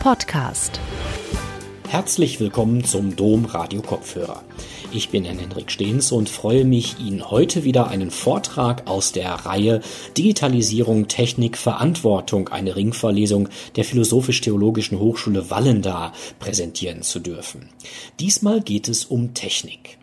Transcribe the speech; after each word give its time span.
Podcast. 0.00 0.80
Herzlich 1.86 2.40
willkommen 2.40 2.84
zum 2.84 3.16
Dom 3.16 3.44
Radio 3.44 3.82
Kopfhörer. 3.82 4.42
Ich 4.92 5.10
bin 5.10 5.26
Herr 5.26 5.36
Henrik 5.36 5.70
Stehns 5.70 6.10
und 6.10 6.30
freue 6.30 6.64
mich, 6.64 6.98
Ihnen 6.98 7.30
heute 7.30 7.64
wieder 7.64 7.88
einen 7.88 8.10
Vortrag 8.10 8.88
aus 8.88 9.12
der 9.12 9.30
Reihe 9.30 9.82
Digitalisierung, 10.16 11.06
Technik, 11.08 11.58
Verantwortung, 11.58 12.48
eine 12.48 12.76
Ringverlesung 12.76 13.50
der 13.76 13.84
Philosophisch-Theologischen 13.84 14.98
Hochschule 14.98 15.50
Wallendar 15.50 16.14
präsentieren 16.38 17.02
zu 17.02 17.20
dürfen. 17.20 17.68
Diesmal 18.20 18.62
geht 18.62 18.88
es 18.88 19.04
um 19.04 19.34
Technik. 19.34 19.99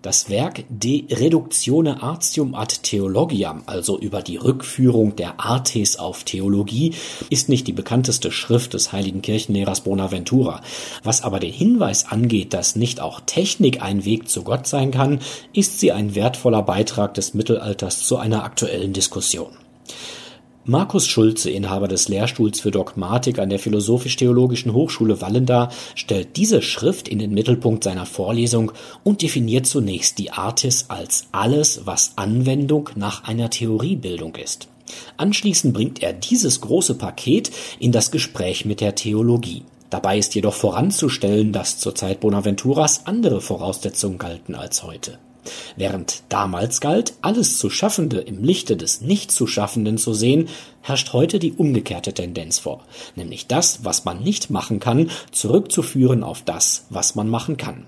Das 0.00 0.30
Werk 0.30 0.62
De 0.68 1.06
Reductione 1.10 2.00
Artium 2.00 2.54
ad 2.54 2.72
Theologiam, 2.84 3.64
also 3.66 3.98
über 3.98 4.22
die 4.22 4.36
Rückführung 4.36 5.16
der 5.16 5.40
Artes 5.40 5.98
auf 5.98 6.22
Theologie, 6.22 6.94
ist 7.30 7.48
nicht 7.48 7.66
die 7.66 7.72
bekannteste 7.72 8.30
Schrift 8.30 8.74
des 8.74 8.92
heiligen 8.92 9.22
Kirchenlehrers 9.22 9.80
Bonaventura. 9.80 10.60
Was 11.02 11.22
aber 11.22 11.40
den 11.40 11.52
Hinweis 11.52 12.06
angeht, 12.06 12.54
dass 12.54 12.76
nicht 12.76 13.00
auch 13.00 13.20
Technik 13.26 13.82
ein 13.82 14.04
Weg 14.04 14.28
zu 14.28 14.44
Gott 14.44 14.68
sein 14.68 14.92
kann, 14.92 15.18
ist 15.52 15.80
sie 15.80 15.90
ein 15.90 16.14
wertvoller 16.14 16.62
Beitrag 16.62 17.14
des 17.14 17.34
Mittelalters 17.34 18.06
zu 18.06 18.18
einer 18.18 18.44
aktuellen 18.44 18.92
Diskussion. 18.92 19.50
Markus 20.70 21.06
Schulze, 21.06 21.50
Inhaber 21.50 21.88
des 21.88 22.10
Lehrstuhls 22.10 22.60
für 22.60 22.70
Dogmatik 22.70 23.38
an 23.38 23.48
der 23.48 23.58
Philosophisch-Theologischen 23.58 24.74
Hochschule 24.74 25.22
Wallendar, 25.22 25.72
stellt 25.94 26.36
diese 26.36 26.60
Schrift 26.60 27.08
in 27.08 27.18
den 27.18 27.32
Mittelpunkt 27.32 27.84
seiner 27.84 28.04
Vorlesung 28.04 28.72
und 29.02 29.22
definiert 29.22 29.66
zunächst 29.66 30.18
die 30.18 30.30
Artis 30.30 30.84
als 30.88 31.28
alles, 31.32 31.86
was 31.86 32.12
Anwendung 32.16 32.90
nach 32.96 33.24
einer 33.24 33.48
Theoriebildung 33.48 34.36
ist. 34.36 34.68
Anschließend 35.16 35.72
bringt 35.72 36.02
er 36.02 36.12
dieses 36.12 36.60
große 36.60 36.96
Paket 36.96 37.50
in 37.78 37.90
das 37.90 38.10
Gespräch 38.10 38.66
mit 38.66 38.82
der 38.82 38.94
Theologie. 38.94 39.62
Dabei 39.88 40.18
ist 40.18 40.34
jedoch 40.34 40.52
voranzustellen, 40.52 41.50
dass 41.54 41.78
zur 41.78 41.94
Zeit 41.94 42.20
Bonaventuras 42.20 43.06
andere 43.06 43.40
Voraussetzungen 43.40 44.18
galten 44.18 44.54
als 44.54 44.82
heute. 44.82 45.18
Während 45.76 46.22
damals 46.28 46.80
galt, 46.80 47.14
alles 47.22 47.58
zu 47.58 47.70
Schaffende 47.70 48.18
im 48.18 48.42
Lichte 48.42 48.76
des 48.76 49.00
Nicht-zu-Schaffenden 49.00 49.98
zu 49.98 50.14
sehen, 50.14 50.48
herrscht 50.80 51.12
heute 51.12 51.38
die 51.38 51.52
umgekehrte 51.52 52.12
Tendenz 52.12 52.58
vor, 52.58 52.84
nämlich 53.16 53.46
das, 53.46 53.84
was 53.84 54.04
man 54.04 54.22
nicht 54.22 54.50
machen 54.50 54.80
kann, 54.80 55.10
zurückzuführen 55.32 56.22
auf 56.22 56.42
das, 56.42 56.86
was 56.90 57.14
man 57.14 57.28
machen 57.28 57.56
kann. 57.56 57.86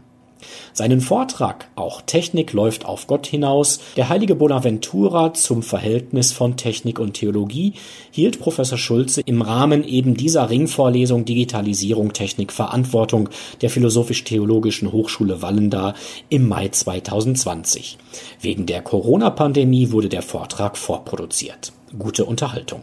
Seinen 0.73 1.01
Vortrag 1.01 1.69
Auch 1.77 2.01
Technik 2.03 2.53
läuft 2.53 2.85
auf 2.85 3.07
Gott 3.07 3.27
hinaus, 3.27 3.81
der 3.97 4.09
heilige 4.09 4.35
Bonaventura 4.35 5.35
zum 5.35 5.63
Verhältnis 5.63 6.33
von 6.33 6.57
Technik 6.57 6.99
und 6.99 7.15
Theologie, 7.15 7.75
hielt 8.11 8.41
Professor 8.41 8.79
Schulze 8.79 9.23
im 9.25 9.43
Rahmen 9.43 9.85
eben 9.85 10.15
dieser 10.15 10.51
Ringvorlesung 10.51 11.25
Digitalisierung, 11.25 12.13
Technik, 12.13 12.53
Verantwortung 12.53 13.29
der 13.63 13.71
Philosophisch-Theologischen 13.71 14.93
Hochschule 14.93 15.43
Wallendar 15.43 15.95
im 16.29 16.49
Mai 16.49 16.69
2020. 16.69 17.99
Wegen 18.41 18.67
der 18.67 18.83
Corona-Pandemie 18.83 19.91
wurde 19.91 20.09
der 20.09 20.23
Vortrag 20.23 20.77
vorproduziert. 20.77 21.73
Gute 21.99 22.25
Unterhaltung. 22.25 22.83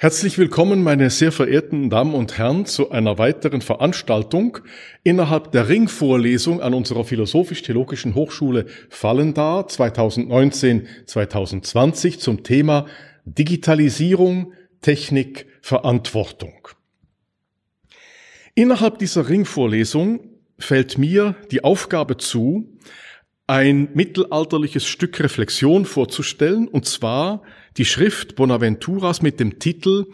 Herzlich 0.00 0.38
willkommen, 0.38 0.84
meine 0.84 1.10
sehr 1.10 1.32
verehrten 1.32 1.90
Damen 1.90 2.14
und 2.14 2.38
Herren, 2.38 2.66
zu 2.66 2.92
einer 2.92 3.18
weiteren 3.18 3.62
Veranstaltung 3.62 4.58
innerhalb 5.02 5.50
der 5.50 5.68
Ringvorlesung 5.68 6.62
an 6.62 6.72
unserer 6.72 7.02
Philosophisch-Theologischen 7.02 8.14
Hochschule 8.14 8.66
Fallendar 8.90 9.66
2019-2020 9.66 12.20
zum 12.20 12.44
Thema 12.44 12.86
Digitalisierung, 13.24 14.52
Technik, 14.82 15.46
Verantwortung. 15.62 16.68
Innerhalb 18.54 19.00
dieser 19.00 19.28
Ringvorlesung 19.28 20.20
fällt 20.60 20.96
mir 20.96 21.34
die 21.50 21.64
Aufgabe 21.64 22.18
zu, 22.18 22.78
ein 23.48 23.88
mittelalterliches 23.94 24.86
Stück 24.86 25.18
Reflexion 25.18 25.86
vorzustellen, 25.86 26.68
und 26.68 26.86
zwar 26.86 27.42
die 27.76 27.84
Schrift 27.84 28.36
Bonaventuras 28.36 29.22
mit 29.22 29.40
dem 29.40 29.58
Titel 29.58 30.06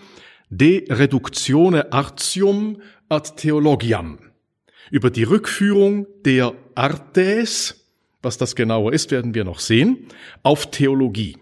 De 0.51 0.85
Reductione 0.93 1.93
Artium 1.93 2.81
ad 3.09 3.37
Theologiam 3.37 4.19
über 4.91 5.11
die 5.11 5.25
Rückführung 5.25 6.07
der 6.25 6.55
Artes, 6.75 7.87
was 8.23 8.39
das 8.39 8.55
genauer 8.55 8.93
ist, 8.93 9.11
werden 9.11 9.35
wir 9.35 9.45
noch 9.45 9.59
sehen, 9.59 10.07
auf 10.43 10.71
Theologie. 10.71 11.37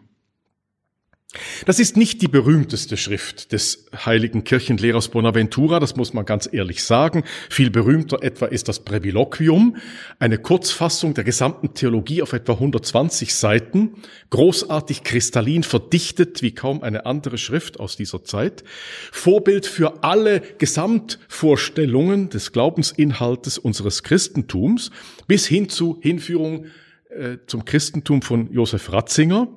Das 1.65 1.78
ist 1.78 1.97
nicht 1.97 2.20
die 2.20 2.28
berühmteste 2.28 2.98
Schrift 2.98 3.53
des 3.53 3.87
heiligen 4.04 4.44
Kirchenlehrers 4.44 5.09
Bonaventura, 5.09 5.81
das 5.81 5.97
muss 5.97 6.12
man 6.12 6.26
ganz 6.26 6.48
ehrlich 6.53 6.84
sagen. 6.84 7.25
Viel 7.48 7.70
berühmter 7.70 8.22
etwa 8.22 8.47
ist 8.47 8.69
das 8.69 8.81
Breviloquium, 8.81 9.76
eine 10.19 10.37
Kurzfassung 10.37 11.15
der 11.15 11.25
gesamten 11.25 11.72
Theologie 11.72 12.21
auf 12.21 12.34
etwa 12.34 12.53
120 12.53 13.34
Seiten, 13.34 13.94
großartig 14.28 15.04
kristallin 15.04 15.62
verdichtet 15.62 16.42
wie 16.42 16.54
kaum 16.54 16.82
eine 16.82 17.06
andere 17.06 17.38
Schrift 17.38 17.81
aus 17.81 17.97
dieser 17.97 18.25
Zeit, 18.25 18.62
Vorbild 19.10 19.66
für 19.66 20.04
alle 20.04 20.42
Gesamtvorstellungen 20.59 22.28
des 22.28 22.53
Glaubensinhaltes 22.53 23.56
unseres 23.56 24.03
Christentums 24.03 24.91
bis 25.26 25.47
hin 25.47 25.71
zu 25.71 25.98
Hinführung 26.03 26.66
äh, 27.09 27.38
zum 27.47 27.65
Christentum 27.65 28.21
von 28.21 28.53
Josef 28.53 28.92
Ratzinger, 28.92 29.48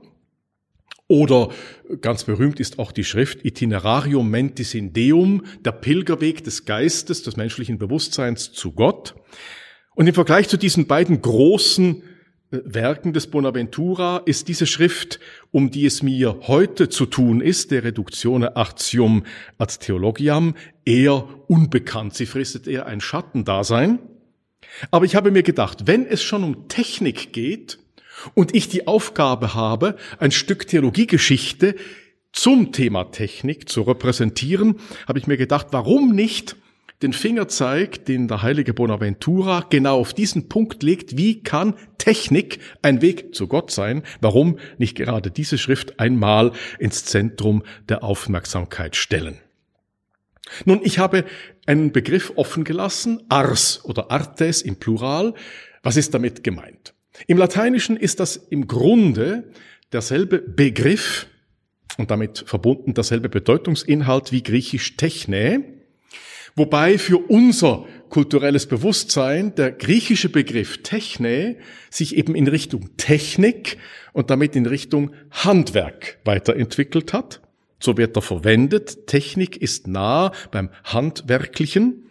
oder 1.07 1.49
ganz 2.01 2.23
berühmt 2.23 2.59
ist 2.59 2.79
auch 2.79 2.91
die 2.91 3.03
Schrift 3.03 3.45
Itinerarium 3.45 4.29
Mentis 4.29 4.73
in 4.73 4.91
Deum, 4.91 5.43
der 5.63 5.71
Pilgerweg 5.71 6.43
des 6.43 6.65
Geistes, 6.65 7.21
des 7.21 7.37
menschlichen 7.37 7.77
Bewusstseins 7.77 8.51
zu 8.53 8.71
Gott. 8.71 9.15
Und 9.93 10.07
im 10.07 10.13
Vergleich 10.13 10.49
zu 10.49 10.57
diesen 10.57 10.87
beiden 10.87 11.21
großen 11.21 12.01
äh, 12.51 12.59
Werken 12.63 13.13
des 13.13 13.27
Bonaventura 13.27 14.23
ist 14.25 14.47
diese 14.47 14.65
Schrift, 14.65 15.19
um 15.51 15.69
die 15.69 15.85
es 15.85 16.01
mir 16.01 16.39
heute 16.47 16.89
zu 16.89 17.05
tun 17.05 17.39
ist, 17.39 17.69
der 17.69 17.83
Reduktione 17.83 18.55
Artium 18.55 19.23
ad 19.59 19.73
Theologiam, 19.79 20.55
eher 20.85 21.27
unbekannt. 21.47 22.15
Sie 22.15 22.25
fristet 22.25 22.67
eher 22.67 22.87
ein 22.87 22.99
Schattendasein. 22.99 23.99
Aber 24.89 25.05
ich 25.05 25.15
habe 25.15 25.29
mir 25.29 25.43
gedacht, 25.43 25.85
wenn 25.85 26.07
es 26.07 26.23
schon 26.23 26.43
um 26.43 26.67
Technik 26.67 27.31
geht, 27.31 27.77
und 28.33 28.55
ich 28.55 28.69
die 28.69 28.87
Aufgabe 28.87 29.53
habe, 29.53 29.97
ein 30.19 30.31
Stück 30.31 30.67
Theologiegeschichte 30.67 31.75
zum 32.31 32.71
Thema 32.71 33.05
Technik 33.11 33.69
zu 33.69 33.83
repräsentieren, 33.83 34.79
habe 35.07 35.19
ich 35.19 35.27
mir 35.27 35.37
gedacht, 35.37 35.67
warum 35.71 36.11
nicht 36.11 36.55
den 37.01 37.13
Fingerzeig, 37.13 38.05
den 38.05 38.27
der 38.27 38.41
heilige 38.41 38.73
Bonaventura 38.73 39.65
genau 39.69 39.99
auf 39.99 40.13
diesen 40.13 40.49
Punkt 40.49 40.81
legt, 40.81 41.17
wie 41.17 41.43
kann 41.43 41.75
Technik 41.97 42.59
ein 42.81 43.01
Weg 43.01 43.35
zu 43.35 43.47
Gott 43.47 43.69
sein? 43.69 44.03
Warum 44.21 44.59
nicht 44.77 44.95
gerade 44.95 45.29
diese 45.29 45.57
Schrift 45.57 45.99
einmal 45.99 46.51
ins 46.79 47.05
Zentrum 47.05 47.63
der 47.89 48.03
Aufmerksamkeit 48.03 48.95
stellen? 48.95 49.37
Nun, 50.63 50.79
ich 50.83 50.99
habe 50.99 51.25
einen 51.67 51.91
Begriff 51.91 52.33
offen 52.35 52.63
gelassen, 52.63 53.21
ars 53.29 53.83
oder 53.83 54.09
artes 54.09 54.63
im 54.63 54.77
Plural. 54.77 55.33
Was 55.83 55.97
ist 55.97 56.13
damit 56.13 56.43
gemeint? 56.43 56.94
Im 57.27 57.37
Lateinischen 57.37 57.97
ist 57.97 58.19
das 58.19 58.35
im 58.35 58.67
Grunde 58.67 59.51
derselbe 59.91 60.39
Begriff 60.39 61.27
und 61.97 62.11
damit 62.11 62.43
verbunden 62.45 62.93
derselbe 62.93 63.29
Bedeutungsinhalt 63.29 64.31
wie 64.31 64.43
griechisch 64.43 64.97
Techne, 64.97 65.63
wobei 66.55 66.97
für 66.97 67.17
unser 67.17 67.85
kulturelles 68.09 68.65
Bewusstsein 68.67 69.55
der 69.55 69.71
griechische 69.71 70.29
Begriff 70.29 70.83
Techne 70.83 71.57
sich 71.89 72.15
eben 72.15 72.35
in 72.35 72.47
Richtung 72.47 72.95
Technik 72.97 73.77
und 74.13 74.29
damit 74.29 74.55
in 74.55 74.65
Richtung 74.65 75.11
Handwerk 75.31 76.19
weiterentwickelt 76.25 77.13
hat. 77.13 77.41
So 77.79 77.97
wird 77.97 78.15
er 78.15 78.21
verwendet. 78.21 79.07
Technik 79.07 79.57
ist 79.57 79.87
nah 79.87 80.31
beim 80.51 80.69
Handwerklichen 80.83 82.05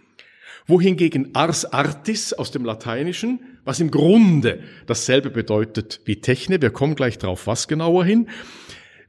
wohingegen 0.66 1.34
ars 1.34 1.64
artis 1.66 2.32
aus 2.32 2.50
dem 2.50 2.64
Lateinischen, 2.64 3.53
was 3.64 3.80
im 3.80 3.90
Grunde 3.90 4.60
dasselbe 4.86 5.30
bedeutet 5.30 6.00
wie 6.04 6.20
Techne, 6.20 6.60
wir 6.60 6.70
kommen 6.70 6.94
gleich 6.94 7.18
drauf, 7.18 7.46
was 7.46 7.68
genauer 7.68 8.04
hin, 8.04 8.28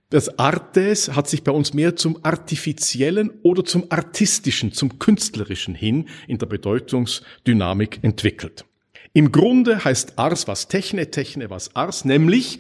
das 0.10 0.38
Artes 0.38 1.16
hat 1.16 1.28
sich 1.28 1.44
bei 1.44 1.52
uns 1.52 1.74
mehr 1.74 1.96
zum 1.96 2.24
Artifiziellen 2.24 3.32
oder 3.42 3.66
zum 3.66 3.86
Artistischen, 3.90 4.72
zum 4.72 5.00
Künstlerischen 5.00 5.74
hin 5.74 6.08
in 6.28 6.38
der 6.38 6.46
Bedeutungsdynamik 6.46 8.00
entwickelt. 8.04 8.66
Im 9.14 9.32
Grunde 9.32 9.84
heißt 9.84 10.20
Ars 10.20 10.48
was 10.48 10.68
Techne, 10.68 11.10
Techne 11.10 11.50
was 11.50 11.76
Ars, 11.76 12.06
nämlich 12.06 12.60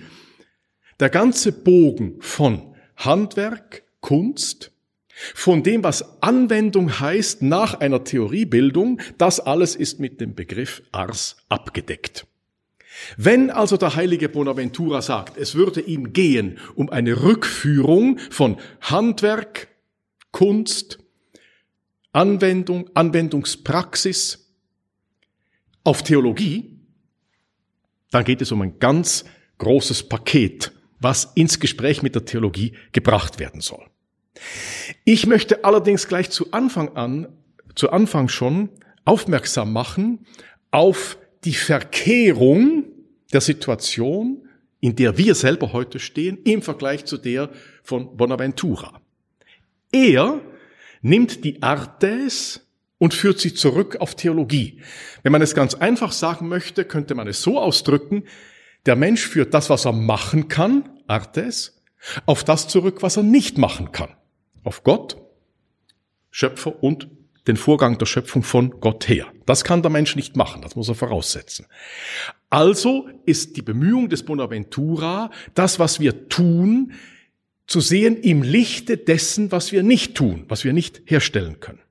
der 0.99 1.09
ganze 1.09 1.51
Bogen 1.51 2.15
von 2.19 2.75
Handwerk, 2.97 3.83
Kunst, 3.99 4.71
von 5.33 5.63
dem, 5.63 5.83
was 5.83 6.21
Anwendung 6.21 6.99
heißt 6.99 7.41
nach 7.41 7.79
einer 7.79 8.03
Theoriebildung, 8.03 8.99
das 9.17 9.39
alles 9.39 9.75
ist 9.75 9.99
mit 9.99 10.19
dem 10.19 10.35
Begriff 10.35 10.81
Ars 10.91 11.37
abgedeckt. 11.47 12.27
Wenn 13.17 13.49
also 13.49 13.77
der 13.77 13.95
heilige 13.95 14.29
Bonaventura 14.29 15.01
sagt, 15.01 15.37
es 15.37 15.55
würde 15.55 15.81
ihm 15.81 16.13
gehen 16.13 16.59
um 16.75 16.89
eine 16.89 17.23
Rückführung 17.23 18.17
von 18.29 18.57
Handwerk, 18.81 19.67
Kunst, 20.31 20.99
Anwendung, 22.11 22.89
Anwendungspraxis 22.93 24.53
auf 25.83 26.03
Theologie, 26.03 26.79
dann 28.11 28.23
geht 28.23 28.41
es 28.41 28.51
um 28.51 28.61
ein 28.61 28.79
ganz 28.79 29.25
großes 29.57 30.07
Paket, 30.07 30.71
was 30.99 31.31
ins 31.35 31.59
Gespräch 31.59 32.01
mit 32.01 32.15
der 32.15 32.25
Theologie 32.25 32.73
gebracht 32.93 33.39
werden 33.39 33.61
soll. 33.61 33.85
Ich 35.03 35.27
möchte 35.27 35.63
allerdings 35.63 36.07
gleich 36.07 36.29
zu 36.29 36.51
Anfang 36.51 36.95
an, 36.95 37.27
zu 37.75 37.91
Anfang 37.91 38.27
schon 38.27 38.69
aufmerksam 39.03 39.71
machen 39.73 40.25
auf 40.71 41.17
die 41.43 41.53
Verkehrung 41.53 42.85
der 43.31 43.41
Situation, 43.41 44.47
in 44.79 44.95
der 44.95 45.17
wir 45.17 45.35
selber 45.35 45.73
heute 45.73 45.99
stehen, 45.99 46.39
im 46.43 46.61
Vergleich 46.61 47.05
zu 47.05 47.17
der 47.17 47.49
von 47.83 48.17
Bonaventura. 48.17 49.01
Er 49.91 50.41
nimmt 51.01 51.43
die 51.43 51.61
Artes 51.61 52.67
und 52.97 53.13
führt 53.13 53.39
sie 53.39 53.53
zurück 53.53 53.97
auf 53.99 54.15
Theologie. 54.15 54.81
Wenn 55.23 55.31
man 55.31 55.41
es 55.41 55.53
ganz 55.53 55.75
einfach 55.75 56.11
sagen 56.11 56.47
möchte, 56.47 56.85
könnte 56.85 57.15
man 57.15 57.27
es 57.27 57.41
so 57.41 57.59
ausdrücken, 57.59 58.23
der 58.85 58.95
Mensch 58.95 59.27
führt 59.27 59.53
das, 59.53 59.69
was 59.69 59.85
er 59.85 59.93
machen 59.93 60.47
kann, 60.47 60.89
Artes, 61.07 61.81
auf 62.25 62.43
das 62.43 62.67
zurück, 62.67 63.01
was 63.01 63.17
er 63.17 63.23
nicht 63.23 63.57
machen 63.57 63.91
kann. 63.91 64.09
Auf 64.65 64.83
Gott, 64.83 65.15
Schöpfer 66.31 66.83
und 66.83 67.07
den 67.47 67.55
Vorgang 67.57 67.97
der 67.97 68.07
Schöpfung 68.07 68.43
von 68.43 68.79
Gott 68.81 69.07
her. 69.07 69.27
Das 69.45 69.63
kann 69.63 69.81
der 69.81 69.91
Mensch 69.91 70.15
nicht 70.15 70.35
machen, 70.35 70.61
das 70.61 70.75
muss 70.75 70.89
er 70.89 70.95
voraussetzen. 70.95 71.67
Also 72.49 73.07
ist 73.25 73.55
die 73.55 73.61
Bemühung 73.61 74.09
des 74.09 74.23
Bonaventura, 74.23 75.29
das, 75.53 75.79
was 75.79 75.99
wir 75.99 76.27
tun, 76.27 76.93
zu 77.67 77.81
sehen 77.81 78.17
im 78.17 78.41
Lichte 78.41 78.97
dessen, 78.97 79.51
was 79.51 79.71
wir 79.71 79.83
nicht 79.83 80.15
tun, 80.15 80.45
was 80.47 80.63
wir 80.63 80.73
nicht 80.73 81.03
herstellen 81.05 81.59
können. 81.59 81.81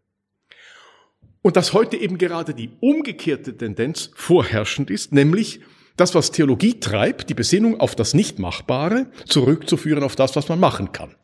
Und 1.43 1.56
dass 1.56 1.73
heute 1.73 1.97
eben 1.97 2.19
gerade 2.19 2.55
die 2.55 2.70
umgekehrte 2.81 3.56
Tendenz 3.56 4.11
vorherrschend 4.15 4.91
ist, 4.91 5.12
nämlich 5.12 5.61
das, 5.97 6.15
was 6.15 6.32
Theologie 6.32 6.81
treibt, 6.81 7.29
die 7.29 7.35
Besinnung 7.35 7.79
auf 7.79 7.94
das 7.94 8.15
Nichtmachbare, 8.15 9.11
zurückzuführen 9.27 10.03
auf 10.03 10.17
das, 10.17 10.35
was 10.37 10.49
man 10.49 10.59
machen 10.59 10.93
kann. 10.93 11.15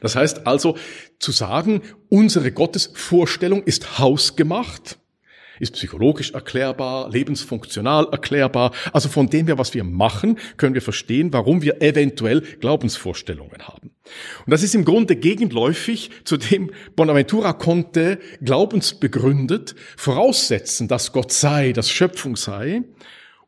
Das 0.00 0.16
heißt 0.16 0.46
also 0.46 0.76
zu 1.18 1.32
sagen, 1.32 1.82
unsere 2.08 2.52
Gottesvorstellung 2.52 3.62
ist 3.62 3.98
hausgemacht, 3.98 4.98
ist 5.60 5.74
psychologisch 5.74 6.32
erklärbar, 6.32 7.10
lebensfunktional 7.10 8.08
erklärbar. 8.12 8.72
Also 8.92 9.08
von 9.08 9.28
dem 9.28 9.46
her, 9.46 9.58
was 9.58 9.74
wir 9.74 9.84
machen, 9.84 10.38
können 10.56 10.74
wir 10.74 10.82
verstehen, 10.82 11.32
warum 11.32 11.62
wir 11.62 11.82
eventuell 11.82 12.40
Glaubensvorstellungen 12.40 13.66
haben. 13.66 13.90
Und 14.46 14.50
das 14.50 14.62
ist 14.62 14.74
im 14.74 14.84
Grunde 14.84 15.16
gegenläufig 15.16 16.10
zu 16.24 16.36
dem 16.36 16.70
Bonaventura 16.96 17.52
konnte 17.52 18.18
glaubensbegründet 18.42 19.74
voraussetzen, 19.96 20.88
dass 20.88 21.12
Gott 21.12 21.32
sei, 21.32 21.72
dass 21.72 21.90
Schöpfung 21.90 22.36
sei 22.36 22.82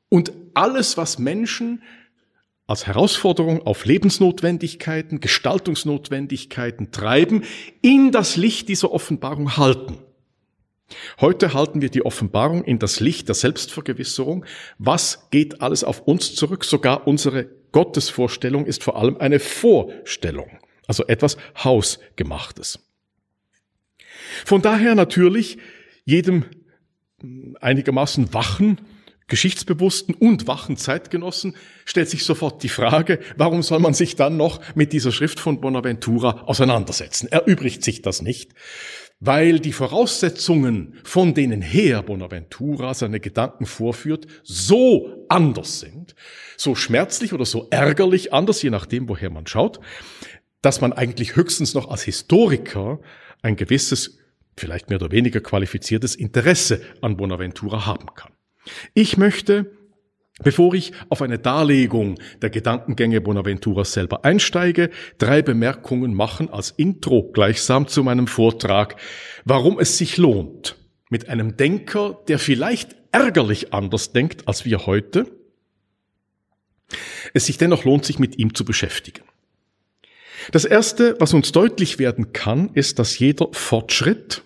und 0.09 0.33
alles, 0.55 0.97
was 0.97 1.19
Menschen 1.19 1.83
als 2.71 2.87
Herausforderung 2.87 3.67
auf 3.67 3.85
Lebensnotwendigkeiten, 3.85 5.19
Gestaltungsnotwendigkeiten 5.19 6.93
treiben, 6.93 7.43
in 7.83 8.13
das 8.13 8.37
Licht 8.37 8.69
dieser 8.69 8.93
Offenbarung 8.93 9.57
halten. 9.57 9.99
Heute 11.21 11.53
halten 11.53 11.83
wir 11.83 11.89
die 11.89 12.05
Offenbarung 12.05 12.63
in 12.63 12.79
das 12.79 13.01
Licht 13.01 13.27
der 13.27 13.35
Selbstvergewisserung. 13.35 14.45
Was 14.79 15.29
geht 15.31 15.63
alles 15.63 15.83
auf 15.83 16.03
uns 16.03 16.37
zurück? 16.37 16.65
Sogar 16.65 17.09
unsere 17.09 17.49
Gottesvorstellung 17.73 18.67
ist 18.67 18.85
vor 18.85 18.97
allem 18.97 19.17
eine 19.17 19.41
Vorstellung, 19.41 20.61
also 20.87 21.05
etwas 21.07 21.37
Hausgemachtes. 21.57 22.79
Von 24.45 24.63
daher 24.63 24.95
natürlich 24.95 25.59
jedem 26.05 26.45
einigermaßen 27.61 28.33
wachen 28.33 28.81
geschichtsbewussten 29.31 30.15
und 30.15 30.47
wachen 30.47 30.77
Zeitgenossen 30.77 31.57
stellt 31.87 32.11
sich 32.11 32.25
sofort 32.25 32.63
die 32.63 32.69
Frage, 32.69 33.21
warum 33.39 33.63
soll 33.63 33.79
man 33.79 33.95
sich 33.95 34.17
dann 34.17 34.37
noch 34.37 34.61
mit 34.75 34.93
dieser 34.93 35.13
Schrift 35.13 35.41
von 35.41 35.61
Bonaventura 35.63 36.43
auseinandersetzen? 36.45 37.29
Erübrigt 37.29 37.83
sich 37.83 38.03
das 38.03 38.21
nicht? 38.21 38.53
Weil 39.21 39.61
die 39.61 39.73
Voraussetzungen, 39.73 40.99
von 41.05 41.35
denen 41.35 41.63
her 41.63 42.03
Bonaventura 42.03 42.93
seine 42.93 43.21
Gedanken 43.21 43.67
vorführt, 43.67 44.27
so 44.43 45.27
anders 45.29 45.81
sind, 45.81 46.15
so 46.57 46.75
schmerzlich 46.75 47.33
oder 47.33 47.45
so 47.45 47.69
ärgerlich 47.71 48.33
anders, 48.33 48.63
je 48.63 48.71
nachdem, 48.71 49.09
woher 49.09 49.31
man 49.31 49.47
schaut, 49.47 49.81
dass 50.63 50.81
man 50.81 50.93
eigentlich 50.93 51.37
höchstens 51.37 51.75
noch 51.75 51.89
als 51.91 52.03
Historiker 52.03 53.01
ein 53.43 53.57
gewisses, 53.57 54.19
vielleicht 54.57 54.91
mehr 54.91 55.01
oder 55.01 55.13
weniger 55.13 55.41
qualifiziertes 55.41 56.15
Interesse 56.15 56.83
an 57.01 57.17
Bonaventura 57.17 57.87
haben 57.87 58.07
kann. 58.15 58.33
Ich 58.95 59.17
möchte, 59.17 59.71
bevor 60.43 60.75
ich 60.75 60.93
auf 61.09 61.23
eine 61.23 61.39
Darlegung 61.39 62.19
der 62.43 62.51
Gedankengänge 62.51 63.21
Bonaventuras 63.21 63.93
selber 63.93 64.25
einsteige, 64.25 64.91
drei 65.19 65.43
Bemerkungen 65.43 66.15
machen 66.15 66.51
als 66.51 66.71
Intro 66.71 67.31
gleichsam 67.33 67.89
zu 67.89 68.03
meinem 68.03 68.27
Vortrag, 68.27 68.97
warum 69.45 69.79
es 69.79 69.99
sich 69.99 70.17
lohnt, 70.17 70.77
mit 71.09 71.29
einem 71.29 71.57
Denker, 71.57 72.19
der 72.29 72.39
vielleicht 72.39 72.97
ärgerlich 73.13 73.73
anders 73.75 74.13
denkt 74.13 74.47
als 74.47 74.65
wir 74.65 74.87
heute, 74.87 75.27
es 77.35 77.47
sich 77.47 77.59
dennoch 77.59 77.85
lohnt, 77.85 78.05
sich 78.05 78.19
mit 78.19 78.39
ihm 78.39 78.55
zu 78.55 78.65
beschäftigen. 78.65 79.23
Das 80.53 80.65
Erste, 80.65 81.17
was 81.19 81.35
uns 81.35 81.53
deutlich 81.53 81.99
werden 81.99 82.33
kann, 82.33 82.71
ist, 82.75 82.99
dass 82.99 83.19
jeder 83.19 83.49
Fortschritt 83.53 84.43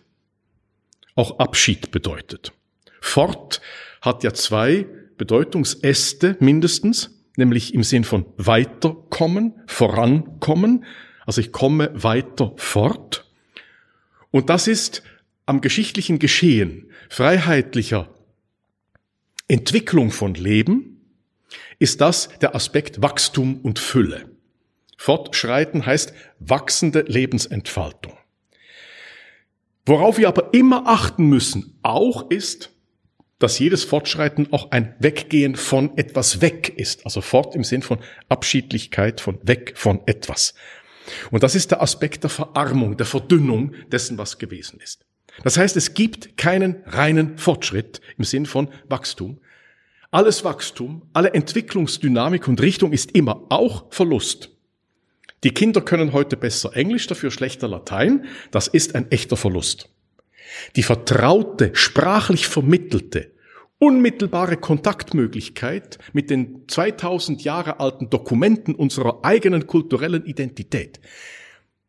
auch 1.14 1.38
Abschied 1.38 1.90
bedeutet. 1.90 2.52
Fort 3.00 3.60
hat 4.04 4.22
ja 4.22 4.34
zwei 4.34 4.86
Bedeutungsäste 5.16 6.36
mindestens, 6.40 7.24
nämlich 7.36 7.72
im 7.72 7.82
Sinn 7.82 8.04
von 8.04 8.26
weiterkommen, 8.36 9.54
vorankommen. 9.66 10.84
Also 11.24 11.40
ich 11.40 11.52
komme 11.52 11.90
weiter 11.94 12.52
fort. 12.56 13.30
Und 14.30 14.50
das 14.50 14.66
ist 14.66 15.02
am 15.46 15.60
geschichtlichen 15.60 16.18
Geschehen 16.18 16.90
freiheitlicher 17.08 18.08
Entwicklung 19.48 20.10
von 20.10 20.34
Leben, 20.34 21.00
ist 21.78 22.00
das 22.00 22.28
der 22.40 22.54
Aspekt 22.54 23.02
Wachstum 23.02 23.60
und 23.60 23.78
Fülle. 23.78 24.30
Fortschreiten 24.96 25.86
heißt 25.86 26.12
wachsende 26.40 27.04
Lebensentfaltung. 27.06 28.14
Worauf 29.86 30.18
wir 30.18 30.28
aber 30.28 30.54
immer 30.54 30.86
achten 30.86 31.26
müssen, 31.26 31.78
auch 31.82 32.30
ist, 32.30 32.73
dass 33.44 33.58
jedes 33.58 33.84
Fortschreiten 33.84 34.48
auch 34.54 34.70
ein 34.70 34.94
Weggehen 35.00 35.54
von 35.54 35.98
etwas 35.98 36.40
weg 36.40 36.72
ist. 36.78 37.04
Also 37.04 37.20
fort 37.20 37.54
im 37.54 37.62
Sinn 37.62 37.82
von 37.82 37.98
Abschiedlichkeit, 38.30 39.20
von 39.20 39.38
weg 39.42 39.74
von 39.76 40.00
etwas. 40.06 40.54
Und 41.30 41.42
das 41.42 41.54
ist 41.54 41.70
der 41.70 41.82
Aspekt 41.82 42.22
der 42.22 42.30
Verarmung, 42.30 42.96
der 42.96 43.04
Verdünnung 43.04 43.74
dessen, 43.92 44.16
was 44.16 44.38
gewesen 44.38 44.80
ist. 44.82 45.04
Das 45.42 45.58
heißt, 45.58 45.76
es 45.76 45.92
gibt 45.92 46.38
keinen 46.38 46.76
reinen 46.86 47.36
Fortschritt 47.36 48.00
im 48.16 48.24
Sinn 48.24 48.46
von 48.46 48.68
Wachstum. 48.88 49.38
Alles 50.10 50.42
Wachstum, 50.42 51.02
alle 51.12 51.34
Entwicklungsdynamik 51.34 52.48
und 52.48 52.62
Richtung 52.62 52.94
ist 52.94 53.10
immer 53.10 53.44
auch 53.50 53.92
Verlust. 53.92 54.52
Die 55.42 55.52
Kinder 55.52 55.82
können 55.82 56.14
heute 56.14 56.38
besser 56.38 56.74
Englisch, 56.74 57.08
dafür 57.08 57.30
schlechter 57.30 57.68
Latein. 57.68 58.24
Das 58.52 58.68
ist 58.68 58.94
ein 58.94 59.10
echter 59.10 59.36
Verlust. 59.36 59.90
Die 60.76 60.82
vertraute, 60.82 61.72
sprachlich 61.74 62.46
vermittelte, 62.46 63.33
unmittelbare 63.84 64.56
Kontaktmöglichkeit 64.56 65.98
mit 66.14 66.30
den 66.30 66.66
2000 66.68 67.44
Jahre 67.44 67.80
alten 67.80 68.08
Dokumenten 68.08 68.74
unserer 68.74 69.18
eigenen 69.24 69.66
kulturellen 69.66 70.24
Identität. 70.24 71.00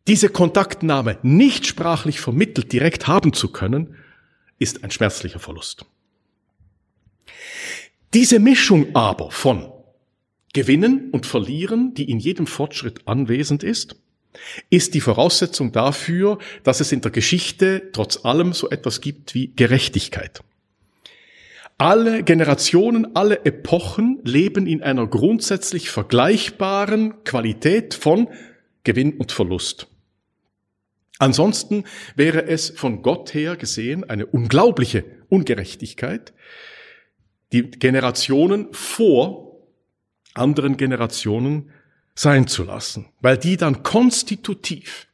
Diese 0.05 0.27
Kontaktnahme 0.27 1.17
nicht 1.23 1.65
sprachlich 1.65 2.19
vermittelt 2.19 2.73
direkt 2.73 3.07
haben 3.07 3.31
zu 3.31 3.49
können, 3.49 3.95
ist 4.59 4.83
ein 4.83 4.91
schmerzlicher 4.91 5.39
Verlust. 5.39 5.85
Diese 8.13 8.39
Mischung 8.39 8.93
aber 8.93 9.31
von 9.31 9.71
Gewinnen 10.51 11.11
und 11.11 11.25
Verlieren, 11.25 11.93
die 11.93 12.11
in 12.11 12.19
jedem 12.19 12.45
Fortschritt 12.45 13.07
anwesend 13.07 13.63
ist, 13.63 13.95
ist 14.69 14.95
die 14.95 15.01
Voraussetzung 15.01 15.71
dafür, 15.71 16.39
dass 16.63 16.81
es 16.81 16.91
in 16.91 16.99
der 16.99 17.11
Geschichte 17.11 17.89
trotz 17.93 18.25
allem 18.25 18.51
so 18.51 18.69
etwas 18.69 18.99
gibt 18.99 19.33
wie 19.33 19.53
Gerechtigkeit. 19.55 20.43
Alle 21.77 22.23
Generationen, 22.23 23.17
alle 23.17 23.43
Epochen 23.43 24.21
leben 24.23 24.65
in 24.65 24.81
einer 24.81 25.07
grundsätzlich 25.07 25.89
vergleichbaren 25.89 27.23
Qualität 27.25 27.93
von 27.93 28.29
Gewinn 28.85 29.17
und 29.17 29.33
Verlust. 29.33 29.87
Ansonsten 31.19 31.83
wäre 32.15 32.45
es 32.47 32.69
von 32.69 33.01
Gott 33.01 33.33
her 33.33 33.57
gesehen 33.57 34.09
eine 34.09 34.25
unglaubliche 34.25 35.03
Ungerechtigkeit, 35.27 36.33
die 37.51 37.69
Generationen 37.71 38.67
vor 38.71 39.59
anderen 40.33 40.77
Generationen 40.77 41.71
sein 42.15 42.47
zu 42.47 42.63
lassen, 42.63 43.07
weil 43.19 43.37
die 43.37 43.57
dann 43.57 43.83
konstitutiv 43.83 45.07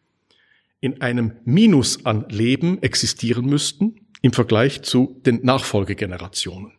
in 0.79 1.01
einem 1.01 1.37
Minus 1.43 2.05
an 2.05 2.29
Leben 2.29 2.81
existieren 2.83 3.45
müssten 3.45 3.95
im 4.21 4.33
Vergleich 4.33 4.83
zu 4.83 5.19
den 5.25 5.43
Nachfolgegenerationen. 5.43 6.73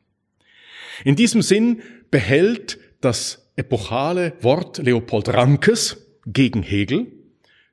In 1.05 1.17
diesem 1.17 1.43
Sinn 1.43 1.83
behält 2.11 2.79
das 3.01 3.51
epochale 3.57 4.35
Wort 4.41 4.79
Leopold 4.79 5.29
Rankes 5.29 6.07
gegen 6.27 6.63
Hegel 6.63 7.13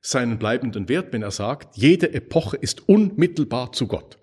seinen 0.01 0.39
bleibenden 0.39 0.89
Wert, 0.89 1.11
wenn 1.11 1.21
er 1.21 1.31
sagt, 1.31 1.77
jede 1.77 2.13
Epoche 2.13 2.57
ist 2.57 2.87
unmittelbar 2.87 3.73
zu 3.73 3.87
Gott. 3.87 4.17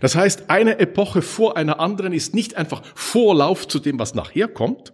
Das 0.00 0.14
heißt, 0.14 0.50
eine 0.50 0.78
Epoche 0.78 1.22
vor 1.22 1.56
einer 1.56 1.80
anderen 1.80 2.12
ist 2.12 2.34
nicht 2.34 2.56
einfach 2.56 2.82
Vorlauf 2.94 3.66
zu 3.66 3.78
dem, 3.78 3.98
was 3.98 4.14
nachher 4.14 4.48
kommt, 4.48 4.92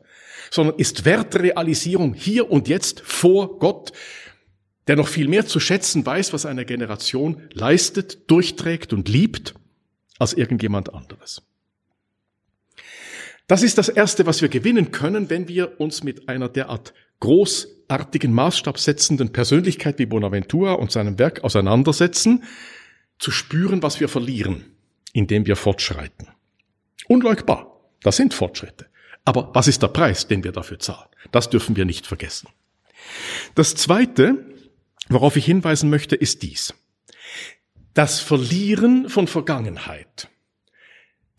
sondern 0.51 0.77
ist 0.79 1.05
Wertrealisierung 1.05 2.15
hier 2.15 2.51
und 2.51 2.69
jetzt 2.69 3.01
vor 3.01 3.59
Gott, 3.59 3.93
der 4.87 4.97
noch 4.97 5.09
viel 5.09 5.29
mehr 5.29 5.47
zu 5.47 5.59
schätzen 5.59 6.07
weiß, 6.07 6.33
was 6.33 6.47
eine 6.47 6.65
Generation 6.65 7.43
leistet, 7.53 8.31
durchträgt 8.31 8.93
und 8.93 9.09
liebt, 9.09 9.55
als 10.19 10.33
irgendjemand 10.33 10.93
anderes. 10.95 11.43
Das 13.47 13.63
ist 13.63 13.79
das 13.79 13.89
Erste, 13.89 14.27
was 14.27 14.43
wir 14.43 14.49
gewinnen 14.49 14.91
können, 14.91 15.31
wenn 15.31 15.47
wir 15.47 15.81
uns 15.81 16.03
mit 16.03 16.29
einer 16.29 16.49
derart 16.49 16.95
großartigen, 17.21 18.33
maßstabsetzenden 18.33 19.33
Persönlichkeit 19.33 19.99
wie 19.99 20.07
Bonaventura 20.07 20.73
und 20.73 20.91
seinem 20.91 21.19
Werk 21.19 21.45
auseinandersetzen, 21.45 22.45
zu 23.19 23.31
spüren, 23.31 23.83
was 23.83 24.01
wir 24.01 24.09
verlieren, 24.09 24.65
indem 25.13 25.47
wir 25.47 25.57
fortschreiten. 25.57 26.29
Unleugbar, 27.09 27.81
das 28.03 28.17
sind 28.17 28.35
Fortschritte. 28.35 28.87
Aber 29.25 29.51
was 29.55 29.69
ist 29.69 29.83
der 29.83 29.89
Preis, 29.89 30.29
den 30.29 30.45
wir 30.45 30.53
dafür 30.53 30.79
zahlen? 30.79 31.09
Das 31.33 31.49
dürfen 31.49 31.77
wir 31.77 31.85
nicht 31.85 32.07
vergessen. 32.07 32.49
Das 33.55 33.75
Zweite, 33.75 34.45
worauf 35.09 35.37
ich 35.37 35.45
hinweisen 35.45 35.89
möchte, 35.91 36.17
ist 36.17 36.43
dies. 36.43 36.75
Das 37.97 38.21
Verlieren 38.21 39.09
von 39.09 39.27
Vergangenheit 39.27 40.29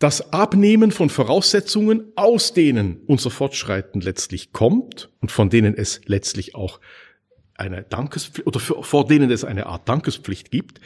das 0.00 0.32
Abnehmen 0.32 0.90
von 0.90 1.08
Voraussetzungen, 1.08 2.12
aus 2.16 2.52
denen 2.52 3.00
unser 3.06 3.30
Fortschreiten 3.30 4.00
letztlich 4.00 4.52
kommt 4.52 5.10
und 5.20 5.30
von 5.30 5.50
denen 5.50 5.74
es 5.74 6.00
letztlich 6.06 6.56
auch 6.56 6.80
eine 7.54 7.82
Dankespflicht 7.82 8.46
oder 8.46 8.58
vor 8.58 9.06
denen 9.06 9.30
es 9.30 9.44
eine 9.44 9.66
Art 9.66 9.88
Dankespflicht 9.88 10.50
gibt, 10.50 10.80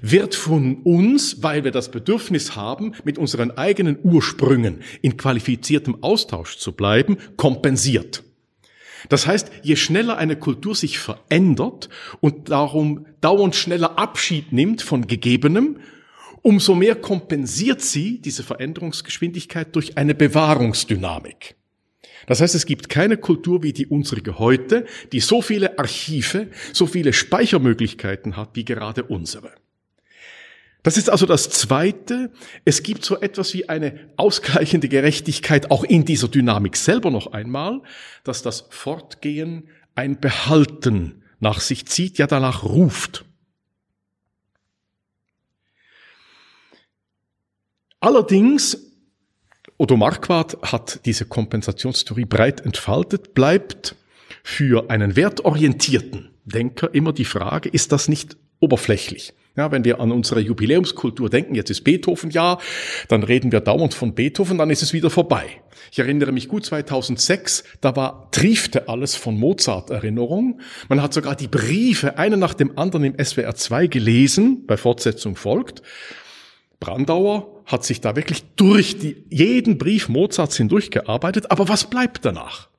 wird 0.00 0.34
von 0.34 0.82
uns, 0.82 1.40
weil 1.42 1.62
wir 1.62 1.70
das 1.70 1.92
Bedürfnis 1.92 2.56
haben, 2.56 2.92
mit 3.04 3.16
unseren 3.16 3.52
eigenen 3.52 3.98
Ursprüngen 4.02 4.82
in 5.02 5.16
qualifiziertem 5.16 6.02
Austausch 6.02 6.58
zu 6.58 6.72
bleiben, 6.72 7.16
kompensiert. 7.36 8.24
Das 9.08 9.26
heißt, 9.26 9.50
je 9.62 9.76
schneller 9.76 10.16
eine 10.16 10.36
Kultur 10.36 10.74
sich 10.74 10.98
verändert 10.98 11.88
und 12.20 12.50
darum 12.50 13.06
dauernd 13.20 13.54
schneller 13.54 13.98
Abschied 13.98 14.52
nimmt 14.52 14.82
von 14.82 15.06
Gegebenem, 15.06 15.78
umso 16.42 16.74
mehr 16.74 16.96
kompensiert 16.96 17.80
sie 17.80 18.20
diese 18.20 18.42
Veränderungsgeschwindigkeit 18.42 19.74
durch 19.74 19.96
eine 19.96 20.14
Bewahrungsdynamik. 20.14 21.56
Das 22.26 22.40
heißt, 22.40 22.54
es 22.54 22.66
gibt 22.66 22.88
keine 22.88 23.16
Kultur 23.16 23.62
wie 23.62 23.72
die 23.72 23.86
unsere 23.86 24.38
heute, 24.38 24.86
die 25.12 25.20
so 25.20 25.42
viele 25.42 25.78
Archive, 25.78 26.48
so 26.72 26.86
viele 26.86 27.12
Speichermöglichkeiten 27.12 28.36
hat 28.36 28.50
wie 28.54 28.64
gerade 28.64 29.04
unsere. 29.04 29.52
Das 30.82 30.96
ist 30.96 31.08
also 31.10 31.26
das 31.26 31.48
Zweite. 31.48 32.32
Es 32.64 32.82
gibt 32.82 33.04
so 33.04 33.20
etwas 33.20 33.54
wie 33.54 33.68
eine 33.68 34.10
ausgleichende 34.16 34.88
Gerechtigkeit 34.88 35.70
auch 35.70 35.84
in 35.84 36.04
dieser 36.04 36.28
Dynamik 36.28 36.76
selber 36.76 37.10
noch 37.10 37.32
einmal, 37.32 37.82
dass 38.24 38.42
das 38.42 38.66
Fortgehen 38.70 39.68
ein 39.94 40.18
Behalten 40.20 41.22
nach 41.38 41.60
sich 41.60 41.86
zieht, 41.86 42.18
ja 42.18 42.26
danach 42.26 42.64
ruft. 42.64 43.24
Allerdings, 48.00 48.76
Otto 49.76 49.96
Marquardt 49.96 50.58
hat 50.62 51.04
diese 51.04 51.24
Kompensationstheorie 51.24 52.24
breit 52.24 52.60
entfaltet, 52.60 53.34
bleibt 53.34 53.94
für 54.42 54.90
einen 54.90 55.14
wertorientierten 55.14 56.30
Denker 56.44 56.92
immer 56.92 57.12
die 57.12 57.24
Frage, 57.24 57.68
ist 57.68 57.92
das 57.92 58.08
nicht 58.08 58.36
oberflächlich? 58.58 59.34
Ja, 59.54 59.70
wenn 59.70 59.84
wir 59.84 60.00
an 60.00 60.12
unsere 60.12 60.40
Jubiläumskultur 60.40 61.28
denken, 61.28 61.54
jetzt 61.54 61.68
ist 61.68 61.84
Beethoven 61.84 62.30
ja, 62.30 62.58
dann 63.08 63.22
reden 63.22 63.52
wir 63.52 63.60
dauernd 63.60 63.92
von 63.92 64.14
Beethoven, 64.14 64.56
dann 64.56 64.70
ist 64.70 64.82
es 64.82 64.94
wieder 64.94 65.10
vorbei. 65.10 65.44
Ich 65.90 65.98
erinnere 65.98 66.32
mich 66.32 66.48
gut 66.48 66.64
2006, 66.64 67.62
da 67.82 67.94
war 67.94 68.30
triefte 68.30 68.88
alles 68.88 69.14
von 69.14 69.38
Mozart-Erinnerung. 69.38 70.60
Man 70.88 71.02
hat 71.02 71.12
sogar 71.12 71.36
die 71.36 71.48
Briefe 71.48 72.16
einen 72.16 72.40
nach 72.40 72.54
dem 72.54 72.78
anderen 72.78 73.04
im 73.04 73.22
SWR 73.22 73.54
2 73.54 73.88
gelesen, 73.88 74.64
bei 74.66 74.78
Fortsetzung 74.78 75.36
folgt. 75.36 75.82
Brandauer 76.80 77.62
hat 77.66 77.84
sich 77.84 78.00
da 78.00 78.16
wirklich 78.16 78.44
durch 78.56 78.98
die, 78.98 79.24
jeden 79.28 79.76
Brief 79.76 80.08
Mozarts 80.08 80.56
hindurchgearbeitet, 80.56 81.50
aber 81.50 81.68
was 81.68 81.90
bleibt 81.90 82.24
danach? 82.24 82.70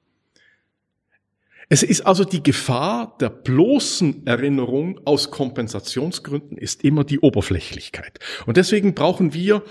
Es 1.74 1.82
ist 1.82 2.02
also 2.02 2.24
die 2.24 2.44
Gefahr 2.44 3.18
der 3.20 3.32
bloßen 3.32 4.28
Erinnerung 4.28 5.02
aus 5.06 5.32
Kompensationsgründen 5.32 6.56
ist 6.56 6.84
immer 6.84 7.04
die 7.04 7.20
Oberflächlichkeit. 7.20 8.20
Und 8.46 8.58
deswegen 8.58 8.94
brauchen 8.94 9.34
wir, 9.34 9.64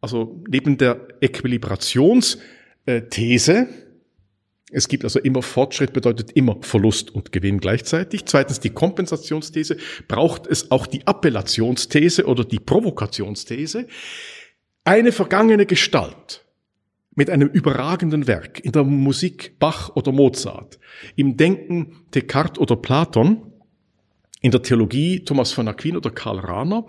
also 0.00 0.42
neben 0.48 0.78
der 0.78 1.06
Äquilibrationsthese, 1.20 3.68
es 4.72 4.88
gibt 4.88 5.04
also 5.04 5.20
immer 5.20 5.42
Fortschritt, 5.42 5.92
bedeutet 5.92 6.32
immer 6.32 6.56
Verlust 6.62 7.14
und 7.14 7.30
Gewinn 7.30 7.60
gleichzeitig. 7.60 8.24
Zweitens 8.24 8.60
die 8.60 8.70
Kompensationsthese, 8.70 9.76
braucht 10.08 10.46
es 10.46 10.70
auch 10.70 10.86
die 10.86 11.06
Appellationsthese 11.06 12.24
oder 12.24 12.46
die 12.46 12.58
Provokationsthese. 12.58 13.86
Eine 14.84 15.12
vergangene 15.12 15.66
Gestalt 15.66 16.43
mit 17.14 17.30
einem 17.30 17.48
überragenden 17.48 18.26
Werk 18.26 18.60
in 18.60 18.72
der 18.72 18.84
Musik 18.84 19.58
Bach 19.58 19.94
oder 19.94 20.12
Mozart, 20.12 20.78
im 21.16 21.36
Denken 21.36 22.04
Descartes 22.14 22.58
oder 22.60 22.76
Platon, 22.76 23.52
in 24.40 24.50
der 24.50 24.62
Theologie 24.62 25.24
Thomas 25.24 25.52
von 25.52 25.68
Aquin 25.68 25.96
oder 25.96 26.10
Karl 26.10 26.38
Rahner, 26.38 26.86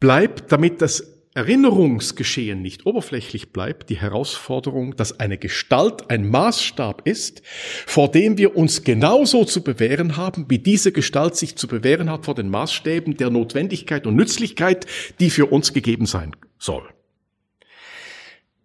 bleibt, 0.00 0.50
damit 0.52 0.82
das 0.82 1.18
Erinnerungsgeschehen 1.34 2.60
nicht 2.60 2.84
oberflächlich 2.86 3.52
bleibt, 3.52 3.90
die 3.90 3.98
Herausforderung, 3.98 4.96
dass 4.96 5.20
eine 5.20 5.38
Gestalt 5.38 6.10
ein 6.10 6.28
Maßstab 6.28 7.02
ist, 7.06 7.42
vor 7.86 8.10
dem 8.10 8.38
wir 8.38 8.56
uns 8.56 8.82
genauso 8.82 9.44
zu 9.44 9.62
bewähren 9.62 10.16
haben, 10.16 10.46
wie 10.48 10.58
diese 10.58 10.90
Gestalt 10.90 11.36
sich 11.36 11.54
zu 11.54 11.68
bewähren 11.68 12.10
hat 12.10 12.24
vor 12.24 12.34
den 12.34 12.48
Maßstäben 12.48 13.16
der 13.16 13.30
Notwendigkeit 13.30 14.06
und 14.08 14.16
Nützlichkeit, 14.16 14.86
die 15.20 15.30
für 15.30 15.46
uns 15.46 15.72
gegeben 15.72 16.06
sein 16.06 16.34
soll. 16.58 16.82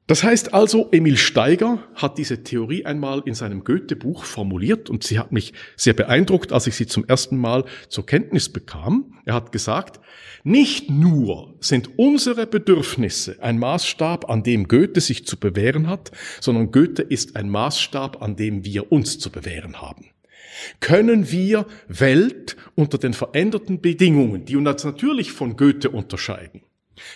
Das 0.06 0.22
heißt 0.22 0.54
also, 0.54 0.90
Emil 0.92 1.16
Steiger 1.16 1.80
hat 1.96 2.18
diese 2.18 2.44
Theorie 2.44 2.86
einmal 2.86 3.24
in 3.26 3.36
seinem 3.36 3.64
Goethe-Buch 3.64 4.26
formuliert 4.26 4.90
und 4.90 5.04
sie 5.04 5.18
hat 5.18 5.32
mich 5.32 5.54
sehr 5.78 5.94
beeindruckt, 5.94 6.52
als 6.52 6.68
ich 6.68 6.76
sie 6.76 6.88
zum 6.88 7.06
ersten 7.06 7.38
Mal 7.38 7.64
zur 7.88 8.06
Kenntnis 8.06 8.50
bekam. 8.50 9.18
Er 9.24 9.34
hat 9.34 9.54
gesagt, 9.54 10.02
nicht 10.44 10.90
nur 10.90 11.56
sind 11.62 11.98
unsere 11.98 12.48
Bedürfnisse 12.48 13.38
ein 13.42 13.58
Maßstab, 13.60 14.30
an 14.30 14.44
dem 14.44 14.68
Goethe 14.68 15.00
sich 15.00 15.26
zu 15.26 15.40
bewähren 15.40 15.88
hat, 15.88 16.12
sondern 16.42 16.72
Goethe 16.72 17.02
ist 17.02 17.38
ein 17.38 17.50
Maßstab, 17.50 18.22
an 18.22 18.36
dem 18.36 18.66
wir 18.66 18.92
uns 18.92 19.20
zu 19.20 19.30
bewähren 19.30 19.82
haben. 19.82 20.08
Können 20.82 21.32
wir 21.32 21.66
Welt 21.88 22.58
unter 22.76 22.98
den 22.98 23.14
veränderten 23.14 23.80
Bedingungen, 23.80 24.44
die 24.44 24.58
uns 24.58 24.84
natürlich 24.84 25.32
von 25.32 25.56
Goethe 25.56 25.90
unterscheiden, 25.90 26.62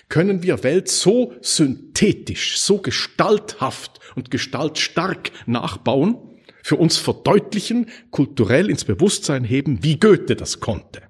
können 0.09 0.43
wir 0.43 0.63
Welt 0.63 0.87
so 0.87 1.33
synthetisch, 1.41 2.59
so 2.59 2.79
gestalthaft 2.79 3.99
und 4.15 4.31
gestaltstark 4.31 5.31
nachbauen, 5.45 6.17
für 6.63 6.75
uns 6.75 6.97
verdeutlichen, 6.97 7.87
kulturell 8.11 8.69
ins 8.69 8.83
Bewusstsein 8.83 9.43
heben, 9.45 9.83
wie 9.83 9.99
Goethe 9.99 10.35
das 10.35 10.59
konnte. 10.59 11.01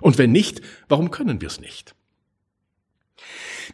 Und 0.00 0.18
wenn 0.18 0.32
nicht, 0.32 0.60
warum 0.88 1.10
können 1.10 1.40
wir 1.40 1.48
es 1.48 1.60
nicht? 1.60 1.94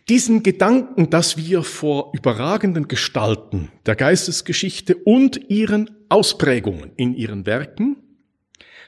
Diesen 0.08 0.42
Gedanken, 0.42 1.11
dass 1.11 1.37
wir 1.37 1.62
vor 1.62 2.12
überragenden 2.14 2.87
Gestalten 2.87 3.70
der 3.85 3.97
Geistesgeschichte 3.97 4.94
und 4.97 5.50
ihren 5.50 5.90
Ausprägungen 6.08 6.92
in 6.97 7.14
ihren 7.14 7.47
Werken 7.47 7.97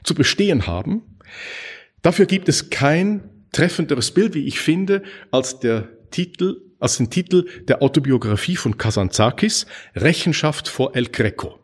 zu 0.03 0.15
bestehen 0.15 0.67
haben, 0.67 1.19
dafür 2.01 2.27
gibt 2.27 2.47
es 2.47 2.69
kein 2.69 3.30
treffenderes 3.51 4.11
Bild, 4.11 4.33
wie 4.33 4.47
ich 4.47 4.59
finde, 4.59 5.03
als 5.31 5.59
der 5.59 5.89
Titel, 6.11 6.61
als 6.79 6.97
den 6.97 7.09
Titel 7.09 7.47
der 7.67 7.81
Autobiografie 7.81 8.55
von 8.55 8.77
Kazantzakis, 8.77 9.65
Rechenschaft 9.95 10.67
vor 10.67 10.95
El 10.95 11.07
Greco. 11.07 11.59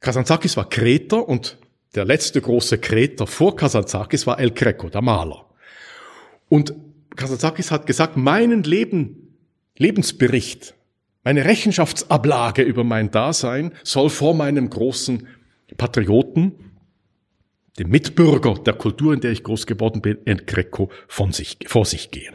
Kazantzakis 0.00 0.56
war 0.56 0.68
Kreter 0.68 1.28
und 1.28 1.58
der 1.94 2.04
letzte 2.04 2.40
große 2.40 2.78
Kreter 2.78 3.26
vor 3.26 3.56
Kazantzakis 3.56 4.26
war 4.26 4.38
El 4.38 4.50
Greco, 4.50 4.88
der 4.88 5.02
Maler. 5.02 5.46
Und 6.48 6.74
Kazantzakis 7.16 7.70
hat 7.70 7.86
gesagt, 7.86 8.16
meinen 8.16 8.62
Leben, 8.62 9.36
Lebensbericht, 9.76 10.74
meine 11.24 11.44
Rechenschaftsablage 11.44 12.62
über 12.62 12.82
mein 12.82 13.10
Dasein 13.10 13.72
soll 13.84 14.10
vor 14.10 14.34
meinem 14.34 14.70
großen 14.70 15.28
Patrioten 15.76 16.61
dem 17.78 17.88
Mitbürger 17.88 18.54
der 18.54 18.74
Kultur, 18.74 19.14
in 19.14 19.20
der 19.20 19.32
ich 19.32 19.42
groß 19.42 19.66
geworden 19.66 20.02
bin, 20.02 20.18
en 20.26 20.44
Greco 20.46 20.90
von 21.08 21.32
sich, 21.32 21.58
vor 21.66 21.84
sich 21.84 22.10
gehen. 22.10 22.34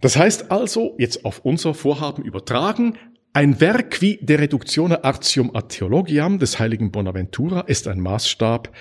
Das 0.00 0.16
heißt 0.16 0.50
also, 0.50 0.94
jetzt 0.98 1.24
auf 1.24 1.40
unser 1.44 1.74
Vorhaben 1.74 2.24
übertragen, 2.24 2.98
ein 3.32 3.60
Werk 3.60 4.00
wie 4.00 4.18
De 4.20 4.36
Reductione 4.36 5.02
Artium 5.02 5.54
a 5.56 5.62
Theologiam 5.62 6.38
des 6.38 6.58
heiligen 6.58 6.92
Bonaventura 6.92 7.62
ist 7.62 7.88
ein 7.88 8.00
Maßstab, 8.00 8.72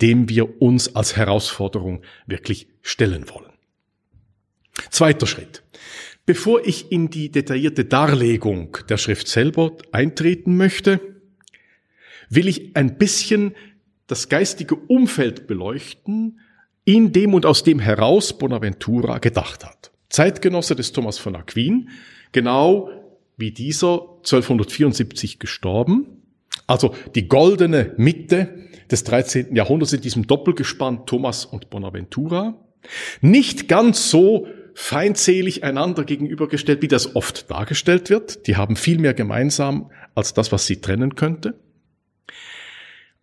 dem 0.00 0.28
wir 0.28 0.60
uns 0.62 0.94
als 0.94 1.16
Herausforderung 1.16 2.02
wirklich 2.26 2.68
stellen 2.82 3.28
wollen. 3.28 3.52
Zweiter 4.90 5.26
Schritt. 5.26 5.62
Bevor 6.24 6.64
ich 6.66 6.92
in 6.92 7.08
die 7.08 7.30
detaillierte 7.30 7.84
Darlegung 7.84 8.76
der 8.88 8.96
Schrift 8.98 9.28
selber 9.28 9.76
eintreten 9.92 10.56
möchte, 10.56 11.00
will 12.28 12.48
ich 12.48 12.76
ein 12.76 12.98
bisschen 12.98 13.54
das 14.06 14.28
geistige 14.28 14.76
Umfeld 14.76 15.46
beleuchten, 15.46 16.40
in 16.84 17.12
dem 17.12 17.34
und 17.34 17.46
aus 17.46 17.64
dem 17.64 17.80
heraus 17.80 18.38
Bonaventura 18.38 19.18
gedacht 19.18 19.64
hat. 19.64 19.90
Zeitgenosse 20.08 20.76
des 20.76 20.92
Thomas 20.92 21.18
von 21.18 21.34
Aquin, 21.34 21.90
genau 22.32 22.90
wie 23.36 23.50
dieser 23.50 24.00
1274 24.18 25.38
gestorben, 25.38 26.22
also 26.66 26.94
die 27.14 27.28
goldene 27.28 27.92
Mitte 27.96 28.68
des 28.90 29.04
13. 29.04 29.54
Jahrhunderts 29.54 29.92
in 29.92 30.00
diesem 30.00 30.26
Doppelgespann 30.26 31.06
Thomas 31.06 31.44
und 31.44 31.70
Bonaventura, 31.70 32.54
nicht 33.20 33.68
ganz 33.68 34.10
so 34.10 34.46
feindselig 34.74 35.64
einander 35.64 36.04
gegenübergestellt, 36.04 36.82
wie 36.82 36.88
das 36.88 37.16
oft 37.16 37.50
dargestellt 37.50 38.10
wird. 38.10 38.46
Die 38.46 38.56
haben 38.56 38.76
viel 38.76 38.98
mehr 38.98 39.14
gemeinsam 39.14 39.90
als 40.14 40.34
das, 40.34 40.52
was 40.52 40.66
sie 40.66 40.80
trennen 40.80 41.14
könnte. 41.14 41.58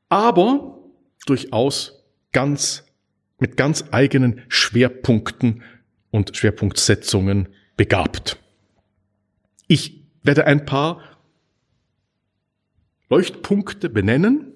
Aber 0.09 0.72
durchaus 1.25 2.03
ganz, 2.31 2.85
mit 3.39 3.57
ganz 3.57 3.85
eigenen 3.91 4.41
Schwerpunkten 4.47 5.63
und 6.11 6.35
Schwerpunktsetzungen 6.35 7.49
begabt. 7.77 8.37
Ich 9.67 10.03
werde 10.23 10.45
ein 10.45 10.65
paar 10.65 11.01
Leuchtpunkte 13.09 13.89
benennen, 13.89 14.53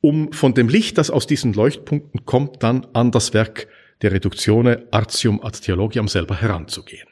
um 0.00 0.32
von 0.32 0.54
dem 0.54 0.68
Licht, 0.68 0.98
das 0.98 1.10
aus 1.10 1.26
diesen 1.26 1.52
Leuchtpunkten 1.52 2.24
kommt, 2.24 2.62
dann 2.62 2.86
an 2.94 3.10
das 3.10 3.34
Werk 3.34 3.68
der 4.02 4.12
Reduktione 4.12 4.86
Artium 4.90 5.42
ad 5.42 5.58
Theologiam 5.60 6.08
selber 6.08 6.40
heranzugehen. 6.40 7.08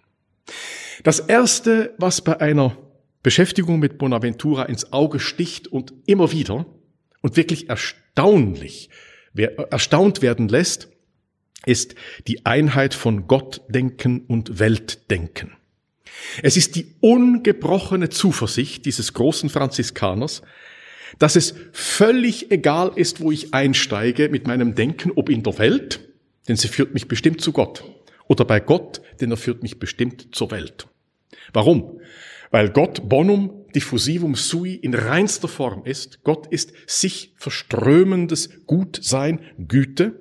Das 1.04 1.20
erste, 1.20 1.94
was 1.98 2.22
bei 2.22 2.40
einer 2.40 2.76
Beschäftigung 3.22 3.78
mit 3.78 3.98
Bonaventura 3.98 4.64
ins 4.64 4.92
Auge 4.92 5.20
sticht 5.20 5.68
und 5.68 5.92
immer 6.06 6.32
wieder 6.32 6.66
und 7.20 7.36
wirklich 7.36 7.70
erstaunlich, 8.18 8.90
erstaunt 9.70 10.22
werden 10.22 10.48
lässt, 10.48 10.88
ist 11.66 11.94
die 12.26 12.44
Einheit 12.44 12.92
von 12.92 13.28
Gottdenken 13.28 14.24
und 14.26 14.58
Weltdenken. 14.58 15.52
Es 16.42 16.56
ist 16.56 16.74
die 16.74 16.96
ungebrochene 16.98 18.08
Zuversicht 18.08 18.86
dieses 18.86 19.14
großen 19.14 19.50
Franziskaners, 19.50 20.42
dass 21.20 21.36
es 21.36 21.54
völlig 21.72 22.50
egal 22.50 22.90
ist, 22.96 23.20
wo 23.20 23.30
ich 23.30 23.54
einsteige 23.54 24.28
mit 24.28 24.48
meinem 24.48 24.74
Denken, 24.74 25.12
ob 25.14 25.28
in 25.28 25.44
der 25.44 25.56
Welt, 25.58 26.00
denn 26.48 26.56
sie 26.56 26.68
führt 26.68 26.94
mich 26.94 27.06
bestimmt 27.06 27.40
zu 27.40 27.52
Gott, 27.52 27.84
oder 28.26 28.44
bei 28.44 28.58
Gott, 28.58 29.00
denn 29.20 29.30
er 29.30 29.36
führt 29.36 29.62
mich 29.62 29.78
bestimmt 29.78 30.34
zur 30.34 30.50
Welt. 30.50 30.88
Warum? 31.52 32.00
Weil 32.50 32.70
Gott 32.70 33.08
bonum 33.08 33.57
diffusivum 33.74 34.34
sui 34.34 34.74
in 34.74 34.94
reinster 34.94 35.48
Form 35.48 35.84
ist. 35.84 36.22
Gott 36.24 36.46
ist 36.48 36.72
sich 36.86 37.32
verströmendes 37.36 38.66
Gutsein, 38.66 39.40
Güte. 39.58 40.20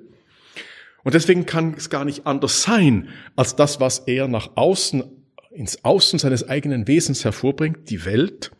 Und 1.04 1.14
deswegen 1.14 1.46
kann 1.46 1.74
es 1.74 1.90
gar 1.90 2.04
nicht 2.04 2.26
anders 2.26 2.62
sein, 2.62 3.08
als 3.36 3.56
das, 3.56 3.80
was 3.80 4.00
er 4.00 4.28
nach 4.28 4.50
außen, 4.56 5.04
ins 5.50 5.84
Außen 5.84 6.18
seines 6.18 6.48
eigenen 6.48 6.86
Wesens 6.86 7.24
hervorbringt, 7.24 7.88
die 7.90 8.04
Welt, 8.04 8.50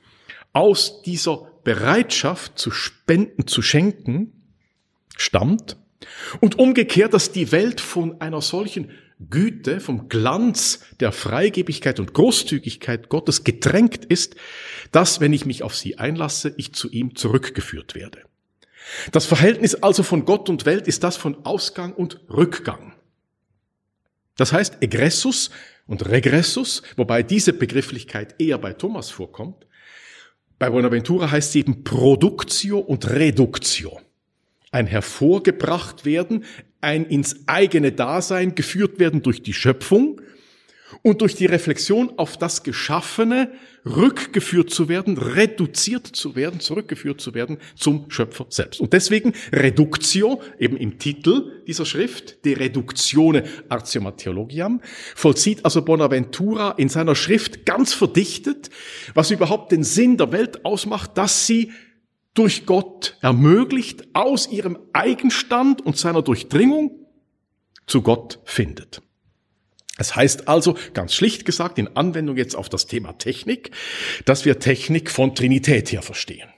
aus 0.53 1.03
dieser 1.03 1.51
Bereitschaft 1.65 2.59
zu 2.59 2.71
spenden, 2.71 3.47
zu 3.47 3.61
schenken, 3.61 4.33
stammt. 5.17 5.77
Und 6.41 6.59
umgekehrt, 6.59 7.13
dass 7.13 7.33
die 7.33 7.53
Welt 7.53 7.81
von 7.81 8.21
einer 8.21 8.41
solchen 8.41 8.91
Güte, 9.19 9.81
vom 9.81 10.09
Glanz 10.09 10.81
der 11.01 11.13
Freigebigkeit 11.13 11.99
und 11.99 12.15
Großzügigkeit 12.15 13.09
Gottes 13.09 13.45
gedrängt 13.45 14.05
ist, 14.05 14.37
dass, 14.93 15.21
wenn 15.21 15.33
ich 15.33 15.45
mich 15.45 15.63
auf 15.63 15.75
sie 15.75 15.99
einlasse, 15.99 16.55
ich 16.57 16.73
zu 16.73 16.91
ihm 16.91 17.17
zurückgeführt 17.17 17.95
werde. 17.95 18.23
Das 19.13 19.27
Verhältnis 19.27 19.75
also 19.75 20.03
von 20.03 20.25
Gott 20.25 20.49
und 20.49 20.67
Welt 20.67 20.87
ist 20.87 21.05
das 21.05 21.17
von 21.17 21.45
Ausgang 21.45 21.93
und 21.93 22.21
Rückgang. 22.31 22.95
Das 24.37 24.53
heißt, 24.53 24.79
Egressus 24.83 25.51
und 25.87 26.09
Regressus, 26.09 26.83
wobei 26.97 27.23
diese 27.23 27.53
Begrifflichkeit 27.53 28.41
eher 28.41 28.59
bei 28.59 28.73
Thomas 28.73 29.11
vorkommt, 29.11 29.67
bei 30.59 30.71
Bonaventura 30.71 31.31
heißt 31.31 31.53
sie 31.53 31.61
eben 31.61 31.85
Productio 31.85 32.79
und 32.79 33.09
Reductio 33.11 34.01
ein 34.71 34.87
hervorgebracht 34.87 36.05
werden, 36.05 36.45
ein 36.81 37.07
ins 37.07 37.47
eigene 37.47 37.93
Dasein 37.93 38.55
geführt 38.55 38.99
werden 38.99 39.23
durch 39.23 39.43
die 39.43 39.55
Schöpfung 39.55 40.21
und 41.03 41.21
durch 41.21 41.35
die 41.35 41.47
Reflexion 41.47 42.13
auf 42.17 42.37
das 42.37 42.63
Geschaffene 42.63 43.53
rückgeführt 43.85 44.71
zu 44.71 44.89
werden, 44.89 45.17
reduziert 45.19 46.07
zu 46.07 46.35
werden, 46.35 46.61
zurückgeführt 46.61 47.21
zu 47.21 47.35
werden 47.35 47.59
zum 47.77 48.11
Schöpfer 48.11 48.47
selbst. 48.49 48.81
Und 48.81 48.93
deswegen 48.93 49.33
Reductio, 49.53 50.43
eben 50.59 50.77
im 50.77 50.99
Titel 50.99 51.63
dieser 51.67 51.85
Schrift, 51.85 52.45
de 52.45 52.55
Reductione 52.55 53.45
Artium 53.69 54.15
Theologiam, 54.17 54.81
vollzieht 55.15 55.65
also 55.65 55.83
Bonaventura 55.83 56.73
in 56.73 56.89
seiner 56.89 57.15
Schrift 57.15 57.65
ganz 57.65 57.93
verdichtet, 57.93 58.71
was 59.15 59.31
überhaupt 59.31 59.73
den 59.73 59.85
Sinn 59.85 60.17
der 60.17 60.33
Welt 60.33 60.65
ausmacht, 60.65 61.17
dass 61.17 61.47
sie 61.47 61.73
durch 62.35 62.67
Gott 62.67 63.17
ermöglicht, 63.21 64.09
aus 64.15 64.49
ihrem 64.49 64.79
Eigenstand 64.93 65.85
und 65.85 65.97
seiner 65.97 66.23
Durchdringung 66.23 67.07
zu 67.87 68.03
Gott 68.03 68.41
findet. 68.45 69.03
Es 69.99 70.15
heißt 70.15 70.47
also, 70.47 70.77
ganz 70.95 71.13
schlicht 71.13 71.45
gesagt, 71.45 71.79
in 71.79 71.97
Anwendung 71.97 72.37
jetzt 72.37 72.55
auf 72.55 72.69
das 72.69 72.87
Thema 72.87 73.19
Technik, 73.19 73.73
dass 74.25 74.45
wir 74.45 74.61
Technik 74.61 75.11
von 75.11 75.35
Trinität 75.35 75.91
her 75.91 76.03
verstehen. 76.03 76.49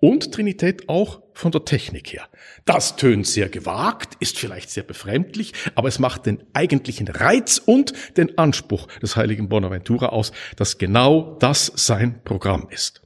Und 0.00 0.32
Trinität 0.32 0.88
auch 0.88 1.22
von 1.34 1.52
der 1.52 1.64
Technik 1.64 2.12
her. 2.12 2.28
Das 2.64 2.96
tönt 2.96 3.26
sehr 3.26 3.48
gewagt, 3.48 4.16
ist 4.18 4.38
vielleicht 4.38 4.70
sehr 4.70 4.82
befremdlich, 4.82 5.52
aber 5.74 5.88
es 5.88 5.98
macht 5.98 6.26
den 6.26 6.42
eigentlichen 6.54 7.06
Reiz 7.06 7.58
und 7.64 7.92
den 8.16 8.36
Anspruch 8.36 8.88
des 9.00 9.14
heiligen 9.14 9.48
Bonaventura 9.48 10.06
aus, 10.06 10.32
dass 10.56 10.78
genau 10.78 11.36
das 11.38 11.70
sein 11.76 12.24
Programm 12.24 12.66
ist. 12.70 13.01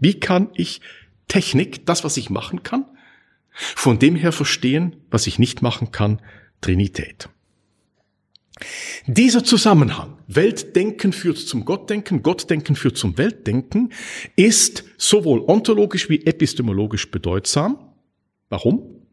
Wie 0.00 0.18
kann 0.18 0.48
ich 0.54 0.80
Technik, 1.28 1.86
das, 1.86 2.02
was 2.02 2.16
ich 2.16 2.28
machen 2.28 2.62
kann, 2.62 2.84
von 3.52 3.98
dem 3.98 4.16
her 4.16 4.32
verstehen, 4.32 4.96
was 5.10 5.26
ich 5.26 5.38
nicht 5.38 5.62
machen 5.62 5.92
kann, 5.92 6.20
Trinität. 6.60 7.28
Dieser 9.06 9.44
Zusammenhang, 9.44 10.18
Weltdenken 10.26 11.12
führt 11.12 11.38
zum 11.38 11.64
Gottdenken, 11.64 12.22
Gottdenken 12.22 12.76
führt 12.76 12.98
zum 12.98 13.16
Weltdenken, 13.16 13.92
ist 14.36 14.84
sowohl 14.98 15.40
ontologisch 15.40 16.10
wie 16.10 16.26
epistemologisch 16.26 17.10
bedeutsam. 17.10 17.78
Warum? 18.48 19.06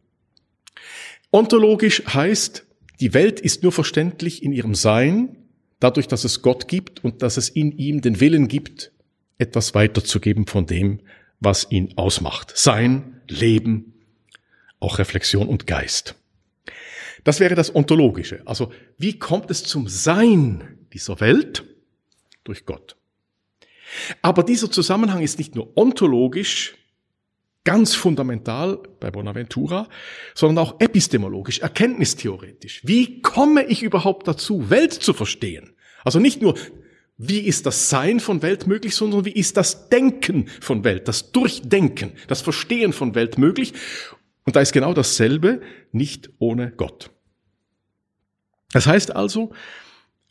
Ontologisch 1.31 2.03
heißt, 2.05 2.65
die 2.99 3.13
Welt 3.13 3.39
ist 3.39 3.63
nur 3.63 3.71
verständlich 3.71 4.43
in 4.43 4.51
ihrem 4.51 4.75
Sein, 4.75 5.37
dadurch, 5.79 6.07
dass 6.07 6.23
es 6.23 6.41
Gott 6.41 6.67
gibt 6.67 7.03
und 7.03 7.21
dass 7.21 7.37
es 7.37 7.47
in 7.47 7.71
ihm 7.77 8.01
den 8.01 8.19
Willen 8.19 8.47
gibt, 8.47 8.91
etwas 9.37 9.75
weiterzugeben 9.75 10.47
von 10.47 10.65
dem, 10.65 11.01
was 11.39 11.67
ihn 11.69 11.93
ausmacht. 11.97 12.53
Sein, 12.55 13.21
Leben, 13.27 13.93
auch 14.79 14.99
Reflexion 14.99 15.47
und 15.47 15.67
Geist. 15.67 16.15
Das 17.23 17.39
wäre 17.39 17.55
das 17.55 17.75
Ontologische. 17.75 18.41
Also 18.45 18.71
wie 18.97 19.19
kommt 19.19 19.51
es 19.51 19.63
zum 19.63 19.87
Sein 19.87 20.77
dieser 20.93 21.19
Welt? 21.19 21.63
Durch 22.43 22.65
Gott. 22.65 22.95
Aber 24.21 24.43
dieser 24.43 24.71
Zusammenhang 24.71 25.21
ist 25.21 25.37
nicht 25.37 25.55
nur 25.55 25.75
ontologisch, 25.75 26.75
ganz 27.63 27.95
fundamental 27.95 28.79
bei 29.01 29.11
Bonaventura, 29.11 29.89
sondern 30.35 30.65
auch 30.65 30.79
epistemologisch, 30.79 31.59
erkenntnistheoretisch. 31.59 32.81
Wie 32.85 33.21
komme 33.21 33.65
ich 33.65 33.83
überhaupt 33.83 34.25
dazu, 34.27 34.69
Welt 34.69 34.93
zu 34.93 35.13
verstehen? 35.13 35.75
Also 36.05 36.19
nicht 36.19 36.41
nur 36.41 36.57
wie 37.17 37.39
ist 37.39 37.65
das 37.65 37.89
Sein 37.89 38.19
von 38.19 38.41
Welt 38.43 38.67
möglich, 38.67 38.95
sondern 38.95 39.25
wie 39.25 39.31
ist 39.31 39.57
das 39.57 39.89
Denken 39.89 40.47
von 40.61 40.83
Welt, 40.83 41.07
das 41.07 41.31
Durchdenken, 41.31 42.11
das 42.27 42.41
Verstehen 42.41 42.93
von 42.93 43.15
Welt 43.15 43.37
möglich. 43.37 43.73
Und 44.45 44.55
da 44.55 44.61
ist 44.61 44.71
genau 44.71 44.93
dasselbe, 44.93 45.61
nicht 45.91 46.29
ohne 46.37 46.71
Gott. 46.71 47.09
Das 48.71 48.85
heißt 48.85 49.15
also, 49.15 49.51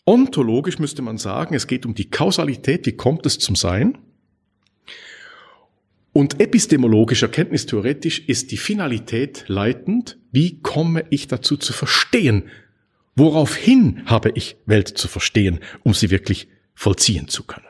ontologisch 0.05 0.79
müsste 0.79 1.03
man 1.03 1.19
sagen, 1.19 1.55
es 1.55 1.67
geht 1.67 1.85
um 1.87 1.95
die 1.95 2.11
Kausalität, 2.11 2.87
wie 2.87 2.97
kommt 2.97 3.27
es 3.27 3.39
zum 3.39 3.57
Sein? 3.57 3.99
Und 6.13 6.41
epistemologisch, 6.41 7.23
erkenntnistheoretisch 7.23 8.21
ist 8.21 8.51
die 8.51 8.57
Finalität 8.57 9.45
leitend. 9.49 10.19
Wie 10.33 10.63
komme 10.63 11.05
ich 11.11 11.29
dazu 11.29 11.59
zu 11.59 11.75
verstehen? 11.75 12.45
Woraufhin 13.17 14.03
habe 14.07 14.31
ich 14.35 14.57
Welt 14.65 14.89
zu 14.89 15.09
verstehen, 15.09 15.61
um 15.83 15.93
sie 15.93 16.11
wirklich 16.11 16.49
vollziehen 16.77 17.27
zu 17.27 17.43
können? 17.43 17.67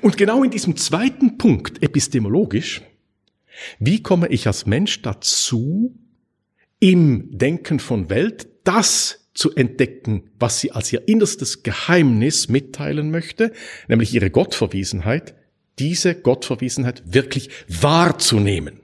Und 0.00 0.16
genau 0.16 0.42
in 0.42 0.50
diesem 0.50 0.76
zweiten 0.76 1.38
Punkt, 1.38 1.82
epistemologisch, 1.82 2.82
wie 3.78 4.02
komme 4.02 4.28
ich 4.28 4.46
als 4.46 4.66
Mensch 4.66 5.02
dazu, 5.02 5.96
im 6.80 7.38
Denken 7.38 7.78
von 7.78 8.10
Welt 8.10 8.48
das 8.64 9.28
zu 9.32 9.54
entdecken, 9.54 10.30
was 10.38 10.60
sie 10.60 10.72
als 10.72 10.92
ihr 10.92 11.06
innerstes 11.08 11.62
Geheimnis 11.62 12.48
mitteilen 12.48 13.10
möchte, 13.10 13.52
nämlich 13.88 14.12
ihre 14.14 14.30
Gottverwiesenheit, 14.30 15.34
diese 15.78 16.14
Gottverwiesenheit 16.14 17.02
wirklich 17.06 17.50
wahrzunehmen. 17.68 18.80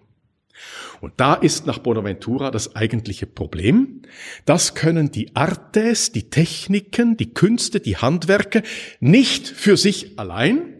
Und 1.03 1.15
da 1.17 1.35
ist 1.35 1.67
nach 1.67 1.81
Bonaventura 1.81 2.53
das 2.53 2.77
eigentliche 2.77 3.27
Problem. 3.27 4.03
Das 4.45 4.77
können 4.77 5.11
die 5.11 5.35
Artes, 5.35 6.12
die 6.12 6.31
Techniken, 6.31 7.17
die 7.17 7.35
Künste, 7.35 7.81
die 7.81 7.97
Handwerke 7.97 8.62
nicht 9.01 9.49
für 9.49 9.77
sich 9.77 10.17
allein. 10.21 10.77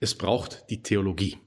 Es 0.00 0.16
braucht 0.16 0.64
die 0.70 0.82
Theologie. 0.82 1.38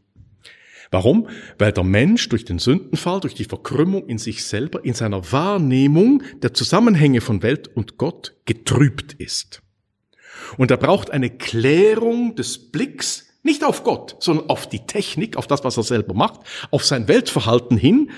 Warum? 0.89 1.28
Weil 1.58 1.74
der 1.74 1.84
Mensch 1.84 2.30
durch 2.30 2.45
den 2.45 2.60
Sündenfall, 2.60 3.19
durch 3.19 3.36
die 3.36 3.43
Verkrümmung 3.43 4.08
in 4.08 4.19
sich 4.19 4.45
selber, 4.45 4.86
in 4.86 4.93
seiner 4.93 5.30
Wahrnehmung 5.34 6.24
der 6.41 6.54
Zusammenhänge 6.54 7.19
von 7.19 7.43
Welt 7.43 7.67
und 7.67 7.98
Gott 7.98 8.38
getrübt 8.45 9.12
ist. 9.15 9.62
Und 10.58 10.72
er 10.72 10.78
braucht 10.78 11.12
eine 11.12 11.30
Klärung 11.30 12.38
des 12.38 12.72
Blicks 12.72 13.29
nicht 13.43 13.63
auf 13.63 13.84
Gott, 13.84 14.17
sondern 14.19 14.49
auf 14.49 14.67
die 14.67 14.86
Technik, 14.86 15.38
auf 15.38 15.47
das, 15.47 15.63
was 15.63 15.78
er 15.78 15.84
selber 15.84 16.13
macht, 16.13 16.41
auf 16.71 16.86
sein 16.86 17.08
Weltverhalten 17.08 17.78
hin, 17.78 18.12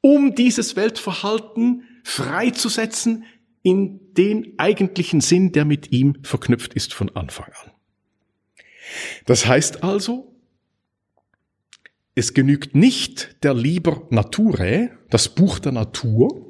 um 0.00 0.34
dieses 0.34 0.76
Weltverhalten 0.76 1.84
freizusetzen 2.04 3.24
in 3.62 4.14
den 4.14 4.54
eigentlichen 4.58 5.20
Sinn, 5.20 5.52
der 5.52 5.64
mit 5.64 5.92
ihm 5.92 6.18
verknüpft 6.22 6.74
ist 6.74 6.94
von 6.94 7.14
Anfang 7.16 7.52
an. 7.64 7.72
Das 9.26 9.46
heißt 9.46 9.82
also, 9.82 10.36
es 12.14 12.32
genügt 12.32 12.74
nicht 12.74 13.42
der 13.42 13.52
Liber 13.52 14.06
Naturae, 14.10 14.90
das 15.10 15.28
Buch 15.28 15.58
der 15.58 15.72
Natur, 15.72 16.45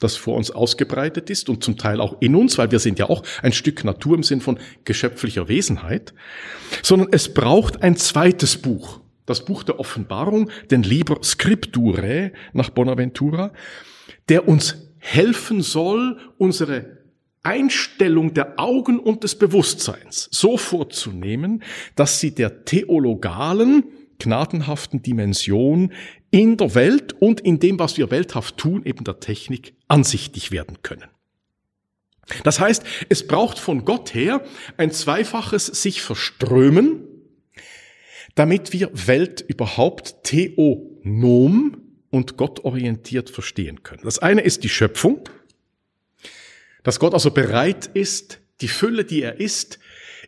das 0.00 0.16
vor 0.16 0.36
uns 0.36 0.50
ausgebreitet 0.50 1.30
ist 1.30 1.48
und 1.48 1.62
zum 1.62 1.78
Teil 1.78 2.00
auch 2.00 2.20
in 2.20 2.34
uns, 2.34 2.58
weil 2.58 2.70
wir 2.70 2.78
sind 2.78 2.98
ja 2.98 3.08
auch 3.08 3.22
ein 3.42 3.52
Stück 3.52 3.84
Natur 3.84 4.16
im 4.16 4.22
Sinn 4.22 4.40
von 4.40 4.58
geschöpflicher 4.84 5.48
Wesenheit, 5.48 6.14
sondern 6.82 7.08
es 7.12 7.32
braucht 7.32 7.82
ein 7.82 7.96
zweites 7.96 8.56
Buch, 8.56 9.00
das 9.26 9.44
Buch 9.44 9.62
der 9.62 9.78
Offenbarung, 9.78 10.50
den 10.70 10.82
Liber 10.82 11.18
Scripturae 11.22 12.32
nach 12.52 12.70
Bonaventura, 12.70 13.52
der 14.28 14.48
uns 14.48 14.90
helfen 14.98 15.62
soll, 15.62 16.18
unsere 16.38 17.04
Einstellung 17.42 18.32
der 18.32 18.58
Augen 18.58 18.98
und 18.98 19.22
des 19.22 19.38
Bewusstseins 19.38 20.28
so 20.32 20.56
vorzunehmen, 20.56 21.62
dass 21.94 22.18
sie 22.18 22.34
der 22.34 22.64
theologalen, 22.64 23.84
gnadenhaften 24.18 25.02
Dimension 25.02 25.92
in 26.34 26.56
der 26.56 26.74
Welt 26.74 27.12
und 27.12 27.42
in 27.42 27.60
dem, 27.60 27.78
was 27.78 27.96
wir 27.96 28.10
welthaft 28.10 28.56
tun, 28.56 28.84
eben 28.84 29.04
der 29.04 29.20
Technik, 29.20 29.74
ansichtig 29.86 30.50
werden 30.50 30.78
können. 30.82 31.08
Das 32.42 32.58
heißt, 32.58 32.82
es 33.08 33.28
braucht 33.28 33.60
von 33.60 33.84
Gott 33.84 34.14
her 34.14 34.44
ein 34.76 34.90
zweifaches 34.90 35.66
sich 35.66 36.02
verströmen, 36.02 37.04
damit 38.34 38.72
wir 38.72 38.90
Welt 39.06 39.44
überhaupt 39.46 40.24
theonom 40.24 41.76
und 42.10 42.36
gottorientiert 42.36 43.30
verstehen 43.30 43.84
können. 43.84 44.02
Das 44.02 44.18
eine 44.18 44.40
ist 44.40 44.64
die 44.64 44.68
Schöpfung, 44.68 45.28
dass 46.82 46.98
Gott 46.98 47.14
also 47.14 47.30
bereit 47.30 47.86
ist, 47.94 48.40
die 48.60 48.66
Fülle, 48.66 49.04
die 49.04 49.22
er 49.22 49.38
ist, 49.38 49.78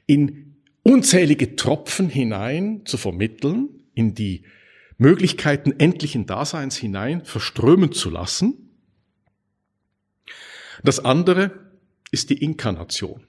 in 0.06 0.54
unzählige 0.84 1.56
Tropfen 1.56 2.08
hinein 2.08 2.82
zu 2.84 2.96
vermitteln, 2.96 3.70
in 3.92 4.14
die 4.14 4.44
Möglichkeiten 4.98 5.74
endlichen 5.78 6.26
Daseins 6.26 6.76
hinein 6.76 7.24
verströmen 7.24 7.92
zu 7.92 8.10
lassen. 8.10 8.70
Das 10.82 11.04
andere 11.04 11.52
ist 12.10 12.30
die 12.30 12.42
Inkarnation. 12.42 13.26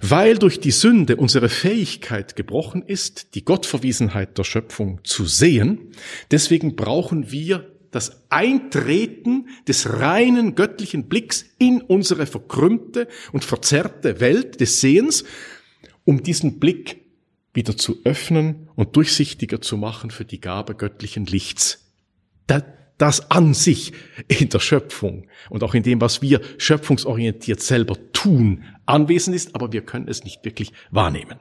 Weil 0.00 0.38
durch 0.38 0.60
die 0.60 0.70
Sünde 0.70 1.16
unsere 1.16 1.48
Fähigkeit 1.48 2.36
gebrochen 2.36 2.82
ist, 2.82 3.34
die 3.34 3.44
Gottverwiesenheit 3.44 4.38
der 4.38 4.44
Schöpfung 4.44 5.00
zu 5.02 5.26
sehen, 5.26 5.92
deswegen 6.30 6.76
brauchen 6.76 7.32
wir 7.32 7.72
das 7.90 8.22
Eintreten 8.28 9.48
des 9.66 9.88
reinen 10.00 10.54
göttlichen 10.54 11.08
Blicks 11.08 11.44
in 11.58 11.80
unsere 11.80 12.26
verkrümmte 12.26 13.08
und 13.32 13.44
verzerrte 13.44 14.20
Welt 14.20 14.60
des 14.60 14.80
Sehens, 14.80 15.24
um 16.04 16.22
diesen 16.22 16.58
Blick 16.58 17.03
wieder 17.54 17.76
zu 17.76 18.00
öffnen 18.04 18.68
und 18.74 18.96
durchsichtiger 18.96 19.60
zu 19.60 19.76
machen 19.76 20.10
für 20.10 20.24
die 20.24 20.40
Gabe 20.40 20.74
göttlichen 20.74 21.24
Lichts. 21.24 21.92
Das 22.98 23.30
an 23.30 23.54
sich 23.54 23.92
in 24.28 24.50
der 24.50 24.60
Schöpfung 24.60 25.26
und 25.50 25.64
auch 25.64 25.74
in 25.74 25.82
dem, 25.82 26.00
was 26.00 26.20
wir 26.20 26.40
schöpfungsorientiert 26.58 27.60
selber 27.60 27.96
tun, 28.12 28.64
anwesend 28.86 29.34
ist, 29.34 29.54
aber 29.54 29.72
wir 29.72 29.82
können 29.82 30.08
es 30.08 30.24
nicht 30.24 30.44
wirklich 30.44 30.72
wahrnehmen. 30.90 31.38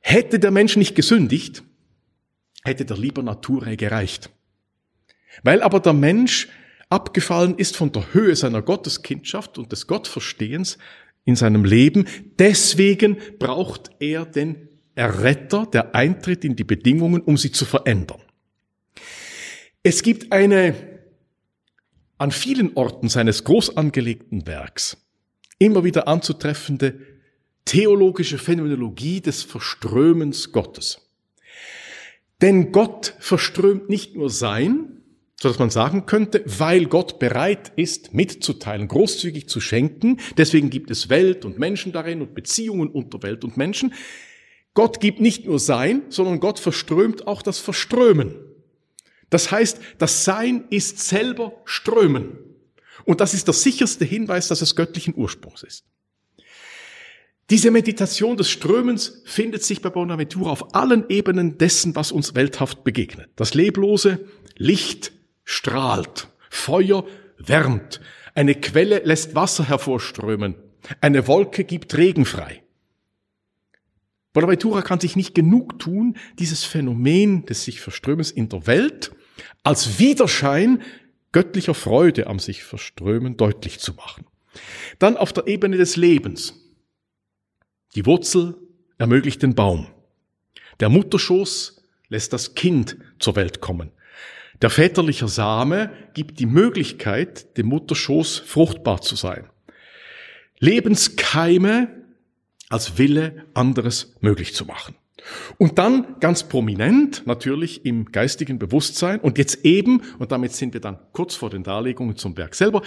Hätte 0.00 0.38
der 0.38 0.50
Mensch 0.50 0.76
nicht 0.76 0.94
gesündigt, 0.94 1.62
hätte 2.64 2.84
der 2.84 2.96
lieber 2.96 3.22
Natur 3.22 3.64
gereicht. 3.76 4.30
Weil 5.42 5.62
aber 5.62 5.80
der 5.80 5.94
Mensch 5.94 6.48
abgefallen 6.90 7.56
ist 7.56 7.76
von 7.76 7.90
der 7.92 8.12
Höhe 8.12 8.36
seiner 8.36 8.62
Gotteskindschaft 8.62 9.56
und 9.58 9.72
des 9.72 9.86
Gottverstehens, 9.86 10.78
in 11.24 11.36
seinem 11.36 11.64
Leben. 11.64 12.06
Deswegen 12.38 13.16
braucht 13.38 13.90
er 14.00 14.26
den 14.26 14.68
Erretter, 14.94 15.66
der 15.66 15.94
Eintritt 15.94 16.44
in 16.44 16.56
die 16.56 16.64
Bedingungen, 16.64 17.22
um 17.22 17.36
sie 17.36 17.52
zu 17.52 17.64
verändern. 17.64 18.20
Es 19.82 20.02
gibt 20.02 20.32
eine 20.32 20.74
an 22.18 22.30
vielen 22.30 22.76
Orten 22.76 23.08
seines 23.08 23.42
groß 23.42 23.76
angelegten 23.76 24.46
Werks 24.46 24.96
immer 25.58 25.84
wieder 25.84 26.08
anzutreffende 26.08 26.98
theologische 27.64 28.38
Phänomenologie 28.38 29.20
des 29.20 29.42
Verströmens 29.42 30.52
Gottes. 30.52 31.08
Denn 32.40 32.72
Gott 32.72 33.14
verströmt 33.20 33.88
nicht 33.88 34.16
nur 34.16 34.30
sein, 34.30 35.01
so 35.42 35.48
dass 35.48 35.58
man 35.58 35.70
sagen 35.70 36.06
könnte, 36.06 36.44
weil 36.46 36.86
Gott 36.86 37.18
bereit 37.18 37.72
ist, 37.74 38.14
mitzuteilen, 38.14 38.86
großzügig 38.86 39.48
zu 39.48 39.60
schenken, 39.60 40.20
deswegen 40.36 40.70
gibt 40.70 40.88
es 40.92 41.08
Welt 41.08 41.44
und 41.44 41.58
Menschen 41.58 41.90
darin 41.90 42.22
und 42.22 42.32
Beziehungen 42.32 42.88
unter 42.88 43.24
Welt 43.24 43.42
und 43.42 43.56
Menschen. 43.56 43.92
Gott 44.74 45.00
gibt 45.00 45.20
nicht 45.20 45.44
nur 45.44 45.58
Sein, 45.58 46.02
sondern 46.10 46.38
Gott 46.38 46.60
verströmt 46.60 47.26
auch 47.26 47.42
das 47.42 47.58
Verströmen. 47.58 48.36
Das 49.30 49.50
heißt, 49.50 49.80
das 49.98 50.24
Sein 50.24 50.64
ist 50.70 51.00
selber 51.00 51.54
Strömen. 51.64 52.38
Und 53.04 53.20
das 53.20 53.34
ist 53.34 53.48
der 53.48 53.54
sicherste 53.54 54.04
Hinweis, 54.04 54.46
dass 54.46 54.62
es 54.62 54.76
göttlichen 54.76 55.14
Ursprungs 55.16 55.64
ist. 55.64 55.84
Diese 57.50 57.72
Meditation 57.72 58.36
des 58.36 58.48
Strömens 58.48 59.22
findet 59.24 59.64
sich 59.64 59.82
bei 59.82 59.90
Bonaventura 59.90 60.50
auf 60.52 60.76
allen 60.76 61.04
Ebenen 61.08 61.58
dessen, 61.58 61.96
was 61.96 62.12
uns 62.12 62.36
welthaft 62.36 62.84
begegnet. 62.84 63.30
Das 63.34 63.54
Leblose, 63.54 64.24
Licht, 64.56 65.12
strahlt, 65.52 66.28
Feuer 66.50 67.04
wärmt, 67.36 68.00
eine 68.34 68.54
Quelle 68.54 69.00
lässt 69.04 69.34
Wasser 69.34 69.68
hervorströmen, 69.68 70.54
eine 71.00 71.26
Wolke 71.28 71.64
gibt 71.64 71.96
Regen 71.96 72.24
frei. 72.24 72.62
Bonaventura 74.32 74.80
kann 74.80 74.98
sich 74.98 75.14
nicht 75.14 75.34
genug 75.34 75.78
tun, 75.78 76.16
dieses 76.38 76.64
Phänomen 76.64 77.44
des 77.44 77.64
sich 77.64 77.80
Verströmens 77.80 78.30
in 78.30 78.48
der 78.48 78.66
Welt 78.66 79.12
als 79.62 79.98
Widerschein 79.98 80.82
göttlicher 81.32 81.74
Freude 81.74 82.26
am 82.26 82.38
sich 82.38 82.64
Verströmen 82.64 83.36
deutlich 83.36 83.78
zu 83.78 83.92
machen. 83.94 84.26
Dann 84.98 85.18
auf 85.18 85.34
der 85.34 85.46
Ebene 85.46 85.76
des 85.76 85.96
Lebens. 85.96 86.54
Die 87.94 88.06
Wurzel 88.06 88.56
ermöglicht 88.96 89.42
den 89.42 89.54
Baum. 89.54 89.88
Der 90.80 90.88
Mutterschoß 90.88 91.82
lässt 92.08 92.32
das 92.32 92.54
Kind 92.54 92.96
zur 93.18 93.36
Welt 93.36 93.60
kommen. 93.60 93.92
Der 94.60 94.70
väterliche 94.70 95.28
Same 95.28 95.90
gibt 96.14 96.38
die 96.38 96.46
Möglichkeit, 96.46 97.56
dem 97.56 97.66
Mutterschoß 97.66 98.38
fruchtbar 98.38 99.00
zu 99.00 99.16
sein. 99.16 99.48
Lebenskeime 100.58 101.88
als 102.68 102.98
Wille, 102.98 103.44
anderes 103.54 104.14
möglich 104.20 104.54
zu 104.54 104.64
machen. 104.64 104.94
Und 105.58 105.78
dann 105.78 106.16
ganz 106.20 106.44
prominent 106.44 107.26
natürlich 107.26 107.84
im 107.84 108.06
geistigen 108.06 108.58
Bewusstsein 108.58 109.20
und 109.20 109.38
jetzt 109.38 109.64
eben, 109.64 110.02
und 110.18 110.32
damit 110.32 110.52
sind 110.52 110.74
wir 110.74 110.80
dann 110.80 110.98
kurz 111.12 111.34
vor 111.34 111.50
den 111.50 111.62
Darlegungen 111.62 112.16
zum 112.16 112.36
Werk 112.36 112.54
selber, 112.54 112.82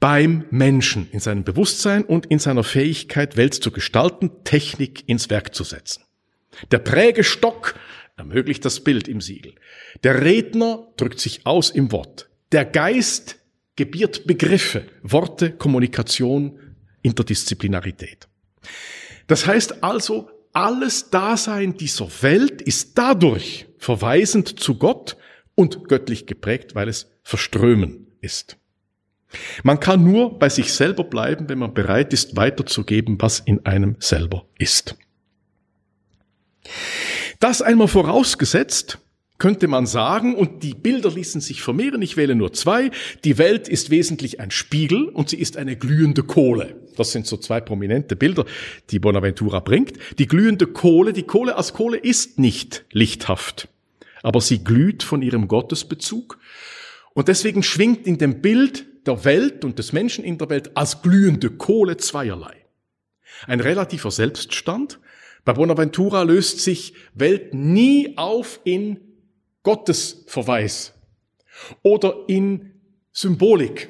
beim 0.00 0.44
Menschen 0.50 1.08
in 1.12 1.20
seinem 1.20 1.44
Bewusstsein 1.44 2.04
und 2.04 2.26
in 2.26 2.38
seiner 2.38 2.64
Fähigkeit, 2.64 3.36
Welt 3.36 3.54
zu 3.54 3.70
gestalten, 3.70 4.30
Technik 4.44 5.08
ins 5.08 5.30
Werk 5.30 5.54
zu 5.54 5.64
setzen. 5.64 6.04
Der 6.70 6.78
Prägestock 6.78 7.74
ermöglicht 8.16 8.64
das 8.64 8.80
Bild 8.80 9.08
im 9.08 9.20
Siegel. 9.20 9.54
Der 10.02 10.22
Redner 10.22 10.88
drückt 10.96 11.20
sich 11.20 11.46
aus 11.46 11.70
im 11.70 11.92
Wort. 11.92 12.28
Der 12.52 12.64
Geist 12.64 13.38
gebiert 13.76 14.26
Begriffe, 14.26 14.86
Worte, 15.02 15.50
Kommunikation, 15.52 16.58
Interdisziplinarität. 17.02 18.28
Das 19.26 19.46
heißt 19.46 19.82
also, 19.82 20.30
alles 20.52 21.10
Dasein 21.10 21.76
dieser 21.76 22.08
Welt 22.22 22.62
ist 22.62 22.96
dadurch 22.96 23.66
verweisend 23.78 24.60
zu 24.60 24.76
Gott 24.76 25.16
und 25.54 25.88
göttlich 25.88 26.26
geprägt, 26.26 26.74
weil 26.74 26.88
es 26.88 27.10
verströmen 27.22 28.06
ist. 28.20 28.56
Man 29.64 29.80
kann 29.80 30.04
nur 30.04 30.38
bei 30.38 30.48
sich 30.48 30.72
selber 30.72 31.04
bleiben, 31.04 31.48
wenn 31.48 31.58
man 31.58 31.74
bereit 31.74 32.12
ist, 32.12 32.36
weiterzugeben, 32.36 33.20
was 33.20 33.40
in 33.40 33.66
einem 33.66 33.96
selber 33.98 34.46
ist. 34.58 34.96
Das 37.44 37.60
einmal 37.60 37.88
vorausgesetzt, 37.88 39.00
könnte 39.36 39.68
man 39.68 39.84
sagen, 39.84 40.34
und 40.34 40.62
die 40.62 40.72
Bilder 40.72 41.10
ließen 41.10 41.42
sich 41.42 41.60
vermehren, 41.60 42.00
ich 42.00 42.16
wähle 42.16 42.34
nur 42.34 42.54
zwei, 42.54 42.90
die 43.22 43.36
Welt 43.36 43.68
ist 43.68 43.90
wesentlich 43.90 44.40
ein 44.40 44.50
Spiegel 44.50 45.10
und 45.10 45.28
sie 45.28 45.36
ist 45.36 45.58
eine 45.58 45.76
glühende 45.76 46.22
Kohle. 46.22 46.74
Das 46.96 47.12
sind 47.12 47.26
so 47.26 47.36
zwei 47.36 47.60
prominente 47.60 48.16
Bilder, 48.16 48.46
die 48.88 48.98
Bonaventura 48.98 49.60
bringt. 49.60 49.92
Die 50.18 50.26
glühende 50.26 50.66
Kohle, 50.66 51.12
die 51.12 51.24
Kohle 51.24 51.56
als 51.56 51.74
Kohle 51.74 51.98
ist 51.98 52.38
nicht 52.38 52.86
lichthaft, 52.92 53.68
aber 54.22 54.40
sie 54.40 54.64
glüht 54.64 55.02
von 55.02 55.20
ihrem 55.20 55.46
Gottesbezug. 55.46 56.38
Und 57.12 57.28
deswegen 57.28 57.62
schwingt 57.62 58.06
in 58.06 58.16
dem 58.16 58.40
Bild 58.40 58.86
der 59.06 59.22
Welt 59.26 59.66
und 59.66 59.78
des 59.78 59.92
Menschen 59.92 60.24
in 60.24 60.38
der 60.38 60.48
Welt 60.48 60.78
als 60.78 61.02
glühende 61.02 61.50
Kohle 61.50 61.98
zweierlei. 61.98 62.56
Ein 63.46 63.60
relativer 63.60 64.10
Selbststand. 64.10 64.98
Bei 65.44 65.52
Bonaventura 65.52 66.22
löst 66.22 66.60
sich 66.60 66.94
Welt 67.14 67.52
nie 67.52 68.16
auf 68.16 68.60
in 68.64 68.98
Gottesverweis 69.62 70.94
oder 71.82 72.24
in 72.28 72.72
Symbolik, 73.12 73.88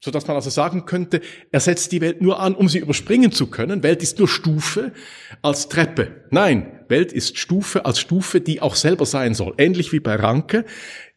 so 0.00 0.10
dass 0.10 0.26
man 0.26 0.36
also 0.36 0.50
sagen 0.50 0.86
könnte, 0.86 1.20
er 1.52 1.60
setzt 1.60 1.92
die 1.92 2.00
Welt 2.00 2.22
nur 2.22 2.40
an, 2.40 2.54
um 2.54 2.68
sie 2.68 2.78
überspringen 2.78 3.32
zu 3.32 3.48
können. 3.48 3.82
Welt 3.82 4.02
ist 4.02 4.18
nur 4.18 4.28
Stufe 4.28 4.92
als 5.42 5.68
Treppe. 5.68 6.24
Nein, 6.30 6.84
Welt 6.88 7.12
ist 7.12 7.36
Stufe 7.36 7.84
als 7.84 8.00
Stufe, 8.00 8.40
die 8.40 8.62
auch 8.62 8.74
selber 8.74 9.04
sein 9.04 9.34
soll. 9.34 9.54
Ähnlich 9.58 9.92
wie 9.92 10.00
bei 10.00 10.16
Ranke. 10.16 10.64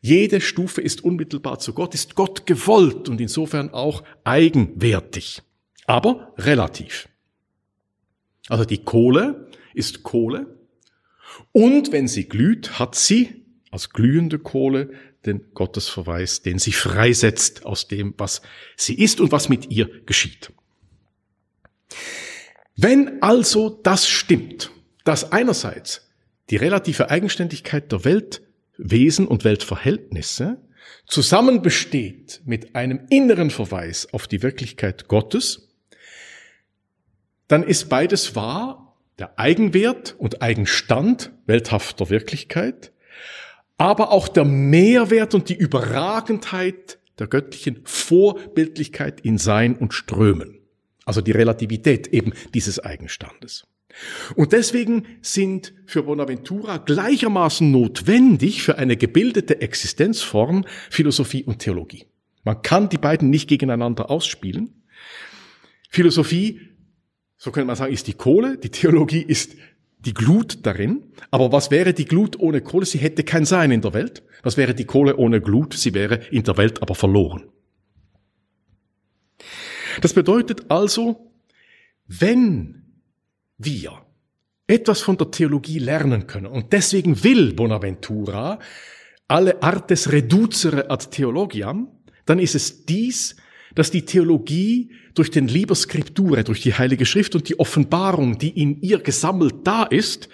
Jede 0.01 0.41
Stufe 0.41 0.81
ist 0.81 1.03
unmittelbar 1.03 1.59
zu 1.59 1.73
Gott, 1.73 1.93
ist 1.93 2.15
Gott 2.15 2.45
gewollt 2.45 3.07
und 3.07 3.21
insofern 3.21 3.73
auch 3.73 4.03
eigenwertig. 4.23 5.41
Aber 5.85 6.33
relativ. 6.37 7.07
Also 8.49 8.65
die 8.65 8.83
Kohle 8.83 9.47
ist 9.73 10.03
Kohle. 10.03 10.57
Und 11.51 11.91
wenn 11.91 12.07
sie 12.07 12.27
glüht, 12.27 12.79
hat 12.79 12.95
sie 12.95 13.43
als 13.71 13.89
glühende 13.89 14.39
Kohle 14.39 14.91
den 15.25 15.53
Gottesverweis, 15.53 16.41
den 16.41 16.59
sie 16.59 16.73
freisetzt 16.73 17.65
aus 17.65 17.87
dem, 17.87 18.13
was 18.17 18.41
sie 18.75 18.95
ist 18.95 19.19
und 19.19 19.31
was 19.31 19.49
mit 19.49 19.71
ihr 19.71 19.89
geschieht. 20.05 20.51
Wenn 22.75 23.21
also 23.21 23.69
das 23.69 24.07
stimmt, 24.07 24.71
dass 25.03 25.31
einerseits 25.31 26.09
die 26.49 26.55
relative 26.55 27.09
Eigenständigkeit 27.09 27.91
der 27.91 28.03
Weltwesen 28.03 29.27
und 29.27 29.43
Weltverhältnisse 29.43 30.61
zusammen 31.05 31.61
besteht 31.61 32.41
mit 32.45 32.75
einem 32.75 33.07
inneren 33.09 33.49
Verweis 33.49 34.11
auf 34.13 34.27
die 34.27 34.41
Wirklichkeit 34.41 35.07
Gottes, 35.07 35.69
dann 37.47 37.63
ist 37.63 37.89
beides 37.89 38.35
wahr, 38.35 38.92
der 39.19 39.39
Eigenwert 39.39 40.15
und 40.17 40.41
Eigenstand 40.41 41.31
welthafter 41.45 42.09
Wirklichkeit 42.09 42.93
aber 43.77 44.11
auch 44.11 44.27
der 44.27 44.45
Mehrwert 44.45 45.33
und 45.35 45.49
die 45.49 45.55
Überragendheit 45.55 46.99
der 47.19 47.27
göttlichen 47.27 47.81
Vorbildlichkeit 47.83 49.21
in 49.21 49.37
Sein 49.37 49.75
und 49.75 49.93
Strömen. 49.93 50.59
Also 51.05 51.21
die 51.21 51.31
Relativität 51.31 52.07
eben 52.07 52.33
dieses 52.53 52.79
Eigenstandes. 52.79 53.67
Und 54.35 54.53
deswegen 54.53 55.05
sind 55.21 55.73
für 55.85 56.03
Bonaventura 56.03 56.77
gleichermaßen 56.77 57.69
notwendig 57.69 58.63
für 58.63 58.77
eine 58.77 58.97
gebildete 58.97 59.61
Existenzform 59.61 60.65
Philosophie 60.89 61.43
und 61.43 61.59
Theologie. 61.59 62.05
Man 62.43 62.61
kann 62.61 62.89
die 62.89 62.97
beiden 62.97 63.29
nicht 63.29 63.47
gegeneinander 63.47 64.09
ausspielen. 64.09 64.81
Philosophie, 65.89 66.61
so 67.43 67.51
könnte 67.51 67.67
man 67.67 67.75
sagen, 67.75 67.91
ist 67.91 68.07
die 68.07 68.13
Kohle, 68.13 68.57
die 68.57 68.69
Theologie 68.69 69.21
ist 69.21 69.57
die 69.99 70.13
Glut 70.13 70.65
darin. 70.65 71.11
Aber 71.29 71.51
was 71.51 71.71
wäre 71.71 71.93
die 71.93 72.05
Glut 72.05 72.39
ohne 72.39 72.61
Kohle? 72.61 72.85
Sie 72.85 72.99
hätte 72.99 73.25
kein 73.25 73.43
Sein 73.43 73.69
in 73.71 73.81
der 73.81 73.93
Welt. 73.93 74.23
Was 74.43 74.55
wäre 74.55 74.73
die 74.73 74.85
Kohle 74.85 75.17
ohne 75.17 75.41
Glut? 75.41 75.73
Sie 75.73 75.93
wäre 75.93 76.21
in 76.31 76.43
der 76.43 76.55
Welt 76.55 76.81
aber 76.81 76.95
verloren. 76.95 77.43
Das 79.99 80.13
bedeutet 80.13 80.71
also, 80.71 81.33
wenn 82.07 82.85
wir 83.57 83.91
etwas 84.65 85.01
von 85.01 85.17
der 85.17 85.29
Theologie 85.29 85.79
lernen 85.79 86.27
können, 86.27 86.45
und 86.45 86.71
deswegen 86.71 87.25
will 87.25 87.53
Bonaventura 87.53 88.59
alle 89.27 89.61
artes 89.61 90.13
reducere 90.13 90.89
ad 90.89 91.07
theologiam, 91.11 91.89
dann 92.25 92.39
ist 92.39 92.55
es 92.55 92.85
dies, 92.85 93.35
dass 93.75 93.91
die 93.91 94.05
Theologie 94.05 94.91
durch 95.13 95.31
den 95.31 95.47
Liber 95.47 95.75
Scriptura, 95.75 96.43
durch 96.43 96.61
die 96.61 96.73
Heilige 96.73 97.05
Schrift 97.05 97.35
und 97.35 97.49
die 97.49 97.59
Offenbarung, 97.59 98.37
die 98.37 98.49
in 98.49 98.81
ihr 98.81 98.99
gesammelt 98.99 99.55
da 99.63 99.83
ist, 99.83 100.29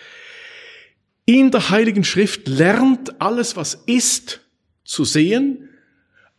in 1.25 1.52
der 1.52 1.69
Heiligen 1.69 2.04
Schrift 2.04 2.47
lernt 2.47 3.21
alles, 3.21 3.56
was 3.56 3.75
ist, 3.86 4.41
zu 4.84 5.06
sehen, 5.06 5.69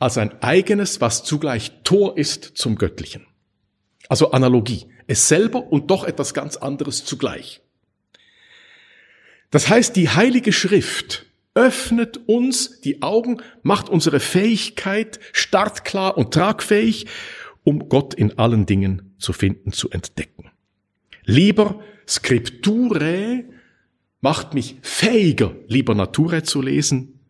als 0.01 0.19
ein 0.19 0.43
eigenes, 0.43 1.01
was 1.01 1.23
zugleich 1.23 1.71
Tor 1.85 2.19
ist 2.19 2.43
zum 2.55 2.77
Göttlichen. 2.77 3.27
Also 4.09 4.33
Analogie. 4.33 4.87
Es 5.07 5.29
selber 5.29 5.71
und 5.73 5.91
doch 5.91 6.05
etwas 6.05 6.35
ganz 6.35 6.57
anderes 6.57 7.05
zugleich. 7.05 7.61
Das 9.51 9.69
heißt, 9.69 9.95
die 9.95 10.09
Heilige 10.09 10.53
Schrift 10.53 11.27
öffnet 11.61 12.21
uns 12.27 12.81
die 12.81 13.03
Augen, 13.03 13.43
macht 13.63 13.91
unsere 13.91 14.19
Fähigkeit 14.19 15.21
startklar 15.33 16.17
und 16.17 16.33
tragfähig, 16.33 17.07
um 17.65 17.91
Gott 17.91 18.15
in 18.15 18.39
allen 18.39 18.65
Dingen 18.65 19.15
zu 19.19 19.35
finden, 19.35 19.73
zu 19.73 19.91
entdecken. 19.91 20.51
Lieber 21.27 21.81
Scripture 22.09 23.45
macht 24.23 24.55
mich 24.55 24.77
fähiger, 24.81 25.55
lieber 25.69 25.95
Nature 25.95 26.43
zu 26.43 26.63
lesen 26.63 27.21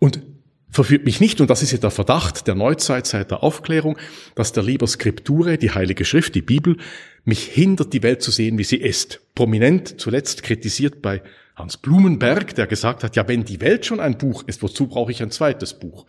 und 0.00 0.20
verführt 0.68 1.04
mich 1.04 1.20
nicht, 1.20 1.40
und 1.40 1.48
das 1.48 1.62
ist 1.62 1.70
ja 1.70 1.78
der 1.78 1.92
Verdacht 1.92 2.48
der 2.48 2.56
Neuzeit 2.56 3.06
seit 3.06 3.30
der 3.30 3.44
Aufklärung, 3.44 3.98
dass 4.34 4.52
der 4.52 4.64
Lieber 4.64 4.88
Scripture, 4.88 5.58
die 5.58 5.70
Heilige 5.70 6.04
Schrift, 6.04 6.34
die 6.34 6.42
Bibel, 6.42 6.76
mich 7.24 7.44
hindert, 7.44 7.92
die 7.92 8.02
Welt 8.02 8.20
zu 8.20 8.32
sehen, 8.32 8.58
wie 8.58 8.64
sie 8.64 8.78
ist. 8.78 9.20
Prominent 9.36 10.00
zuletzt 10.00 10.42
kritisiert 10.42 11.02
bei 11.02 11.22
Hans 11.56 11.76
Blumenberg, 11.76 12.54
der 12.54 12.66
gesagt 12.66 13.04
hat, 13.04 13.16
ja, 13.16 13.28
wenn 13.28 13.44
die 13.44 13.60
Welt 13.60 13.84
schon 13.84 14.00
ein 14.00 14.18
Buch 14.18 14.44
ist, 14.46 14.62
wozu 14.62 14.86
brauche 14.86 15.12
ich 15.12 15.22
ein 15.22 15.30
zweites 15.30 15.74
Buch? 15.74 16.06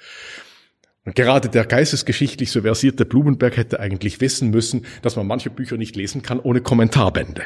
Und 1.05 1.15
gerade 1.15 1.49
der 1.49 1.65
geistesgeschichtlich 1.65 2.51
so 2.51 2.61
versierte 2.61 3.05
Blumenberg 3.05 3.57
hätte 3.57 3.79
eigentlich 3.79 4.21
wissen 4.21 4.51
müssen, 4.51 4.85
dass 5.01 5.17
man 5.17 5.27
manche 5.27 5.49
Bücher 5.49 5.77
nicht 5.77 5.95
lesen 5.95 6.21
kann 6.21 6.39
ohne 6.39 6.61
Kommentarbände. 6.61 7.43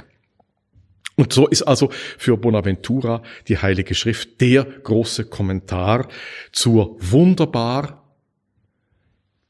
Und 1.16 1.34
so 1.34 1.48
ist 1.48 1.64
also 1.64 1.90
für 2.20 2.38
Bonaventura 2.38 3.24
die 3.48 3.58
Heilige 3.58 3.96
Schrift 3.96 4.40
der 4.40 4.64
große 4.64 5.26
Kommentar 5.26 6.08
zur 6.52 6.96
wunderbar 7.00 8.04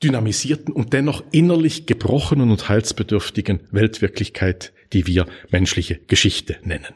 dynamisierten 0.02 0.74
und 0.74 0.94
dennoch 0.94 1.24
innerlich 1.32 1.86
gebrochenen 1.86 2.52
und 2.52 2.70
heilsbedürftigen 2.70 3.68
Weltwirklichkeit, 3.72 4.72
die 4.94 5.08
wir 5.08 5.26
menschliche 5.50 5.96
Geschichte 6.08 6.58
nennen. 6.64 6.94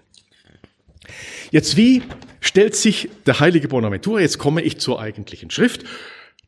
Jetzt 1.52 1.78
wie 1.78 2.04
stellt 2.40 2.76
sich 2.76 3.10
der 3.26 3.40
heilige 3.40 3.68
Bonaventura? 3.68 4.20
Jetzt 4.22 4.38
komme 4.38 4.62
ich 4.62 4.80
zur 4.80 5.00
eigentlichen 5.00 5.50
Schrift. 5.50 5.84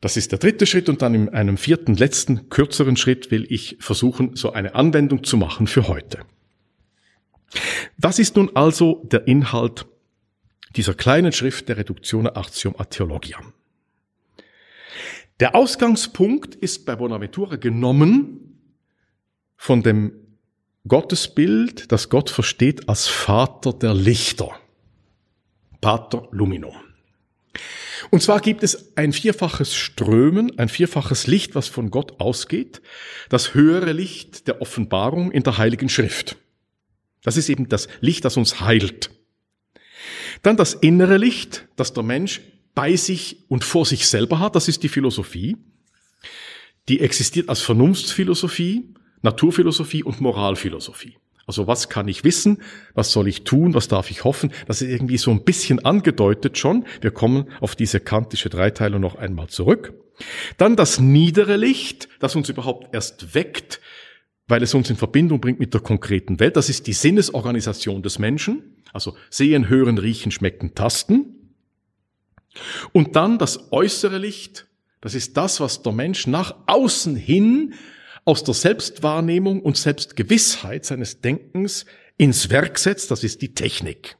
Das 0.00 0.16
ist 0.16 0.32
der 0.32 0.38
dritte 0.38 0.66
Schritt 0.66 0.88
und 0.88 1.02
dann 1.02 1.14
in 1.14 1.28
einem 1.30 1.56
vierten, 1.56 1.94
letzten, 1.94 2.50
kürzeren 2.50 2.96
Schritt 2.96 3.30
will 3.30 3.46
ich 3.48 3.76
versuchen, 3.80 4.36
so 4.36 4.52
eine 4.52 4.74
Anwendung 4.74 5.24
zu 5.24 5.36
machen 5.36 5.66
für 5.66 5.88
heute. 5.88 6.20
Was 7.96 8.18
ist 8.18 8.36
nun 8.36 8.54
also 8.54 9.02
der 9.10 9.26
Inhalt 9.26 9.86
dieser 10.76 10.94
kleinen 10.94 11.32
Schrift 11.32 11.68
der 11.68 11.78
Reductione 11.78 12.36
Artium 12.36 12.74
a 12.76 12.84
Theologiam? 12.84 13.52
Der 15.40 15.54
Ausgangspunkt 15.54 16.54
ist 16.54 16.84
bei 16.86 16.96
Bonaventura 16.96 17.56
genommen 17.56 18.58
von 19.56 19.82
dem 19.82 20.12
Gottesbild, 20.86 21.90
das 21.92 22.10
Gott 22.10 22.28
versteht 22.28 22.88
als 22.88 23.06
Vater 23.06 23.72
der 23.72 23.94
Lichter. 23.94 24.50
Pater 25.80 26.28
Lumino. 26.30 26.74
Und 28.10 28.22
zwar 28.22 28.40
gibt 28.40 28.62
es 28.62 28.96
ein 28.96 29.12
vierfaches 29.12 29.74
Strömen, 29.74 30.58
ein 30.58 30.68
vierfaches 30.68 31.26
Licht, 31.26 31.54
was 31.54 31.68
von 31.68 31.90
Gott 31.90 32.20
ausgeht, 32.20 32.82
das 33.30 33.54
höhere 33.54 33.92
Licht 33.92 34.46
der 34.46 34.60
Offenbarung 34.60 35.32
in 35.32 35.42
der 35.42 35.56
Heiligen 35.56 35.88
Schrift. 35.88 36.36
Das 37.22 37.38
ist 37.38 37.48
eben 37.48 37.68
das 37.68 37.88
Licht, 38.00 38.24
das 38.26 38.36
uns 38.36 38.60
heilt. 38.60 39.10
Dann 40.42 40.58
das 40.58 40.74
innere 40.74 41.16
Licht, 41.16 41.66
das 41.76 41.94
der 41.94 42.02
Mensch 42.02 42.42
bei 42.74 42.96
sich 42.96 43.44
und 43.48 43.64
vor 43.64 43.86
sich 43.86 44.06
selber 44.06 44.38
hat, 44.38 44.54
das 44.54 44.68
ist 44.68 44.82
die 44.82 44.88
Philosophie. 44.90 45.56
Die 46.88 47.00
existiert 47.00 47.48
als 47.48 47.62
Vernunftsphilosophie, 47.62 48.94
Naturphilosophie 49.24 50.04
und 50.04 50.20
Moralphilosophie. 50.20 51.16
Also 51.46 51.66
was 51.66 51.88
kann 51.88 52.08
ich 52.08 52.24
wissen? 52.24 52.62
Was 52.94 53.12
soll 53.12 53.26
ich 53.28 53.44
tun? 53.44 53.74
Was 53.74 53.88
darf 53.88 54.10
ich 54.10 54.24
hoffen? 54.24 54.52
Das 54.66 54.80
ist 54.80 54.90
irgendwie 54.90 55.18
so 55.18 55.30
ein 55.30 55.44
bisschen 55.44 55.84
angedeutet 55.84 56.56
schon. 56.58 56.86
Wir 57.00 57.10
kommen 57.10 57.46
auf 57.60 57.74
diese 57.74 58.00
kantische 58.00 58.48
Dreiteilung 58.48 59.00
noch 59.00 59.16
einmal 59.16 59.48
zurück. 59.48 59.94
Dann 60.58 60.76
das 60.76 61.00
niedere 61.00 61.56
Licht, 61.56 62.08
das 62.20 62.36
uns 62.36 62.48
überhaupt 62.48 62.94
erst 62.94 63.34
weckt, 63.34 63.80
weil 64.46 64.62
es 64.62 64.74
uns 64.74 64.90
in 64.90 64.96
Verbindung 64.96 65.40
bringt 65.40 65.58
mit 65.58 65.74
der 65.74 65.80
konkreten 65.80 66.38
Welt. 66.38 66.56
Das 66.56 66.68
ist 66.68 66.86
die 66.86 66.92
Sinnesorganisation 66.92 68.02
des 68.02 68.18
Menschen. 68.18 68.82
Also 68.92 69.16
sehen, 69.28 69.68
hören, 69.68 69.98
riechen, 69.98 70.32
schmecken, 70.32 70.74
tasten. 70.74 71.54
Und 72.92 73.16
dann 73.16 73.38
das 73.38 73.72
äußere 73.72 74.18
Licht, 74.18 74.66
das 75.00 75.14
ist 75.14 75.36
das, 75.36 75.60
was 75.60 75.82
der 75.82 75.92
Mensch 75.92 76.26
nach 76.26 76.54
außen 76.66 77.16
hin 77.16 77.74
aus 78.24 78.44
der 78.44 78.54
Selbstwahrnehmung 78.54 79.60
und 79.60 79.76
Selbstgewissheit 79.76 80.84
seines 80.84 81.20
Denkens 81.20 81.84
ins 82.16 82.50
Werk 82.50 82.78
setzt, 82.78 83.10
das 83.10 83.24
ist 83.24 83.42
die 83.42 83.54
Technik. 83.54 84.16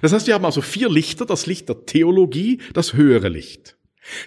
Das 0.00 0.12
heißt, 0.12 0.26
wir 0.26 0.34
haben 0.34 0.44
also 0.44 0.62
vier 0.62 0.88
Lichter, 0.88 1.26
das 1.26 1.46
Licht 1.46 1.68
der 1.68 1.84
Theologie, 1.84 2.60
das 2.72 2.94
höhere 2.94 3.28
Licht, 3.28 3.76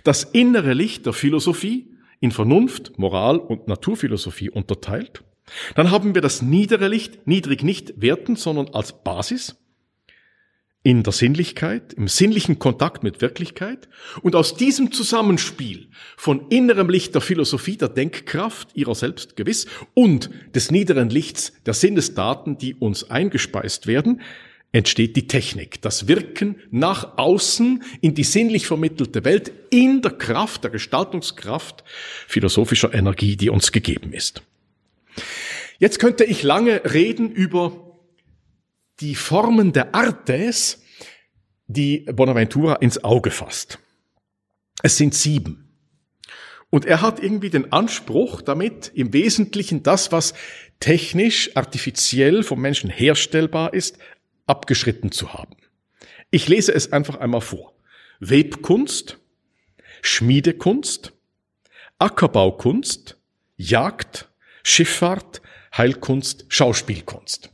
das 0.03 0.23
innere 0.23 0.73
Licht 0.73 1.05
der 1.05 1.13
Philosophie, 1.13 1.93
in 2.19 2.31
Vernunft, 2.31 2.97
Moral 2.97 3.37
und 3.37 3.67
Naturphilosophie 3.67 4.49
unterteilt. 4.49 5.23
Dann 5.75 5.91
haben 5.91 6.15
wir 6.15 6.21
das 6.21 6.41
niedere 6.41 6.87
Licht, 6.87 7.25
niedrig 7.27 7.63
nicht 7.63 8.01
werten, 8.01 8.35
sondern 8.35 8.69
als 8.69 9.03
Basis 9.03 9.55
in 10.87 11.03
der 11.03 11.11
Sinnlichkeit, 11.11 11.91
im 11.91 12.07
sinnlichen 12.07 12.59
Kontakt 12.59 13.03
mit 13.03 13.19
Wirklichkeit. 13.19 13.89
Und 14.21 14.37
aus 14.37 14.55
diesem 14.55 14.93
Zusammenspiel 14.93 15.89
von 16.15 16.47
innerem 16.47 16.89
Licht 16.89 17.13
der 17.13 17.19
Philosophie, 17.19 17.75
der 17.75 17.89
Denkkraft 17.89 18.69
ihrer 18.73 18.95
selbst 18.95 19.35
gewiss 19.35 19.67
und 19.93 20.29
des 20.55 20.71
niederen 20.71 21.09
Lichts 21.09 21.51
der 21.65 21.73
Sinnesdaten, 21.73 22.57
die 22.57 22.73
uns 22.73 23.11
eingespeist 23.11 23.85
werden, 23.85 24.21
entsteht 24.71 25.17
die 25.17 25.27
Technik, 25.27 25.81
das 25.81 26.07
Wirken 26.07 26.55
nach 26.71 27.17
außen 27.17 27.83
in 27.99 28.13
die 28.15 28.23
sinnlich 28.23 28.65
vermittelte 28.65 29.25
Welt 29.25 29.51
in 29.69 30.01
der 30.01 30.11
Kraft, 30.11 30.63
der 30.63 30.71
Gestaltungskraft 30.71 31.83
philosophischer 32.29 32.93
Energie, 32.93 33.35
die 33.35 33.49
uns 33.49 33.73
gegeben 33.73 34.13
ist. 34.13 34.41
Jetzt 35.79 35.99
könnte 35.99 36.23
ich 36.23 36.43
lange 36.43 36.81
reden 36.93 37.29
über 37.29 37.86
die 38.99 39.15
Formen 39.15 39.73
der 39.73 39.93
Artes, 39.93 40.81
die 41.67 41.99
Bonaventura 42.11 42.75
ins 42.75 43.03
Auge 43.03 43.31
fasst. 43.31 43.79
Es 44.83 44.97
sind 44.97 45.13
sieben. 45.13 45.63
Und 46.69 46.85
er 46.85 47.01
hat 47.01 47.21
irgendwie 47.21 47.49
den 47.49 47.71
Anspruch, 47.71 48.41
damit 48.41 48.91
im 48.93 49.13
Wesentlichen 49.13 49.83
das, 49.83 50.11
was 50.11 50.33
technisch, 50.79 51.55
artifiziell 51.55 52.43
vom 52.43 52.59
Menschen 52.61 52.89
herstellbar 52.89 53.73
ist, 53.73 53.97
abgeschritten 54.45 55.11
zu 55.11 55.33
haben. 55.33 55.55
Ich 56.29 56.47
lese 56.47 56.73
es 56.73 56.91
einfach 56.91 57.15
einmal 57.15 57.41
vor. 57.41 57.73
Webkunst, 58.19 59.17
Schmiedekunst, 60.01 61.13
Ackerbaukunst, 61.99 63.17
Jagd, 63.55 64.29
Schifffahrt, 64.63 65.41
Heilkunst, 65.75 66.45
Schauspielkunst. 66.49 67.51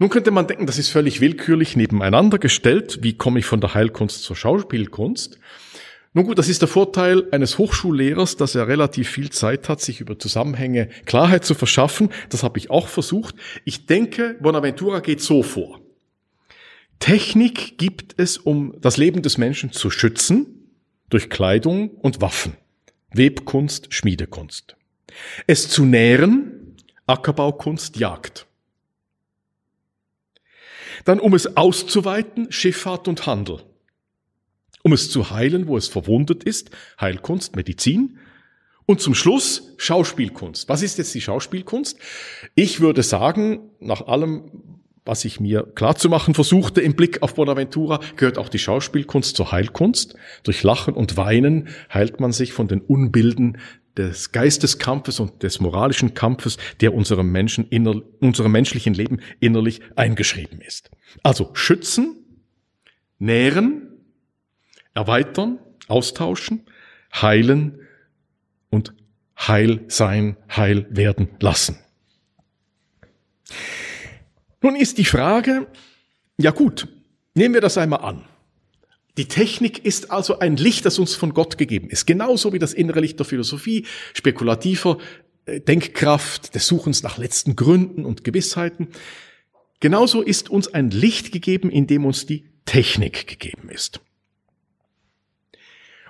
Nun 0.00 0.08
könnte 0.08 0.30
man 0.30 0.46
denken, 0.46 0.64
das 0.64 0.78
ist 0.78 0.88
völlig 0.88 1.20
willkürlich 1.20 1.76
nebeneinander 1.76 2.38
gestellt. 2.38 3.00
Wie 3.02 3.12
komme 3.12 3.38
ich 3.38 3.44
von 3.44 3.60
der 3.60 3.74
Heilkunst 3.74 4.22
zur 4.22 4.34
Schauspielkunst? 4.34 5.38
Nun 6.14 6.24
gut, 6.24 6.38
das 6.38 6.48
ist 6.48 6.62
der 6.62 6.68
Vorteil 6.68 7.28
eines 7.32 7.58
Hochschullehrers, 7.58 8.38
dass 8.38 8.54
er 8.54 8.66
relativ 8.66 9.10
viel 9.10 9.28
Zeit 9.28 9.68
hat, 9.68 9.82
sich 9.82 10.00
über 10.00 10.18
Zusammenhänge 10.18 10.88
Klarheit 11.04 11.44
zu 11.44 11.54
verschaffen. 11.54 12.08
Das 12.30 12.42
habe 12.42 12.58
ich 12.58 12.70
auch 12.70 12.88
versucht. 12.88 13.34
Ich 13.66 13.84
denke, 13.84 14.38
Bonaventura 14.40 15.00
geht 15.00 15.20
so 15.20 15.42
vor. 15.42 15.80
Technik 16.98 17.76
gibt 17.76 18.14
es, 18.16 18.38
um 18.38 18.74
das 18.80 18.96
Leben 18.96 19.20
des 19.20 19.36
Menschen 19.36 19.70
zu 19.70 19.90
schützen, 19.90 20.46
durch 21.10 21.28
Kleidung 21.28 21.90
und 21.90 22.22
Waffen. 22.22 22.56
Webkunst, 23.12 23.92
Schmiedekunst. 23.92 24.76
Es 25.46 25.68
zu 25.68 25.84
nähren, 25.84 26.76
Ackerbaukunst, 27.06 27.98
Jagd. 27.98 28.46
Dann, 31.04 31.20
um 31.20 31.34
es 31.34 31.56
auszuweiten, 31.56 32.50
Schifffahrt 32.50 33.08
und 33.08 33.26
Handel. 33.26 33.62
Um 34.82 34.92
es 34.92 35.10
zu 35.10 35.30
heilen, 35.30 35.66
wo 35.66 35.76
es 35.76 35.88
verwundet 35.88 36.44
ist, 36.44 36.70
Heilkunst, 37.00 37.56
Medizin. 37.56 38.18
Und 38.86 39.00
zum 39.00 39.14
Schluss 39.14 39.74
Schauspielkunst. 39.76 40.68
Was 40.68 40.82
ist 40.82 40.98
jetzt 40.98 41.14
die 41.14 41.20
Schauspielkunst? 41.20 41.98
Ich 42.54 42.80
würde 42.80 43.02
sagen, 43.02 43.70
nach 43.78 44.06
allem, 44.08 44.50
was 45.04 45.24
ich 45.24 45.38
mir 45.38 45.62
klarzumachen 45.74 46.34
versuchte 46.34 46.80
im 46.80 46.96
Blick 46.96 47.22
auf 47.22 47.34
Bonaventura, 47.34 48.00
gehört 48.16 48.36
auch 48.36 48.48
die 48.48 48.58
Schauspielkunst 48.58 49.36
zur 49.36 49.52
Heilkunst. 49.52 50.16
Durch 50.42 50.62
Lachen 50.62 50.94
und 50.94 51.16
Weinen 51.16 51.68
heilt 51.92 52.20
man 52.20 52.32
sich 52.32 52.52
von 52.52 52.68
den 52.68 52.80
Unbilden 52.80 53.58
des 53.96 54.32
Geisteskampfes 54.32 55.20
und 55.20 55.42
des 55.42 55.60
moralischen 55.60 56.14
Kampfes, 56.14 56.56
der 56.80 56.94
unserem 56.94 57.30
Menschen 57.32 57.68
inner, 57.68 58.00
unserem 58.20 58.52
menschlichen 58.52 58.94
Leben 58.94 59.20
innerlich 59.40 59.80
eingeschrieben 59.96 60.60
ist. 60.60 60.90
Also 61.22 61.50
schützen, 61.54 62.16
nähren, 63.18 63.88
erweitern, 64.94 65.58
austauschen, 65.88 66.66
heilen 67.12 67.80
und 68.70 68.94
heil 69.38 69.84
sein, 69.88 70.36
heil 70.54 70.86
werden 70.90 71.28
lassen. 71.40 71.78
Nun 74.62 74.76
ist 74.76 74.98
die 74.98 75.04
Frage, 75.04 75.66
ja 76.38 76.50
gut, 76.50 76.88
nehmen 77.34 77.54
wir 77.54 77.60
das 77.60 77.78
einmal 77.78 78.00
an. 78.00 78.24
Die 79.20 79.28
Technik 79.28 79.84
ist 79.84 80.10
also 80.10 80.38
ein 80.38 80.56
Licht, 80.56 80.86
das 80.86 80.98
uns 80.98 81.14
von 81.14 81.34
Gott 81.34 81.58
gegeben 81.58 81.90
ist. 81.90 82.06
Genauso 82.06 82.54
wie 82.54 82.58
das 82.58 82.72
innere 82.72 83.00
Licht 83.00 83.18
der 83.18 83.26
Philosophie, 83.26 83.84
spekulativer 84.14 84.96
äh, 85.44 85.60
Denkkraft, 85.60 86.54
des 86.54 86.66
Suchens 86.66 87.02
nach 87.02 87.18
letzten 87.18 87.54
Gründen 87.54 88.06
und 88.06 88.24
Gewissheiten. 88.24 88.88
Genauso 89.78 90.22
ist 90.22 90.48
uns 90.48 90.68
ein 90.68 90.88
Licht 90.88 91.32
gegeben, 91.32 91.68
in 91.68 91.86
dem 91.86 92.06
uns 92.06 92.24
die 92.24 92.46
Technik 92.64 93.26
gegeben 93.26 93.68
ist. 93.68 94.00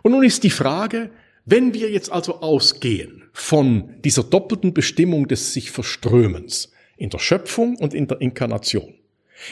Und 0.05 0.12
nun 0.12 0.23
ist 0.23 0.44
die 0.44 0.51
Frage, 0.51 1.11
wenn 1.44 1.75
wir 1.75 1.90
jetzt 1.90 2.12
also 2.12 2.42
ausgehen 2.42 3.25
von 3.33 4.01
dieser 4.05 4.23
doppelten 4.23 4.73
Bestimmung 4.73 5.27
des 5.27 5.53
sich 5.53 5.73
Verströmens 5.73 6.70
in 6.96 7.11
der 7.11 7.18
Schöpfung 7.18 7.77
und 7.77 7.92
in 7.92 8.07
der 8.07 8.20
Inkarnation, 8.20 8.94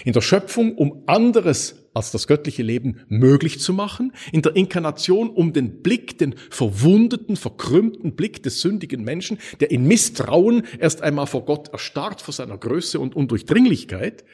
in 0.05 0.13
der 0.13 0.21
Schöpfung, 0.21 0.77
um 0.77 1.03
anderes 1.07 1.89
als 1.95 2.11
das 2.13 2.27
göttliche 2.27 2.63
Leben 2.63 3.01
möglich 3.09 3.61
zu 3.61 3.73
machen. 3.73 4.13
In 4.33 4.43
der 4.43 4.57
Inkarnation, 4.57 5.31
um 5.31 5.53
den 5.53 5.83
Blick, 5.83 6.19
den 6.19 6.35
verwundeten, 6.51 7.37
verkrümmten 7.37 8.15
Blick 8.15 8.43
des 8.43 8.61
sündigen 8.61 9.03
Menschen, 9.03 9.39
der 9.61 9.71
in 9.71 9.87
Misstrauen 9.87 10.65
erst 10.79 11.03
einmal 11.03 11.27
vor 11.27 11.45
Gott 11.45 11.69
erstarrt, 11.69 12.23
vor 12.23 12.33
seiner 12.33 12.57
Größe 12.57 13.01
und 13.01 13.17
Undurchdringlichkeit. 13.17 14.25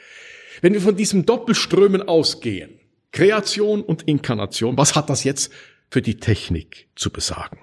Wenn 0.60 0.74
wir 0.74 0.80
von 0.80 0.96
diesem 0.96 1.26
Doppelströmen 1.26 2.02
ausgehen, 2.02 2.78
Kreation 3.12 3.82
und 3.82 4.02
Inkarnation, 4.02 4.76
was 4.76 4.94
hat 4.94 5.08
das 5.08 5.24
jetzt 5.24 5.52
für 5.90 6.02
die 6.02 6.16
Technik 6.16 6.88
zu 6.96 7.10
besagen? 7.10 7.58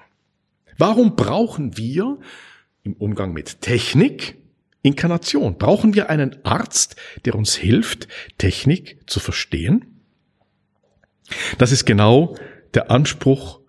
Warum 0.77 1.15
brauchen 1.15 1.77
wir 1.77 2.19
im 2.83 2.93
Umgang 2.93 3.33
mit 3.33 3.61
Technik 3.61 4.40
Inkarnation. 4.81 5.57
Brauchen 5.57 5.93
wir 5.93 6.09
einen 6.09 6.43
Arzt, 6.43 6.95
der 7.25 7.35
uns 7.35 7.55
hilft, 7.55 8.07
Technik 8.37 8.99
zu 9.07 9.19
verstehen? 9.19 10.01
Das 11.57 11.71
ist 11.71 11.85
genau 11.85 12.35
der 12.73 12.91
Anspruch, 12.91 13.61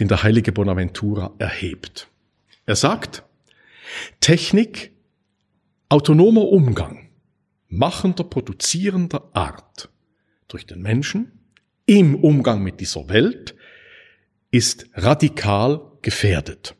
den 0.00 0.08
der 0.08 0.22
heilige 0.22 0.52
Bonaventura 0.52 1.34
erhebt. 1.38 2.08
Er 2.66 2.76
sagt, 2.76 3.24
Technik, 4.20 4.92
autonomer 5.88 6.48
Umgang, 6.48 7.10
machender, 7.68 8.24
produzierender 8.24 9.30
Art 9.34 9.90
durch 10.48 10.66
den 10.66 10.82
Menschen 10.82 11.32
im 11.86 12.14
Umgang 12.14 12.62
mit 12.62 12.80
dieser 12.80 13.08
Welt 13.08 13.54
ist 14.50 14.86
radikal 14.94 15.80
gefährdet. 16.00 16.74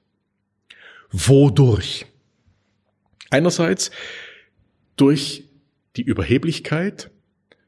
Wodurch? 1.10 2.06
Einerseits 3.34 3.90
durch 4.94 5.48
die 5.96 6.02
Überheblichkeit, 6.02 7.10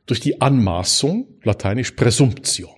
durch 0.06 0.20
die 0.20 0.40
Anmaßung, 0.40 1.26
lateinisch 1.42 1.90
Präsumptio. 1.90 2.70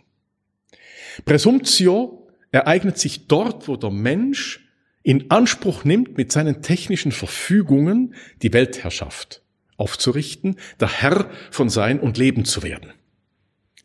Präsumptio 1.26 2.26
ereignet 2.50 2.96
sich 2.96 3.26
dort, 3.26 3.68
wo 3.68 3.76
der 3.76 3.90
Mensch 3.90 4.70
in 5.02 5.30
Anspruch 5.30 5.84
nimmt, 5.84 6.16
mit 6.16 6.32
seinen 6.32 6.62
technischen 6.62 7.12
Verfügungen 7.12 8.14
die 8.40 8.54
Weltherrschaft 8.54 9.42
aufzurichten, 9.76 10.56
der 10.80 10.88
Herr 10.88 11.30
von 11.50 11.68
Sein 11.68 12.00
und 12.00 12.16
Leben 12.16 12.46
zu 12.46 12.62
werden. 12.62 12.94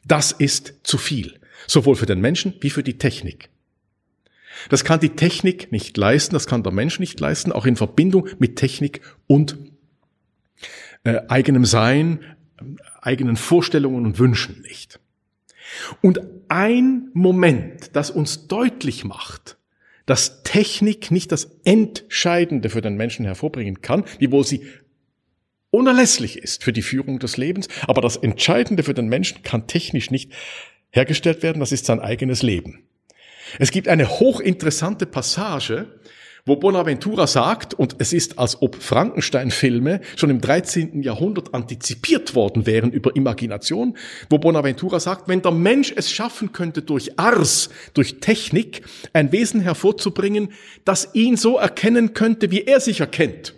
Das 0.06 0.32
ist 0.32 0.76
zu 0.84 0.98
viel, 0.98 1.42
sowohl 1.68 1.98
für 1.98 2.06
den 2.06 2.22
Menschen 2.22 2.54
wie 2.62 2.70
für 2.70 2.84
die 2.84 2.98
Technik. 2.98 3.50
Das 4.70 4.84
kann 4.84 5.00
die 5.00 5.10
Technik 5.10 5.72
nicht 5.72 5.98
leisten, 5.98 6.34
das 6.34 6.48
kann 6.48 6.64
der 6.64 6.74
Mensch 6.74 7.00
nicht 7.00 7.20
leisten, 7.20 7.52
auch 7.52 7.66
in 7.66 7.76
Verbindung 7.76 8.28
mit 8.40 8.56
Technik 8.56 9.02
und 9.28 9.58
äh, 11.04 11.22
eigenem 11.28 11.66
Sein, 11.66 12.20
eigenen 13.02 13.36
Vorstellungen 13.36 14.06
und 14.06 14.20
Wünschen 14.20 14.62
nicht. 14.62 15.00
Und 16.02 16.22
ein 16.50 17.10
Moment, 17.14 17.96
das 17.96 18.12
uns 18.12 18.48
deutlich 18.48 19.04
macht, 19.04 19.58
dass 20.06 20.44
Technik 20.44 21.12
nicht 21.12 21.32
das 21.32 21.60
Entscheidende 21.64 22.70
für 22.70 22.82
den 22.82 22.96
Menschen 22.96 23.26
hervorbringen 23.26 23.82
kann, 23.82 24.04
wiewohl 24.20 24.46
sie 24.46 24.66
unerlässlich 25.72 26.38
ist 26.38 26.64
für 26.64 26.74
die 26.74 26.82
Führung 26.82 27.20
des 27.20 27.38
Lebens, 27.38 27.68
aber 27.88 28.02
das 28.02 28.18
Entscheidende 28.18 28.84
für 28.84 28.94
den 28.94 29.08
Menschen 29.08 29.42
kann 29.42 29.66
technisch 29.66 30.12
nicht 30.12 30.32
hergestellt 30.92 31.42
werden, 31.42 31.60
das 31.60 31.72
ist 31.72 31.86
sein 31.86 32.00
eigenes 32.00 32.44
Leben. 32.44 32.84
Es 33.60 33.72
gibt 33.72 33.88
eine 33.88 34.10
hochinteressante 34.10 35.06
Passage, 35.06 35.88
wo 36.46 36.58
Bonaventura 36.58 37.26
sagt, 37.26 37.74
und 37.74 37.96
es 38.00 38.12
ist, 38.12 38.38
als 38.38 38.62
ob 38.62 38.76
Frankenstein-Filme 38.76 40.02
schon 40.18 40.30
im 40.30 40.42
13. 40.42 41.02
Jahrhundert 41.02 41.54
antizipiert 41.54 42.36
worden 42.36 42.66
wären 42.66 42.92
über 42.92 43.16
Imagination, 43.16 43.98
wo 44.30 44.40
Bonaventura 44.40 45.00
sagt, 45.00 45.30
wenn 45.30 45.42
der 45.42 45.54
Mensch 45.54 45.94
es 45.96 46.12
schaffen 46.12 46.52
könnte, 46.52 46.82
durch 46.82 47.18
Ars, 47.18 47.70
durch 47.94 48.20
Technik, 48.20 48.82
ein 49.14 49.32
Wesen 49.32 49.62
hervorzubringen, 49.62 50.50
das 50.84 51.12
ihn 51.14 51.38
so 51.38 51.58
erkennen 51.58 52.14
könnte, 52.14 52.52
wie 52.52 52.64
er 52.64 52.82
sich 52.82 53.00
erkennt. 53.00 53.54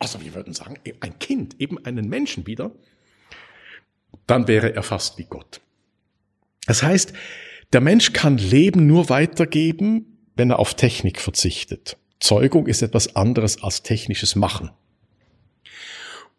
Also 0.00 0.20
wir 0.20 0.34
würden 0.34 0.54
sagen, 0.54 0.78
ein 0.98 1.18
Kind, 1.20 1.60
eben 1.60 1.84
einen 1.84 2.08
Menschen 2.08 2.48
wieder, 2.48 2.72
dann 4.26 4.48
wäre 4.48 4.74
er 4.74 4.82
fast 4.82 5.18
wie 5.18 5.24
Gott. 5.24 5.60
Das 6.66 6.82
heißt, 6.82 7.12
der 7.72 7.80
Mensch 7.80 8.12
kann 8.12 8.38
Leben 8.38 8.86
nur 8.86 9.08
weitergeben, 9.08 10.18
wenn 10.36 10.50
er 10.50 10.58
auf 10.58 10.74
Technik 10.74 11.20
verzichtet. 11.20 11.96
Zeugung 12.20 12.66
ist 12.66 12.82
etwas 12.82 13.16
anderes 13.16 13.62
als 13.62 13.82
technisches 13.82 14.36
Machen. 14.36 14.70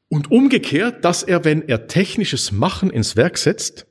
Und 0.10 0.32
umgekehrt, 0.32 1.04
dass 1.04 1.24
er, 1.24 1.44
wenn 1.44 1.68
er 1.68 1.88
technisches 1.88 2.52
Machen 2.52 2.90
ins 2.90 3.16
Werk 3.16 3.38
setzt, 3.38 3.88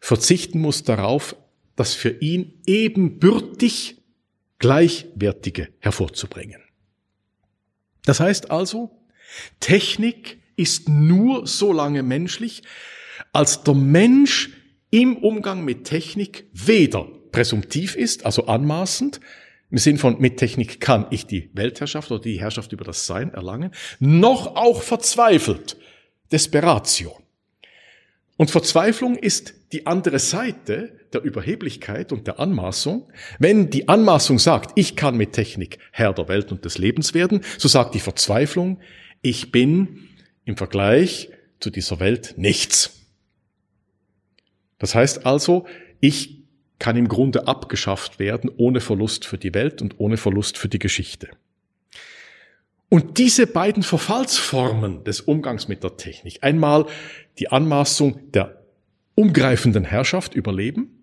verzichten 0.00 0.60
muss 0.60 0.84
darauf, 0.84 1.36
das 1.74 1.94
für 1.94 2.10
ihn 2.10 2.60
ebenbürtig 2.66 4.02
Gleichwertige 4.58 5.68
hervorzubringen. 5.80 6.62
Das 8.04 8.20
heißt 8.20 8.50
also, 8.50 8.90
Technik 9.60 10.38
ist 10.54 10.88
nur 10.88 11.46
so 11.46 11.72
lange 11.72 12.02
menschlich, 12.02 12.62
als 13.32 13.64
der 13.64 13.74
Mensch 13.74 14.55
im 14.90 15.16
Umgang 15.16 15.64
mit 15.64 15.84
Technik 15.84 16.46
weder 16.52 17.08
präsumptiv 17.32 17.96
ist, 17.96 18.24
also 18.24 18.46
anmaßend, 18.46 19.20
im 19.70 19.78
Sinn 19.78 19.98
von 19.98 20.20
mit 20.20 20.36
Technik 20.36 20.80
kann 20.80 21.06
ich 21.10 21.26
die 21.26 21.50
Weltherrschaft 21.54 22.10
oder 22.10 22.22
die 22.22 22.40
Herrschaft 22.40 22.72
über 22.72 22.84
das 22.84 23.06
Sein 23.06 23.34
erlangen, 23.34 23.72
noch 23.98 24.54
auch 24.54 24.82
verzweifelt, 24.82 25.76
Desperation. 26.30 27.22
Und 28.36 28.50
Verzweiflung 28.50 29.16
ist 29.16 29.54
die 29.72 29.86
andere 29.86 30.18
Seite 30.18 30.92
der 31.12 31.22
Überheblichkeit 31.22 32.12
und 32.12 32.26
der 32.26 32.38
Anmaßung. 32.38 33.10
Wenn 33.38 33.70
die 33.70 33.88
Anmaßung 33.88 34.38
sagt, 34.38 34.72
ich 34.78 34.94
kann 34.94 35.16
mit 35.16 35.32
Technik 35.32 35.78
Herr 35.90 36.12
der 36.12 36.28
Welt 36.28 36.52
und 36.52 36.64
des 36.64 36.78
Lebens 36.78 37.14
werden, 37.14 37.40
so 37.58 37.68
sagt 37.68 37.94
die 37.94 38.00
Verzweiflung, 38.00 38.78
ich 39.22 39.50
bin 39.50 40.08
im 40.44 40.56
Vergleich 40.56 41.30
zu 41.60 41.70
dieser 41.70 41.98
Welt 41.98 42.34
nichts. 42.36 42.95
Das 44.78 44.94
heißt 44.94 45.26
also, 45.26 45.66
ich 46.00 46.42
kann 46.78 46.96
im 46.96 47.08
Grunde 47.08 47.46
abgeschafft 47.46 48.18
werden 48.18 48.50
ohne 48.56 48.80
Verlust 48.80 49.24
für 49.24 49.38
die 49.38 49.54
Welt 49.54 49.80
und 49.80 49.98
ohne 49.98 50.16
Verlust 50.16 50.58
für 50.58 50.68
die 50.68 50.78
Geschichte. 50.78 51.28
Und 52.88 53.18
diese 53.18 53.46
beiden 53.46 53.82
Verfallsformen 53.82 55.02
des 55.04 55.20
Umgangs 55.20 55.68
mit 55.68 55.82
der 55.82 55.96
Technik, 55.96 56.38
einmal 56.42 56.86
die 57.38 57.50
Anmaßung 57.50 58.30
der 58.32 58.62
umgreifenden 59.14 59.84
Herrschaft 59.84 60.34
überleben 60.34 61.02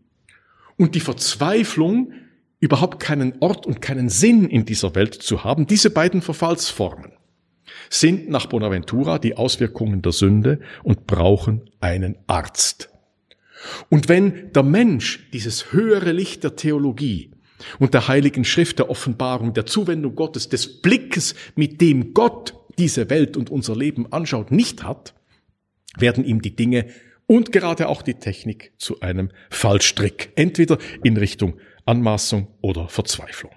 und 0.77 0.95
die 0.95 1.01
Verzweiflung, 1.01 2.13
überhaupt 2.59 3.01
keinen 3.01 3.33
Ort 3.41 3.65
und 3.65 3.81
keinen 3.81 4.07
Sinn 4.07 4.47
in 4.47 4.63
dieser 4.63 4.95
Welt 4.95 5.15
zu 5.15 5.43
haben, 5.43 5.67
diese 5.67 5.89
beiden 5.89 6.21
Verfallsformen 6.21 7.11
sind 7.89 8.29
nach 8.29 8.45
Bonaventura 8.45 9.19
die 9.19 9.35
Auswirkungen 9.35 10.01
der 10.01 10.13
Sünde 10.13 10.61
und 10.83 11.05
brauchen 11.05 11.69
einen 11.81 12.17
Arzt. 12.27 12.92
Und 13.89 14.09
wenn 14.09 14.51
der 14.53 14.63
Mensch 14.63 15.29
dieses 15.31 15.71
höhere 15.71 16.11
Licht 16.11 16.43
der 16.43 16.55
Theologie 16.55 17.31
und 17.79 17.93
der 17.93 18.07
heiligen 18.07 18.45
Schrift 18.45 18.79
der 18.79 18.89
Offenbarung, 18.89 19.53
der 19.53 19.65
Zuwendung 19.65 20.15
Gottes, 20.15 20.49
des 20.49 20.81
Blickes, 20.81 21.35
mit 21.55 21.81
dem 21.81 22.13
Gott 22.13 22.55
diese 22.77 23.09
Welt 23.09 23.37
und 23.37 23.49
unser 23.49 23.75
Leben 23.75 24.11
anschaut, 24.11 24.51
nicht 24.51 24.83
hat, 24.83 25.13
werden 25.97 26.25
ihm 26.25 26.41
die 26.41 26.55
Dinge 26.55 26.87
und 27.27 27.51
gerade 27.51 27.87
auch 27.87 28.01
die 28.01 28.15
Technik 28.15 28.73
zu 28.77 28.99
einem 28.99 29.29
Fallstrick, 29.49 30.31
entweder 30.35 30.77
in 31.03 31.17
Richtung 31.17 31.59
Anmaßung 31.85 32.47
oder 32.61 32.89
Verzweiflung. 32.89 33.51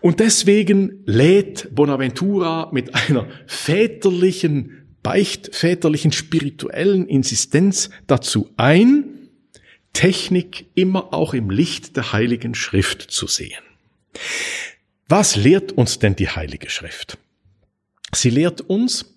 Und 0.00 0.20
deswegen 0.20 1.02
lädt 1.06 1.74
Bonaventura 1.74 2.70
mit 2.72 2.94
einer 2.94 3.28
väterlichen 3.46 4.77
beichtväterlichen 5.02 6.12
spirituellen 6.12 7.06
Insistenz 7.06 7.90
dazu 8.06 8.50
ein, 8.56 9.04
Technik 9.92 10.66
immer 10.74 11.12
auch 11.12 11.34
im 11.34 11.50
Licht 11.50 11.96
der 11.96 12.12
Heiligen 12.12 12.54
Schrift 12.54 13.02
zu 13.02 13.26
sehen. 13.26 13.62
Was 15.08 15.36
lehrt 15.36 15.72
uns 15.72 15.98
denn 15.98 16.14
die 16.14 16.28
Heilige 16.28 16.70
Schrift? 16.70 17.18
Sie 18.14 18.30
lehrt 18.30 18.60
uns, 18.60 19.14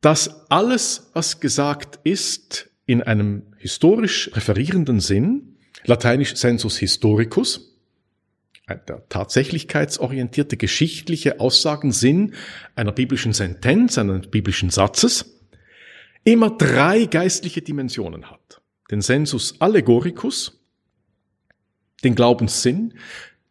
dass 0.00 0.50
alles, 0.50 1.10
was 1.14 1.40
gesagt 1.40 1.98
ist, 2.04 2.70
in 2.86 3.02
einem 3.02 3.42
historisch 3.58 4.30
referierenden 4.34 5.00
Sinn, 5.00 5.56
lateinisch 5.84 6.36
sensus 6.36 6.78
historicus, 6.78 7.75
tatsächlichkeitsorientierte 9.08 10.56
geschichtliche 10.56 11.38
Aussagensinn 11.38 12.34
einer 12.74 12.92
biblischen 12.92 13.32
Sentenz, 13.32 13.96
eines 13.96 14.28
biblischen 14.28 14.70
Satzes, 14.70 15.40
immer 16.24 16.50
drei 16.50 17.04
geistliche 17.04 17.62
Dimensionen 17.62 18.30
hat. 18.30 18.60
Den 18.90 19.00
Sensus 19.02 19.60
allegoricus, 19.60 20.60
den 22.02 22.16
Glaubenssinn, 22.16 22.94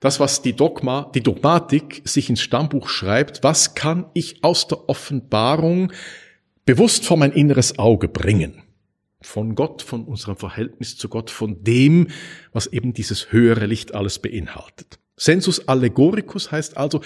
das, 0.02 0.20
was 0.20 0.42
die 0.42 0.54
Dogma, 0.54 1.10
die 1.16 1.22
Dogmatik 1.22 2.02
sich 2.04 2.30
ins 2.30 2.42
Stammbuch 2.42 2.90
schreibt, 2.90 3.44
was 3.44 3.74
kann 3.74 4.08
ich 4.14 4.44
aus 4.44 4.68
der 4.68 4.90
Offenbarung 4.90 5.94
bewusst 6.66 7.06
vor 7.06 7.18
mein 7.18 7.32
inneres 7.32 7.80
Auge 7.80 8.10
bringen? 8.10 8.62
Von 9.22 9.56
Gott, 9.56 9.82
von 9.82 10.04
unserem 10.04 10.36
Verhältnis 10.36 10.98
zu 10.98 11.08
Gott, 11.08 11.32
von 11.32 11.64
dem, 11.64 12.10
was 12.52 12.68
eben 12.68 12.94
dieses 12.94 13.32
höhere 13.32 13.66
Licht 13.66 13.96
alles 13.96 14.20
beinhaltet. 14.20 15.00
Sensus 15.18 15.68
allegoricus 15.68 16.52
heißt 16.52 16.78
also, 16.78 17.02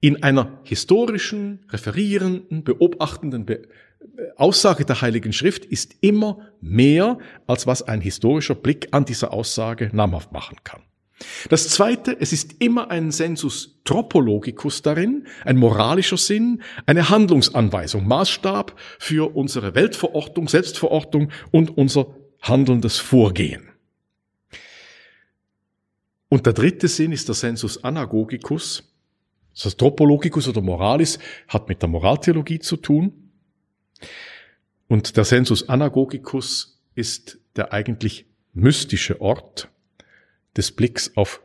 in 0.00 0.22
einer 0.22 0.60
historischen, 0.64 1.64
referierenden, 1.70 2.64
beobachtenden 2.64 3.46
Be 3.46 3.68
Aussage 4.36 4.84
der 4.84 5.00
Heiligen 5.00 5.32
Schrift 5.32 5.64
ist 5.64 5.94
immer 6.02 6.50
mehr, 6.60 7.18
als 7.46 7.66
was 7.66 7.82
ein 7.82 8.02
historischer 8.02 8.54
Blick 8.54 8.88
an 8.90 9.06
dieser 9.06 9.32
Aussage 9.32 9.88
namhaft 9.94 10.30
machen 10.30 10.58
kann. 10.62 10.82
Das 11.48 11.68
zweite, 11.68 12.16
es 12.20 12.32
ist 12.32 12.60
immer 12.60 12.90
ein 12.90 13.12
Sensus 13.12 13.80
tropologicus 13.84 14.82
darin, 14.82 15.26
ein 15.44 15.56
moralischer 15.56 16.16
Sinn, 16.16 16.62
eine 16.86 17.08
Handlungsanweisung, 17.08 18.06
Maßstab 18.06 18.78
für 18.98 19.34
unsere 19.34 19.74
Weltverortung, 19.74 20.48
Selbstverortung 20.48 21.30
und 21.50 21.76
unser 21.78 22.14
handelndes 22.42 22.98
Vorgehen. 22.98 23.70
Und 26.34 26.46
der 26.46 26.52
dritte 26.52 26.88
Sinn 26.88 27.12
ist 27.12 27.28
der 27.28 27.36
Sensus 27.36 27.84
anagogicus. 27.84 28.92
Das 29.62 29.76
Tropologicus 29.76 30.48
oder 30.48 30.62
Moralis 30.62 31.20
hat 31.46 31.68
mit 31.68 31.80
der 31.80 31.88
Moraltheologie 31.88 32.58
zu 32.58 32.76
tun. 32.76 33.30
Und 34.88 35.16
der 35.16 35.24
Sensus 35.24 35.68
anagogicus 35.68 36.82
ist 36.96 37.38
der 37.54 37.72
eigentlich 37.72 38.26
mystische 38.52 39.20
Ort 39.20 39.68
des 40.56 40.72
Blicks 40.72 41.12
auf 41.14 41.40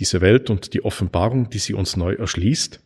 diese 0.00 0.20
Welt 0.20 0.50
und 0.50 0.74
die 0.74 0.84
Offenbarung, 0.84 1.48
die 1.48 1.60
sie 1.60 1.74
uns 1.74 1.96
neu 1.96 2.14
erschließt. 2.14 2.80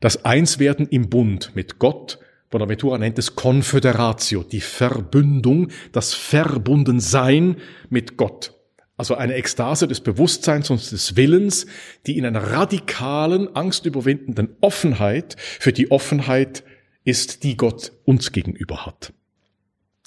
Das 0.00 0.24
Einswerden 0.24 0.88
im 0.88 1.10
Bund 1.10 1.54
mit 1.54 1.78
Gott, 1.78 2.18
Bonaventura 2.48 2.96
nennt 2.96 3.18
es 3.18 3.36
Confederatio, 3.36 4.42
die 4.42 4.62
Verbündung, 4.62 5.68
das 5.92 6.14
Verbundensein 6.14 7.58
mit 7.90 8.16
Gott 8.16 8.54
Also 8.98 9.14
eine 9.14 9.34
Ekstase 9.34 9.86
des 9.86 10.00
Bewusstseins 10.00 10.70
und 10.70 10.90
des 10.90 11.14
Willens, 11.14 11.66
die 12.06 12.18
in 12.18 12.26
einer 12.26 12.42
radikalen, 12.42 13.54
angstüberwindenden 13.54 14.56
Offenheit 14.60 15.36
für 15.38 15.72
die 15.72 15.92
Offenheit 15.92 16.64
ist, 17.04 17.44
die 17.44 17.56
Gott 17.56 17.92
uns 18.04 18.32
gegenüber 18.32 18.84
hat. 18.84 19.12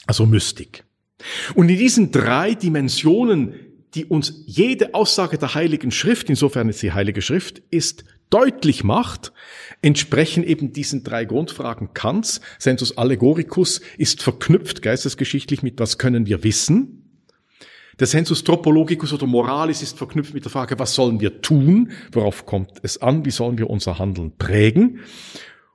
Also 0.07 0.25
Mystik. 0.25 0.83
Und 1.55 1.69
in 1.69 1.77
diesen 1.77 2.11
drei 2.11 2.53
Dimensionen, 2.53 3.53
die 3.95 4.05
uns 4.05 4.43
jede 4.45 4.93
Aussage 4.93 5.37
der 5.37 5.55
Heiligen 5.55 5.91
Schrift, 5.91 6.29
insofern 6.29 6.67
es 6.67 6.79
die 6.79 6.91
Heilige 6.91 7.21
Schrift 7.21 7.59
ist, 7.69 8.03
deutlich 8.29 8.83
macht, 8.83 9.31
entsprechen 9.81 10.43
eben 10.43 10.73
diesen 10.73 11.03
drei 11.03 11.23
Grundfragen 11.23 11.93
Kants. 11.93 12.41
Sensus 12.59 12.97
allegoricus 12.97 13.79
ist 13.97 14.21
verknüpft 14.21 14.81
geistesgeschichtlich 14.81 15.63
mit 15.63 15.79
was 15.79 15.97
können 15.97 16.25
wir 16.25 16.43
wissen? 16.43 17.00
Der 18.01 18.07
Sensus 18.07 18.43
tropologicus 18.43 19.13
oder 19.13 19.27
moralis 19.27 19.83
ist 19.83 19.95
verknüpft 19.95 20.33
mit 20.33 20.43
der 20.43 20.49
Frage, 20.49 20.79
was 20.79 20.95
sollen 20.95 21.19
wir 21.19 21.39
tun? 21.43 21.91
Worauf 22.11 22.47
kommt 22.47 22.79
es 22.81 22.99
an? 22.99 23.25
Wie 23.25 23.29
sollen 23.29 23.59
wir 23.59 23.69
unser 23.69 23.99
Handeln 23.99 24.35
prägen? 24.39 25.01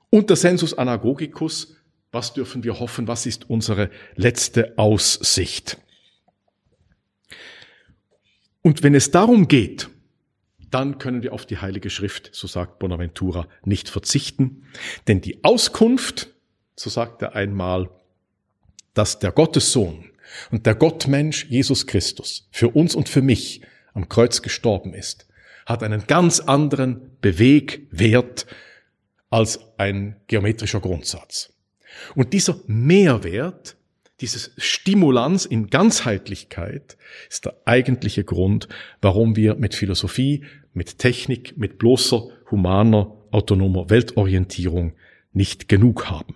Und 0.09 0.29
der 0.29 0.35
Sensus 0.35 0.73
anagogicus, 0.73 1.77
was 2.11 2.33
dürfen 2.33 2.65
wir 2.65 2.81
hoffen? 2.81 3.07
Was 3.07 3.25
ist 3.25 3.49
unsere 3.49 3.89
letzte 4.15 4.77
Aussicht? 4.77 5.77
Und 8.61 8.83
wenn 8.83 8.93
es 8.93 9.09
darum 9.09 9.47
geht, 9.47 9.87
dann 10.69 10.97
können 10.97 11.23
wir 11.23 11.31
auf 11.31 11.45
die 11.45 11.59
Heilige 11.59 11.89
Schrift, 11.89 12.31
so 12.33 12.45
sagt 12.45 12.79
Bonaventura, 12.79 13.47
nicht 13.63 13.87
verzichten. 13.87 14.65
Denn 15.07 15.21
die 15.21 15.45
Auskunft, 15.45 16.27
so 16.75 16.89
sagt 16.89 17.21
er 17.21 17.35
einmal, 17.35 17.89
dass 18.93 19.19
der 19.19 19.31
Gottessohn 19.31 20.11
und 20.51 20.65
der 20.65 20.75
Gottmensch 20.75 21.45
Jesus 21.45 21.87
Christus 21.87 22.47
für 22.51 22.69
uns 22.69 22.95
und 22.95 23.09
für 23.09 23.21
mich 23.21 23.61
am 23.93 24.09
Kreuz 24.09 24.41
gestorben 24.41 24.93
ist, 24.93 25.27
hat 25.65 25.83
einen 25.83 26.05
ganz 26.07 26.39
anderen 26.39 27.17
Bewegwert 27.19 28.45
als 29.29 29.59
ein 29.77 30.15
geometrischer 30.27 30.79
Grundsatz. 30.79 31.53
Und 32.15 32.33
dieser 32.33 32.59
Mehrwert, 32.67 33.75
dieses 34.21 34.51
Stimulans 34.57 35.45
in 35.45 35.67
Ganzheitlichkeit 35.67 36.97
ist 37.29 37.45
der 37.45 37.55
eigentliche 37.65 38.23
Grund, 38.23 38.67
warum 39.01 39.35
wir 39.35 39.55
mit 39.55 39.75
Philosophie, 39.75 40.45
mit 40.73 40.99
Technik, 40.99 41.57
mit 41.57 41.77
bloßer 41.77 42.27
humaner, 42.49 43.13
autonomer 43.31 43.89
Weltorientierung 43.89 44.93
nicht 45.33 45.67
genug 45.67 46.09
haben. 46.09 46.35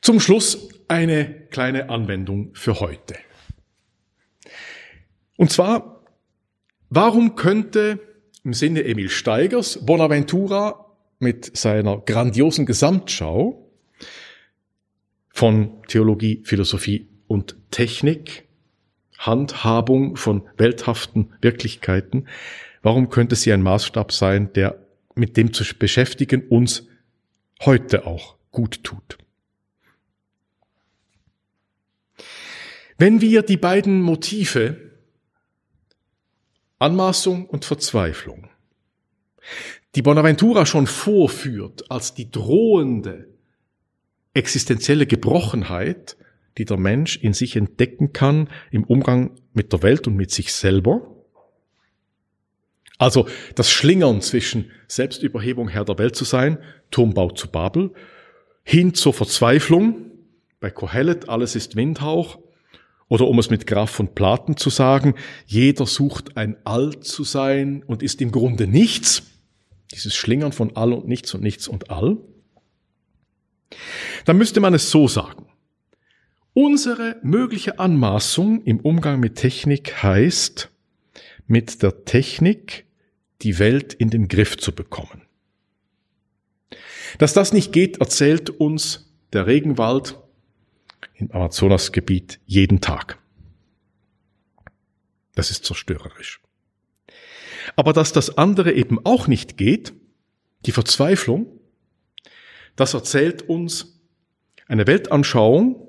Zum 0.00 0.20
Schluss 0.20 0.68
eine 0.88 1.46
kleine 1.50 1.88
Anwendung 1.88 2.50
für 2.54 2.80
heute. 2.80 3.14
Und 5.36 5.50
zwar, 5.50 6.04
warum 6.90 7.36
könnte 7.36 8.00
im 8.44 8.52
Sinne 8.52 8.84
Emil 8.84 9.08
Steigers 9.08 9.84
Bonaventura 9.84 10.84
mit 11.18 11.56
seiner 11.56 11.98
grandiosen 11.98 12.66
Gesamtschau 12.66 13.70
von 15.30 15.82
Theologie, 15.88 16.42
Philosophie 16.44 17.08
und 17.26 17.56
Technik, 17.70 18.46
Handhabung 19.18 20.16
von 20.16 20.46
welthaften 20.58 21.32
Wirklichkeiten, 21.40 22.28
warum 22.82 23.08
könnte 23.08 23.34
sie 23.36 23.52
ein 23.52 23.62
Maßstab 23.62 24.12
sein, 24.12 24.52
der 24.52 24.86
mit 25.14 25.36
dem 25.36 25.52
zu 25.52 25.64
beschäftigen 25.78 26.46
uns 26.48 26.86
heute 27.64 28.06
auch 28.06 28.36
gut 28.50 28.84
tut? 28.84 29.18
Wenn 32.96 33.20
wir 33.20 33.42
die 33.42 33.56
beiden 33.56 34.00
Motive 34.00 34.76
Anmaßung 36.78 37.46
und 37.46 37.64
Verzweiflung, 37.64 38.48
die 39.94 40.02
Bonaventura 40.02 40.66
schon 40.66 40.86
vorführt 40.86 41.90
als 41.90 42.14
die 42.14 42.30
drohende 42.30 43.28
existenzielle 44.32 45.06
Gebrochenheit, 45.06 46.16
die 46.58 46.64
der 46.64 46.76
Mensch 46.76 47.16
in 47.16 47.32
sich 47.32 47.56
entdecken 47.56 48.12
kann 48.12 48.48
im 48.70 48.84
Umgang 48.84 49.32
mit 49.52 49.72
der 49.72 49.82
Welt 49.82 50.06
und 50.06 50.16
mit 50.16 50.30
sich 50.30 50.52
selber. 50.52 51.10
Also 52.98 53.28
das 53.54 53.70
Schlingern 53.70 54.20
zwischen 54.20 54.70
Selbstüberhebung 54.86 55.68
Herr 55.68 55.84
der 55.84 55.98
Welt 55.98 56.14
zu 56.14 56.24
sein, 56.24 56.58
Turmbau 56.90 57.30
zu 57.30 57.48
Babel, 57.48 57.92
hin 58.62 58.94
zur 58.94 59.12
Verzweiflung, 59.12 60.12
bei 60.60 60.70
Kohelet 60.70 61.28
alles 61.28 61.56
ist 61.56 61.76
Windhauch, 61.76 62.38
oder 63.14 63.28
um 63.28 63.38
es 63.38 63.48
mit 63.48 63.68
Graf 63.68 63.90
von 63.90 64.12
Platen 64.12 64.56
zu 64.56 64.70
sagen, 64.70 65.14
jeder 65.46 65.86
sucht 65.86 66.36
ein 66.36 66.56
All 66.64 66.98
zu 66.98 67.22
sein 67.22 67.84
und 67.86 68.02
ist 68.02 68.20
im 68.20 68.32
Grunde 68.32 68.66
nichts. 68.66 69.22
Dieses 69.92 70.16
Schlingern 70.16 70.50
von 70.50 70.74
All 70.74 70.92
und 70.92 71.06
Nichts 71.06 71.32
und 71.32 71.40
Nichts 71.40 71.68
und 71.68 71.90
All. 71.90 72.16
Dann 74.24 74.36
müsste 74.36 74.58
man 74.58 74.74
es 74.74 74.90
so 74.90 75.06
sagen. 75.06 75.46
Unsere 76.54 77.20
mögliche 77.22 77.78
Anmaßung 77.78 78.64
im 78.64 78.80
Umgang 78.80 79.20
mit 79.20 79.36
Technik 79.36 80.02
heißt, 80.02 80.72
mit 81.46 81.84
der 81.84 82.04
Technik 82.04 82.84
die 83.42 83.60
Welt 83.60 83.94
in 83.94 84.10
den 84.10 84.26
Griff 84.26 84.56
zu 84.56 84.72
bekommen. 84.74 85.22
Dass 87.18 87.32
das 87.32 87.52
nicht 87.52 87.72
geht, 87.72 87.98
erzählt 87.98 88.50
uns 88.50 89.14
der 89.32 89.46
Regenwald 89.46 90.18
im 91.14 91.30
Amazonasgebiet 91.30 92.40
jeden 92.44 92.80
Tag. 92.80 93.18
Das 95.34 95.50
ist 95.50 95.64
zerstörerisch. 95.64 96.40
Aber 97.76 97.92
dass 97.92 98.12
das 98.12 98.36
andere 98.36 98.72
eben 98.72 99.04
auch 99.04 99.26
nicht 99.26 99.56
geht, 99.56 99.92
die 100.66 100.72
Verzweiflung, 100.72 101.46
das 102.76 102.94
erzählt 102.94 103.42
uns 103.42 104.00
eine 104.66 104.86
Weltanschauung, 104.86 105.88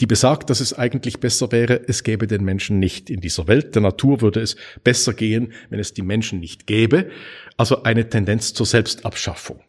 die 0.00 0.06
besagt, 0.06 0.50
dass 0.50 0.60
es 0.60 0.74
eigentlich 0.74 1.18
besser 1.18 1.50
wäre, 1.50 1.88
es 1.88 2.04
gäbe 2.04 2.26
den 2.28 2.44
Menschen 2.44 2.78
nicht 2.78 3.10
in 3.10 3.20
dieser 3.20 3.48
Welt. 3.48 3.74
Der 3.74 3.82
Natur 3.82 4.20
würde 4.20 4.40
es 4.40 4.56
besser 4.84 5.12
gehen, 5.12 5.52
wenn 5.70 5.80
es 5.80 5.92
die 5.92 6.02
Menschen 6.02 6.38
nicht 6.38 6.66
gäbe. 6.66 7.10
Also 7.56 7.82
eine 7.82 8.08
Tendenz 8.08 8.54
zur 8.54 8.66
Selbstabschaffung. 8.66 9.60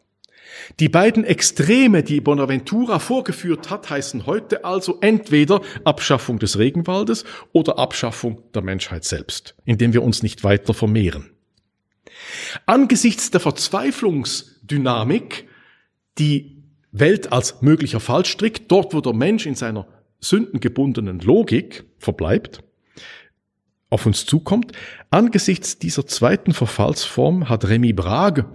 Die 0.78 0.88
beiden 0.88 1.24
Extreme, 1.24 2.02
die 2.02 2.20
Bonaventura 2.20 2.98
vorgeführt 2.98 3.70
hat, 3.70 3.90
heißen 3.90 4.26
heute 4.26 4.64
also 4.64 4.98
entweder 5.00 5.60
Abschaffung 5.84 6.38
des 6.38 6.58
Regenwaldes 6.58 7.24
oder 7.52 7.78
Abschaffung 7.78 8.42
der 8.54 8.62
Menschheit 8.62 9.04
selbst, 9.04 9.54
indem 9.64 9.92
wir 9.92 10.02
uns 10.02 10.22
nicht 10.22 10.44
weiter 10.44 10.74
vermehren. 10.74 11.30
Angesichts 12.66 13.30
der 13.30 13.40
Verzweiflungsdynamik, 13.40 15.48
die 16.18 16.62
Welt 16.92 17.32
als 17.32 17.62
möglicher 17.62 18.00
Fallstrick, 18.00 18.68
dort 18.68 18.94
wo 18.94 19.00
der 19.00 19.12
Mensch 19.12 19.46
in 19.46 19.54
seiner 19.54 19.86
sündengebundenen 20.20 21.20
Logik 21.20 21.84
verbleibt, 21.98 22.62
auf 23.90 24.06
uns 24.06 24.24
zukommt, 24.24 24.72
angesichts 25.10 25.78
dieser 25.78 26.06
zweiten 26.06 26.52
Verfallsform 26.52 27.48
hat 27.48 27.68
Remy 27.68 27.92
Brage 27.92 28.46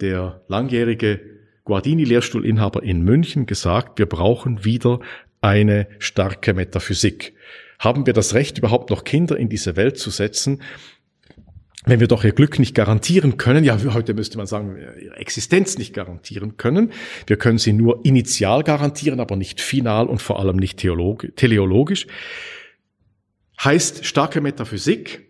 der 0.00 0.42
langjährige 0.48 1.20
Guardini-Lehrstuhlinhaber 1.64 2.82
in 2.82 3.02
München 3.02 3.46
gesagt, 3.46 3.98
wir 3.98 4.06
brauchen 4.06 4.64
wieder 4.64 5.00
eine 5.40 5.86
starke 5.98 6.54
Metaphysik. 6.54 7.34
Haben 7.78 8.06
wir 8.06 8.12
das 8.12 8.34
Recht, 8.34 8.58
überhaupt 8.58 8.90
noch 8.90 9.04
Kinder 9.04 9.36
in 9.36 9.48
diese 9.48 9.76
Welt 9.76 9.98
zu 9.98 10.10
setzen, 10.10 10.60
wenn 11.86 11.98
wir 11.98 12.08
doch 12.08 12.24
ihr 12.24 12.32
Glück 12.32 12.58
nicht 12.58 12.74
garantieren 12.74 13.38
können, 13.38 13.64
ja, 13.64 13.78
heute 13.94 14.12
müsste 14.12 14.36
man 14.36 14.46
sagen, 14.46 14.76
ihre 15.00 15.16
Existenz 15.16 15.78
nicht 15.78 15.94
garantieren 15.94 16.58
können. 16.58 16.92
Wir 17.26 17.36
können 17.36 17.56
sie 17.56 17.72
nur 17.72 18.04
initial 18.04 18.64
garantieren, 18.64 19.18
aber 19.18 19.36
nicht 19.36 19.62
final 19.62 20.06
und 20.06 20.20
vor 20.20 20.40
allem 20.40 20.56
nicht 20.56 20.78
teleologisch. 20.78 22.06
Heißt 23.64 24.04
starke 24.04 24.42
Metaphysik 24.42 25.26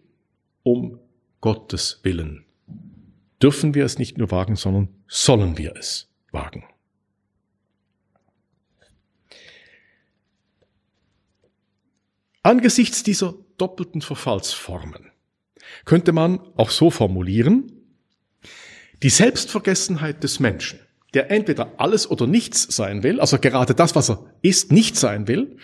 um 0.64 0.98
Gottes 1.40 2.00
Willen 2.02 2.44
dürfen 3.42 3.74
wir 3.74 3.84
es 3.84 3.98
nicht 3.98 4.18
nur 4.18 4.30
wagen, 4.30 4.56
sondern 4.56 4.88
sollen 5.08 5.58
wir 5.58 5.74
es 5.76 6.08
wagen. 6.30 6.64
Angesichts 12.42 13.02
dieser 13.02 13.34
doppelten 13.58 14.00
Verfallsformen 14.00 15.10
könnte 15.84 16.12
man 16.12 16.40
auch 16.56 16.70
so 16.70 16.90
formulieren, 16.90 17.70
die 19.02 19.10
Selbstvergessenheit 19.10 20.22
des 20.22 20.40
Menschen, 20.40 20.80
der 21.14 21.30
entweder 21.30 21.74
alles 21.78 22.10
oder 22.10 22.26
nichts 22.26 22.62
sein 22.74 23.02
will, 23.02 23.20
also 23.20 23.38
gerade 23.38 23.74
das, 23.74 23.94
was 23.94 24.10
er 24.10 24.24
ist, 24.42 24.72
nicht 24.72 24.96
sein 24.96 25.28
will, 25.28 25.58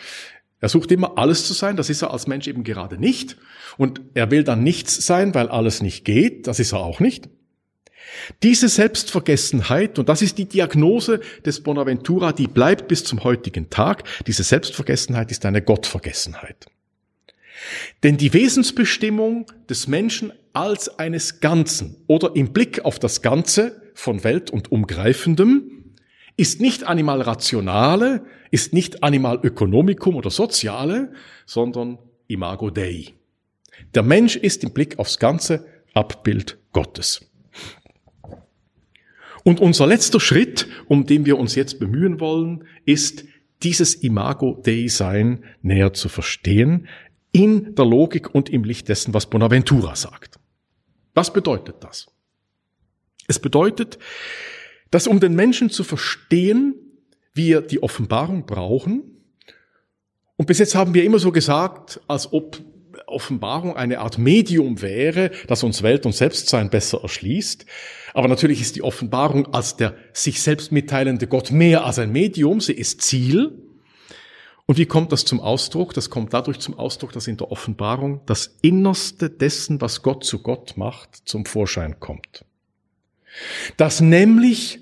er 0.61 0.68
sucht 0.68 0.91
immer 0.91 1.18
alles 1.18 1.47
zu 1.47 1.53
sein, 1.53 1.77
das 1.77 1.91
ist 1.91 2.03
er 2.03 2.12
als 2.12 2.27
Mensch 2.27 2.47
eben 2.47 2.64
gerade 2.64 2.99
nicht, 2.99 3.37
und 3.77 4.01
er 4.14 4.31
will 4.31 4.43
dann 4.43 4.62
nichts 4.62 5.07
sein, 5.07 5.35
weil 5.35 5.49
alles 5.49 5.83
nicht 5.83 6.05
geht, 6.05 6.47
das 6.47 6.61
ist 6.61 6.72
er 6.72 6.81
auch 6.81 7.01
nicht. 7.01 7.29
Diese 8.43 8.69
Selbstvergessenheit, 8.69 9.99
und 9.99 10.09
das 10.09 10.23
ist 10.23 10.39
die 10.39 10.47
Diagnose 10.47 11.21
des 11.45 11.63
Bonaventura, 11.63 12.33
die 12.33 12.47
bleibt 12.47 12.89
bis 12.89 13.05
zum 13.05 13.25
heutigen 13.25 13.71
Tag, 13.71 14.05
diese 14.27 14.43
Selbstvergessenheit 14.43 15.31
ist 15.31 15.45
eine 15.45 15.63
Gottvergessenheit. 15.63 16.67
Denn 18.03 18.17
die 18.17 18.33
Wesensbestimmung 18.33 19.47
des 19.69 19.89
Menschen 19.89 20.33
als 20.53 20.99
eines 20.99 21.41
Ganzen 21.41 21.97
oder 22.07 22.35
im 22.35 22.53
Blick 22.53 22.85
auf 22.85 22.99
das 22.99 23.23
Ganze 23.23 23.81
von 23.95 24.25
Welt 24.25 24.51
und 24.51 24.73
Umgreifendem 24.73 25.95
ist 26.37 26.61
nicht 26.61 26.85
animal 26.85 27.23
rationale, 27.23 28.25
ist 28.51 28.73
nicht 28.73 29.03
animal 29.03 29.41
ökonomicum 29.43 30.17
oder 30.17 30.31
soziale, 30.31 31.13
sondern 31.47 31.99
imago 32.29 32.71
Dei. 32.71 33.15
Der 33.95 34.03
Mensch 34.03 34.37
ist 34.37 34.63
im 34.65 34.73
Blick 34.73 34.99
aufs 34.99 35.19
Ganze 35.19 35.67
Abbild 35.95 36.59
Gottes. 36.73 37.27
Und 39.47 39.61
unser 39.61 39.86
letzter 39.86 40.18
Schritt, 40.18 40.66
um 40.88 41.07
den 41.07 41.24
wir 41.24 41.38
uns 41.38 41.55
jetzt 41.55 41.78
bemühen 41.78 42.18
wollen, 42.18 42.64
ist, 42.84 43.24
dieses 43.62 43.94
Imago 43.94 44.61
Dei 44.61 44.88
Sein 44.88 45.44
näher 45.62 45.92
zu 45.92 46.09
verstehen, 46.09 46.88
in 47.30 47.76
der 47.76 47.84
Logik 47.84 48.34
und 48.34 48.51
im 48.51 48.64
Licht 48.64 48.88
dessen, 48.88 49.14
was 49.14 49.30
Bonaventura 49.30 49.94
sagt. 49.94 50.40
Was 51.14 51.32
bedeutet 51.32 51.76
das? 51.78 52.09
Es 53.28 53.38
bedeutet, 53.38 54.01
dass 54.90 55.07
um 55.07 55.20
den 55.20 55.36
Menschen 55.36 55.70
zu 55.70 55.84
verstehen, 55.84 56.74
wir 57.32 57.61
die 57.61 57.80
Offenbarung 57.80 58.47
brauchen, 58.47 59.05
und 60.34 60.47
bis 60.47 60.59
jetzt 60.59 60.74
haben 60.74 60.92
wir 60.92 61.05
immer 61.05 61.20
so 61.20 61.30
gesagt, 61.30 62.01
als 62.09 62.32
ob 62.32 62.61
Offenbarung 63.07 63.77
eine 63.77 64.01
Art 64.01 64.19
Medium 64.19 64.83
wäre, 64.83 65.31
das 65.47 65.63
uns 65.63 65.83
Welt 65.83 66.07
und 66.07 66.13
Selbstsein 66.13 66.71
besser 66.71 67.03
erschließt. 67.03 67.67
Aber 68.15 68.29
natürlich 68.29 68.61
ist 68.61 68.77
die 68.77 68.83
Offenbarung 68.83 69.55
als 69.55 69.77
der 69.77 69.95
sich 70.13 70.43
selbst 70.43 70.73
mitteilende 70.73 71.27
Gott 71.27 71.51
mehr 71.51 71.85
als 71.85 71.99
ein 71.99 72.11
Medium, 72.11 72.61
sie 72.61 72.73
ist 72.73 73.03
Ziel. 73.03 73.63
Und 74.67 74.79
wie 74.79 74.87
kommt 74.87 75.13
das 75.13 75.25
zum 75.25 75.41
Ausdruck? 75.41 75.95
Das 75.95 76.11
kommt 76.11 76.35
dadurch 76.35 76.59
zum 76.59 76.77
Ausdruck, 76.77 77.13
dass 77.13 77.29
in 77.29 77.37
der 77.37 77.53
Offenbarung 77.53 78.23
das 78.27 78.57
Innerste 78.63 79.31
dessen, 79.31 79.81
was 79.81 80.03
Gott 80.03 80.25
zu 80.25 80.43
Gott 80.43 80.77
macht, 80.77 81.23
zum 81.25 81.47
Vorschein 81.47 82.01
kommt. 82.01 82.45
Dass 83.77 84.01
nämlich, 84.01 84.81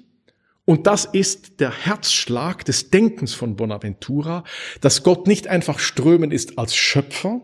und 0.64 0.86
das 0.86 1.04
ist 1.04 1.60
der 1.60 1.70
Herzschlag 1.70 2.64
des 2.64 2.88
Denkens 2.88 3.34
von 3.34 3.56
Bonaventura, 3.56 4.44
dass 4.80 5.02
Gott 5.02 5.26
nicht 5.26 5.48
einfach 5.48 5.78
strömen 5.78 6.30
ist 6.30 6.58
als 6.58 6.74
Schöpfer, 6.74 7.42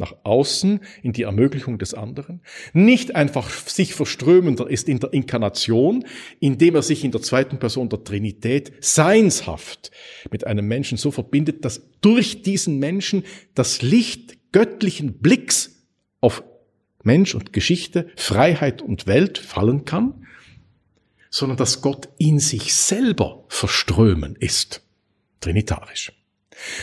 nach 0.00 0.14
außen 0.24 0.80
in 1.02 1.12
die 1.12 1.22
Ermöglichung 1.22 1.78
des 1.78 1.94
anderen, 1.94 2.40
nicht 2.72 3.14
einfach 3.14 3.48
sich 3.50 3.94
verströmender 3.94 4.68
ist 4.68 4.88
in 4.88 4.98
der 4.98 5.12
Inkarnation, 5.12 6.04
indem 6.40 6.74
er 6.74 6.82
sich 6.82 7.04
in 7.04 7.12
der 7.12 7.22
zweiten 7.22 7.58
Person 7.58 7.88
der 7.88 8.02
Trinität 8.02 8.72
seinshaft 8.80 9.92
mit 10.32 10.46
einem 10.46 10.66
Menschen 10.66 10.98
so 10.98 11.10
verbindet, 11.12 11.64
dass 11.64 11.82
durch 12.00 12.42
diesen 12.42 12.78
Menschen 12.78 13.24
das 13.54 13.82
Licht 13.82 14.38
göttlichen 14.52 15.18
Blicks 15.18 15.84
auf 16.20 16.42
Mensch 17.02 17.34
und 17.34 17.52
Geschichte, 17.52 18.08
Freiheit 18.16 18.82
und 18.82 19.06
Welt 19.06 19.38
fallen 19.38 19.84
kann, 19.84 20.26
sondern 21.30 21.56
dass 21.56 21.82
Gott 21.82 22.08
in 22.18 22.38
sich 22.38 22.74
selber 22.74 23.44
verströmen 23.48 24.34
ist, 24.36 24.82
trinitarisch. 25.40 26.12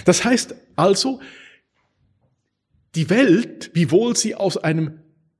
Das 0.05 0.23
heißt 0.23 0.55
also, 0.75 1.19
die 2.97 3.09
Welt, 3.11 3.69
wiewohl 3.73 4.17
sie 4.17 4.33
aus 4.35 4.57
einem, 4.57 4.99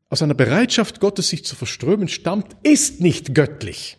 aus 0.10 0.22
einer 0.22 0.36
Bereitschaft 0.36 1.00
Gottes 1.00 1.28
sich 1.28 1.44
zu 1.44 1.56
verströmen 1.56 2.08
stammt, 2.08 2.56
ist 2.62 3.02
nicht 3.02 3.34
göttlich. 3.34 3.98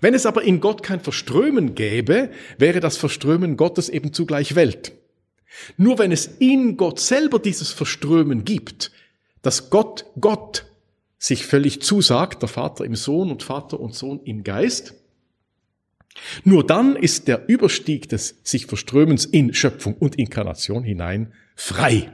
Wenn 0.00 0.14
es 0.14 0.26
aber 0.26 0.42
in 0.42 0.60
Gott 0.60 0.84
kein 0.84 1.00
Verströmen 1.00 1.74
gäbe, 1.74 2.30
wäre 2.56 2.78
das 2.78 2.96
Verströmen 2.96 3.56
Gottes 3.56 3.88
eben 3.88 4.12
zugleich 4.12 4.54
Welt. 4.54 4.92
Nur 5.76 5.98
wenn 5.98 6.12
es 6.12 6.26
in 6.38 6.76
Gott 6.76 7.00
selber 7.00 7.40
dieses 7.40 7.72
Verströmen 7.72 8.44
gibt, 8.44 8.92
dass 9.42 9.68
Gott 9.68 10.06
Gott 10.20 10.66
sich 11.18 11.44
völlig 11.44 11.82
zusagt, 11.82 12.42
der 12.42 12.48
Vater 12.48 12.84
im 12.84 12.94
Sohn 12.94 13.30
und 13.30 13.42
Vater 13.42 13.80
und 13.80 13.94
Sohn 13.94 14.20
im 14.24 14.44
Geist, 14.44 14.94
nur 16.44 16.64
dann 16.64 16.94
ist 16.94 17.26
der 17.26 17.48
Überstieg 17.48 18.08
des 18.08 18.36
sich 18.44 18.66
Verströmens 18.66 19.24
in 19.24 19.52
Schöpfung 19.52 19.94
und 19.94 20.14
Inkarnation 20.16 20.84
hinein 20.84 21.32
frei. 21.56 22.10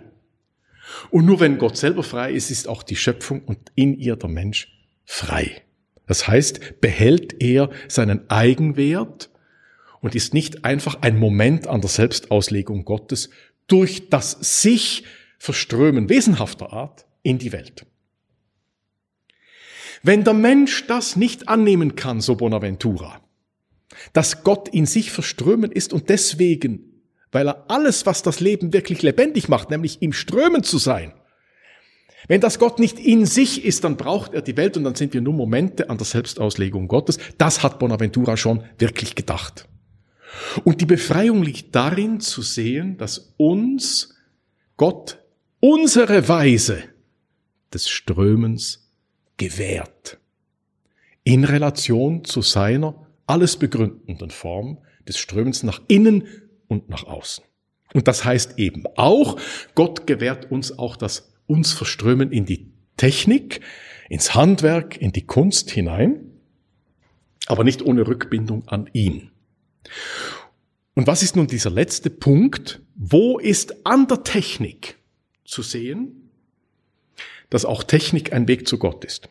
Und 1.11 1.27
nur 1.27 1.41
wenn 1.41 1.59
Gott 1.59 1.77
selber 1.77 2.03
frei 2.03 2.33
ist, 2.33 2.51
ist 2.51 2.69
auch 2.69 2.83
die 2.83 2.97
Schöpfung 2.97 3.43
und 3.43 3.59
in 3.75 3.99
ihr 3.99 4.17
der 4.17 4.29
Mensch 4.29 4.69
frei. 5.05 5.63
Das 6.07 6.27
heißt, 6.27 6.81
behält 6.81 7.43
er 7.43 7.71
seinen 7.89 8.29
Eigenwert 8.31 9.31
und 10.01 10.15
ist 10.15 10.35
nicht 10.35 10.65
einfach 10.65 11.03
ein 11.03 11.19
Moment 11.19 11.67
an 11.67 11.81
der 11.81 11.91
Selbstauslegung 11.91 12.85
Gottes 12.85 13.31
durch 13.67 14.09
das 14.09 14.61
sich 14.61 15.05
Verströmen 15.39 16.09
wesenhafter 16.09 16.73
Art 16.73 17.07
in 17.23 17.39
die 17.39 17.53
Welt. 17.53 17.87
Wenn 20.03 20.25
der 20.25 20.35
Mensch 20.35 20.87
das 20.87 21.17
nicht 21.17 21.49
annehmen 21.49 21.97
kann, 21.97 22.21
so 22.21 22.37
Bonaventura, 22.37 23.21
dass 24.13 24.45
Gott 24.45 24.69
in 24.69 24.87
sich 24.87 25.11
verströmen 25.11 25.73
ist 25.73 25.93
und 25.93 26.09
deswegen 26.09 26.88
weil 27.33 27.49
er 27.49 27.71
alles, 27.71 28.07
was 28.07 28.23
das 28.23 28.41
Leben 28.41 28.73
wirklich 28.73 29.03
lebendig 29.03 29.49
macht, 29.49 29.71
nämlich 29.71 30.03
im 30.03 30.13
Strömen 30.13 30.63
zu 30.63 30.79
sein. 30.79 31.13
Wenn 32.27 32.41
das 32.41 32.59
Gott 32.59 32.79
nicht 32.79 32.99
in 32.99 33.27
sich 33.27 33.65
ist, 33.65 33.85
dann 33.85 33.97
braucht 33.97 34.35
er 34.35 34.43
die 34.43 34.57
Welt 34.57 34.77
und 34.77 34.85
dann 34.85 34.95
sind 34.95 35.15
wir 35.15 35.21
nur 35.21 35.35
Momente 35.35 35.89
an 35.89 35.99
der 35.99 36.07
Selbstauslegung 36.07 36.89
Gottes. 36.89 37.19
Das 37.39 37.63
hat 37.63 37.79
Bonaventura 37.79 38.37
schon 38.37 38.65
wirklich 38.79 39.15
gedacht. 39.15 39.69
Und 40.65 40.81
die 40.81 40.87
Befreiung 40.87 41.43
liegt 41.43 41.75
darin 41.75 42.21
zu 42.21 42.43
sehen, 42.43 42.99
dass 42.99 43.35
uns 43.37 44.15
Gott 44.77 45.19
unsere 45.61 46.29
Weise 46.29 46.83
des 47.73 47.89
Strömens 47.89 48.91
gewährt. 49.37 50.19
In 51.25 51.45
Relation 51.45 52.25
zu 52.25 52.43
seiner 52.43 53.07
alles 53.27 53.57
begründenden 53.57 54.31
Form 54.31 54.79
des 55.07 55.19
Strömens 55.19 55.63
nach 55.63 55.81
innen 55.89 56.25
und 56.69 56.89
nach 56.89 57.05
außen. 57.05 57.45
Und 57.95 58.07
das 58.07 58.25
heißt 58.25 58.59
eben 58.59 58.85
auch, 58.97 59.39
Gott 59.75 60.07
gewährt 60.07 60.51
uns 60.51 60.79
auch 60.79 60.97
das 60.97 61.33
uns 61.47 61.73
Verströmen 61.73 62.31
in 62.31 62.45
die 62.45 62.71
Technik, 62.97 63.61
ins 64.09 64.35
Handwerk, 64.35 65.01
in 65.01 65.13
die 65.13 65.27
Kunst 65.27 65.71
hinein, 65.71 66.31
aber 67.47 67.65
nicht 67.65 67.83
ohne 67.83 68.07
Rückbindung 68.07 68.69
an 68.69 68.89
ihn. 68.93 69.31
Und 70.95 71.07
was 71.07 71.23
ist 71.23 71.37
nun 71.37 71.47
dieser 71.47 71.71
letzte 71.71 72.11
Punkt? 72.11 72.83
Wo 72.95 73.39
ist 73.39 73.87
an 73.87 74.07
der 74.09 74.25
Technik 74.25 74.97
zu 75.45 75.63
sehen, 75.63 76.31
dass 77.51 77.65
auch 77.65 77.83
Technik 77.83 78.33
ein 78.33 78.49
Weg 78.49 78.69
zu 78.69 78.79
Gott 78.79 79.05
ist? 79.05 79.29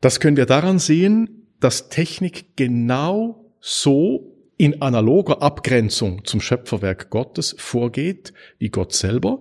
Das 0.00 0.20
können 0.20 0.36
wir 0.36 0.46
daran 0.46 0.78
sehen, 0.78 1.48
dass 1.58 1.90
Technik 1.90 2.56
genau 2.56 3.52
so 3.60 4.29
in 4.60 4.82
analoger 4.82 5.40
Abgrenzung 5.40 6.26
zum 6.26 6.42
Schöpferwerk 6.42 7.08
Gottes 7.08 7.54
vorgeht, 7.56 8.34
wie 8.58 8.68
Gott 8.68 8.92
selber, 8.92 9.40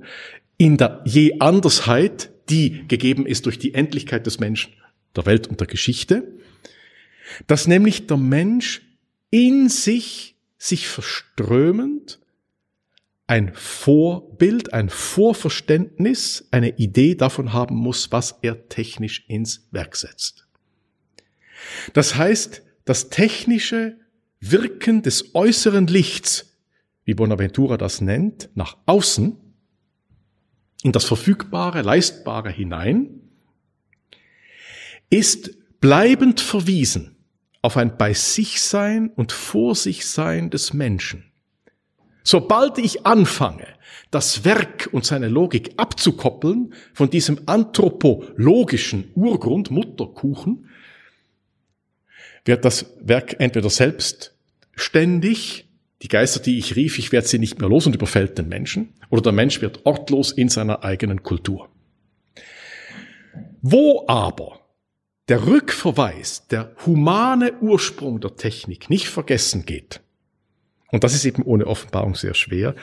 in 0.56 0.78
der 0.78 1.02
je 1.04 1.42
Andersheit, 1.42 2.32
die 2.50 2.88
gegeben 2.88 3.26
ist 3.26 3.46
durch 3.46 3.60
die 3.60 3.74
Endlichkeit 3.74 4.26
des 4.26 4.40
Menschen, 4.40 4.72
der 5.18 5.26
Welt 5.26 5.48
und 5.48 5.60
der 5.60 5.68
Geschichte, 5.68 6.32
dass 7.48 7.68
nämlich 7.68 8.08
der 8.08 8.16
Mensch 8.16 8.82
in 9.30 9.68
sich, 9.68 10.38
sich 10.58 10.88
verströmend, 10.88 12.22
ein 13.28 13.52
Vorbild, 13.54 14.72
ein 14.72 14.88
Vorverständnis, 14.88 16.48
eine 16.52 16.78
Idee 16.78 17.16
davon 17.16 17.52
haben 17.52 17.76
muss, 17.76 18.14
was 18.14 18.40
er 18.42 18.70
technisch 18.70 19.26
ins 19.28 19.68
Werk 19.72 19.98
setzt. 19.98 20.48
Das 21.92 22.16
heißt, 22.16 22.62
das 22.86 23.10
Technische 23.10 23.98
Wirken 24.40 25.02
des 25.02 25.36
äußeren 25.36 25.88
Lichts, 25.88 26.58
wie 27.04 27.14
Bonaventura 27.14 27.78
das 27.78 28.02
nennt, 28.02 28.50
nach 28.56 28.78
außen, 28.86 29.36
in 30.84 30.92
das 30.92 31.06
Verfügbare, 31.06 31.82
Leistbare 31.82 32.50
hinein, 32.50 33.22
ist 35.10 35.58
bleibend 35.82 36.40
verwiesen 36.40 37.18
auf 37.62 37.76
ein 37.76 37.98
Bei 37.98 38.14
sich 38.14 38.62
Sein 38.62 39.10
und 39.10 39.32
Vor 39.32 39.76
sich 39.76 40.06
Sein 40.06 40.50
des 40.50 40.74
Menschen. 40.74 41.26
Sobald 42.24 42.78
ich 42.78 43.06
anfange, 43.06 43.68
das 44.12 44.46
Werk 44.46 44.90
und 44.92 45.06
seine 45.06 45.28
Logik 45.28 45.74
abzukoppeln 45.78 46.74
von 46.94 47.10
diesem 47.10 47.42
anthropologischen 47.48 49.12
Urgrund, 49.16 49.72
Mutterkuchen, 49.72 50.70
wird 52.46 52.66
das 52.66 52.86
Werk 53.02 53.40
entweder 53.40 53.70
selbstständig, 53.70 55.70
die 56.02 56.08
Geister, 56.08 56.40
die 56.40 56.58
ich 56.58 56.76
rief, 56.76 56.98
ich 56.98 57.12
werde 57.12 57.28
sie 57.28 57.40
nicht 57.40 57.60
mehr 57.60 57.70
los 57.70 57.86
und 57.86 57.96
überfällt 57.96 58.38
den 58.38 58.48
Menschen, 58.48 58.94
oder 59.10 59.22
der 59.22 59.34
Mensch 59.34 59.62
wird 59.62 59.86
ortlos 59.86 60.32
in 60.32 60.50
seiner 60.50 60.84
eigenen 60.84 61.24
Kultur. 61.24 61.70
Wo 63.62 64.06
aber 64.08 64.62
der 65.28 65.46
Rückverweis, 65.46 66.48
der 66.48 66.74
humane 66.86 67.54
Ursprung 67.60 68.22
der 68.22 68.36
Technik 68.36 68.90
nicht 68.90 69.10
vergessen 69.10 69.66
geht, 69.66 70.02
und 70.92 71.04
das 71.04 71.14
ist 71.14 71.26
eben 71.26 71.44
ohne 71.44 71.68
Offenbarung 71.68 72.16
sehr 72.16 72.34
schwer, 72.34 72.74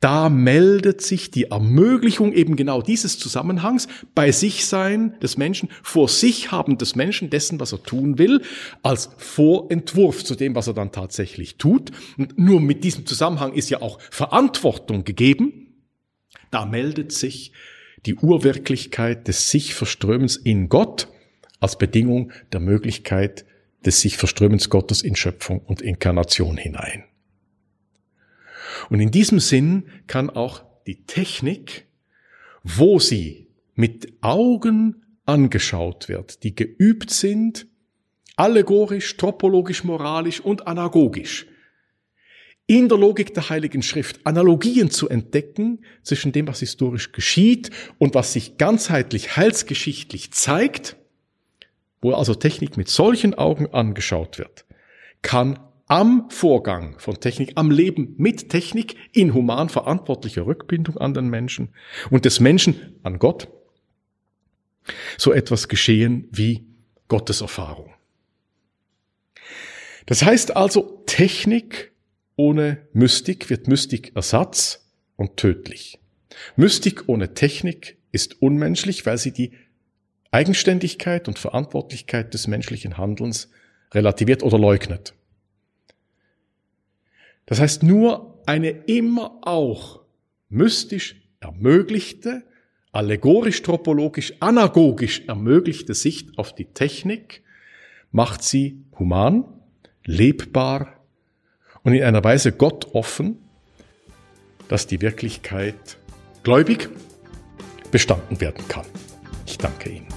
da 0.00 0.28
meldet 0.28 1.00
sich 1.00 1.30
die 1.30 1.44
Ermöglichung 1.44 2.32
eben 2.32 2.56
genau 2.56 2.82
dieses 2.82 3.18
Zusammenhangs 3.18 3.88
bei 4.14 4.30
sich 4.30 4.66
sein 4.66 5.18
des 5.20 5.38
Menschen, 5.38 5.70
vor 5.82 6.08
sich 6.08 6.52
haben 6.52 6.76
des 6.76 6.96
Menschen, 6.96 7.30
dessen, 7.30 7.60
was 7.60 7.72
er 7.72 7.82
tun 7.82 8.18
will, 8.18 8.42
als 8.82 9.10
Vorentwurf 9.16 10.22
zu 10.22 10.34
dem, 10.34 10.54
was 10.54 10.66
er 10.66 10.74
dann 10.74 10.92
tatsächlich 10.92 11.56
tut. 11.56 11.92
Und 12.18 12.38
nur 12.38 12.60
mit 12.60 12.84
diesem 12.84 13.06
Zusammenhang 13.06 13.54
ist 13.54 13.70
ja 13.70 13.80
auch 13.80 13.98
Verantwortung 14.10 15.04
gegeben. 15.04 15.74
Da 16.50 16.66
meldet 16.66 17.12
sich 17.12 17.52
die 18.04 18.14
Urwirklichkeit 18.14 19.26
des 19.26 19.50
sich 19.50 19.74
Verströmens 19.74 20.36
in 20.36 20.68
Gott 20.68 21.08
als 21.58 21.78
Bedingung 21.78 22.32
der 22.52 22.60
Möglichkeit 22.60 23.46
des 23.84 24.00
sich 24.00 24.16
Verströmens 24.16 24.68
Gottes 24.68 25.02
in 25.02 25.16
Schöpfung 25.16 25.60
und 25.60 25.80
Inkarnation 25.80 26.56
hinein. 26.56 27.04
Und 28.90 29.00
in 29.00 29.10
diesem 29.10 29.40
Sinn 29.40 29.88
kann 30.06 30.30
auch 30.30 30.64
die 30.86 31.04
Technik, 31.04 31.86
wo 32.62 32.98
sie 32.98 33.48
mit 33.74 34.12
Augen 34.20 35.04
angeschaut 35.24 36.08
wird, 36.08 36.42
die 36.42 36.54
geübt 36.54 37.10
sind, 37.10 37.66
allegorisch, 38.36 39.16
topologisch, 39.16 39.84
moralisch 39.84 40.40
und 40.40 40.66
anagogisch, 40.66 41.46
in 42.66 42.88
der 42.88 42.98
Logik 42.98 43.32
der 43.32 43.48
Heiligen 43.48 43.82
Schrift 43.82 44.20
Analogien 44.24 44.90
zu 44.90 45.08
entdecken 45.08 45.84
zwischen 46.02 46.32
dem, 46.32 46.48
was 46.48 46.60
historisch 46.60 47.12
geschieht 47.12 47.70
und 47.98 48.14
was 48.14 48.32
sich 48.32 48.58
ganzheitlich 48.58 49.36
heilsgeschichtlich 49.36 50.32
zeigt, 50.32 50.96
wo 52.02 52.12
also 52.12 52.34
Technik 52.34 52.76
mit 52.76 52.88
solchen 52.88 53.34
Augen 53.34 53.72
angeschaut 53.72 54.38
wird, 54.38 54.64
kann 55.22 55.58
am 55.86 56.30
Vorgang 56.30 56.98
von 56.98 57.20
Technik, 57.20 57.52
am 57.54 57.70
Leben 57.70 58.14
mit 58.18 58.48
Technik 58.48 58.96
in 59.12 59.34
human 59.34 59.68
verantwortlicher 59.68 60.46
Rückbindung 60.46 60.98
an 60.98 61.14
den 61.14 61.28
Menschen 61.28 61.68
und 62.10 62.24
des 62.24 62.40
Menschen 62.40 62.96
an 63.02 63.18
Gott 63.18 63.48
so 65.16 65.32
etwas 65.32 65.68
geschehen 65.68 66.28
wie 66.30 66.66
Gotteserfahrung. 67.08 67.92
Das 70.06 70.24
heißt 70.24 70.56
also, 70.56 71.02
Technik 71.06 71.92
ohne 72.36 72.86
Mystik 72.92 73.50
wird 73.50 73.66
Mystik 73.66 74.12
Ersatz 74.14 74.88
und 75.16 75.36
tödlich. 75.36 75.98
Mystik 76.54 77.08
ohne 77.08 77.34
Technik 77.34 77.96
ist 78.12 78.40
unmenschlich, 78.42 79.06
weil 79.06 79.18
sie 79.18 79.32
die 79.32 79.52
Eigenständigkeit 80.30 81.28
und 81.28 81.38
Verantwortlichkeit 81.38 82.34
des 82.34 82.46
menschlichen 82.46 82.98
Handelns 82.98 83.50
relativiert 83.92 84.42
oder 84.42 84.58
leugnet. 84.58 85.15
Das 87.46 87.60
heißt, 87.60 87.82
nur 87.82 88.42
eine 88.46 88.70
immer 88.70 89.38
auch 89.42 90.00
mystisch 90.48 91.16
ermöglichte, 91.40 92.42
allegorisch, 92.92 93.62
tropologisch, 93.62 94.34
anagogisch 94.40 95.22
ermöglichte 95.26 95.94
Sicht 95.94 96.38
auf 96.38 96.54
die 96.54 96.64
Technik 96.66 97.42
macht 98.10 98.42
sie 98.42 98.84
human, 98.98 99.44
lebbar 100.04 101.00
und 101.82 101.92
in 101.92 102.02
einer 102.02 102.24
Weise 102.24 102.52
Gott 102.52 102.94
offen, 102.94 103.38
dass 104.68 104.86
die 104.86 105.00
Wirklichkeit 105.00 105.98
gläubig 106.42 106.88
bestanden 107.90 108.40
werden 108.40 108.66
kann. 108.68 108.86
Ich 109.46 109.58
danke 109.58 109.90
Ihnen. 109.90 110.08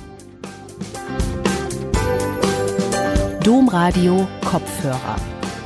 Domradio 3.44 4.28
Kopfhörer 4.46 5.39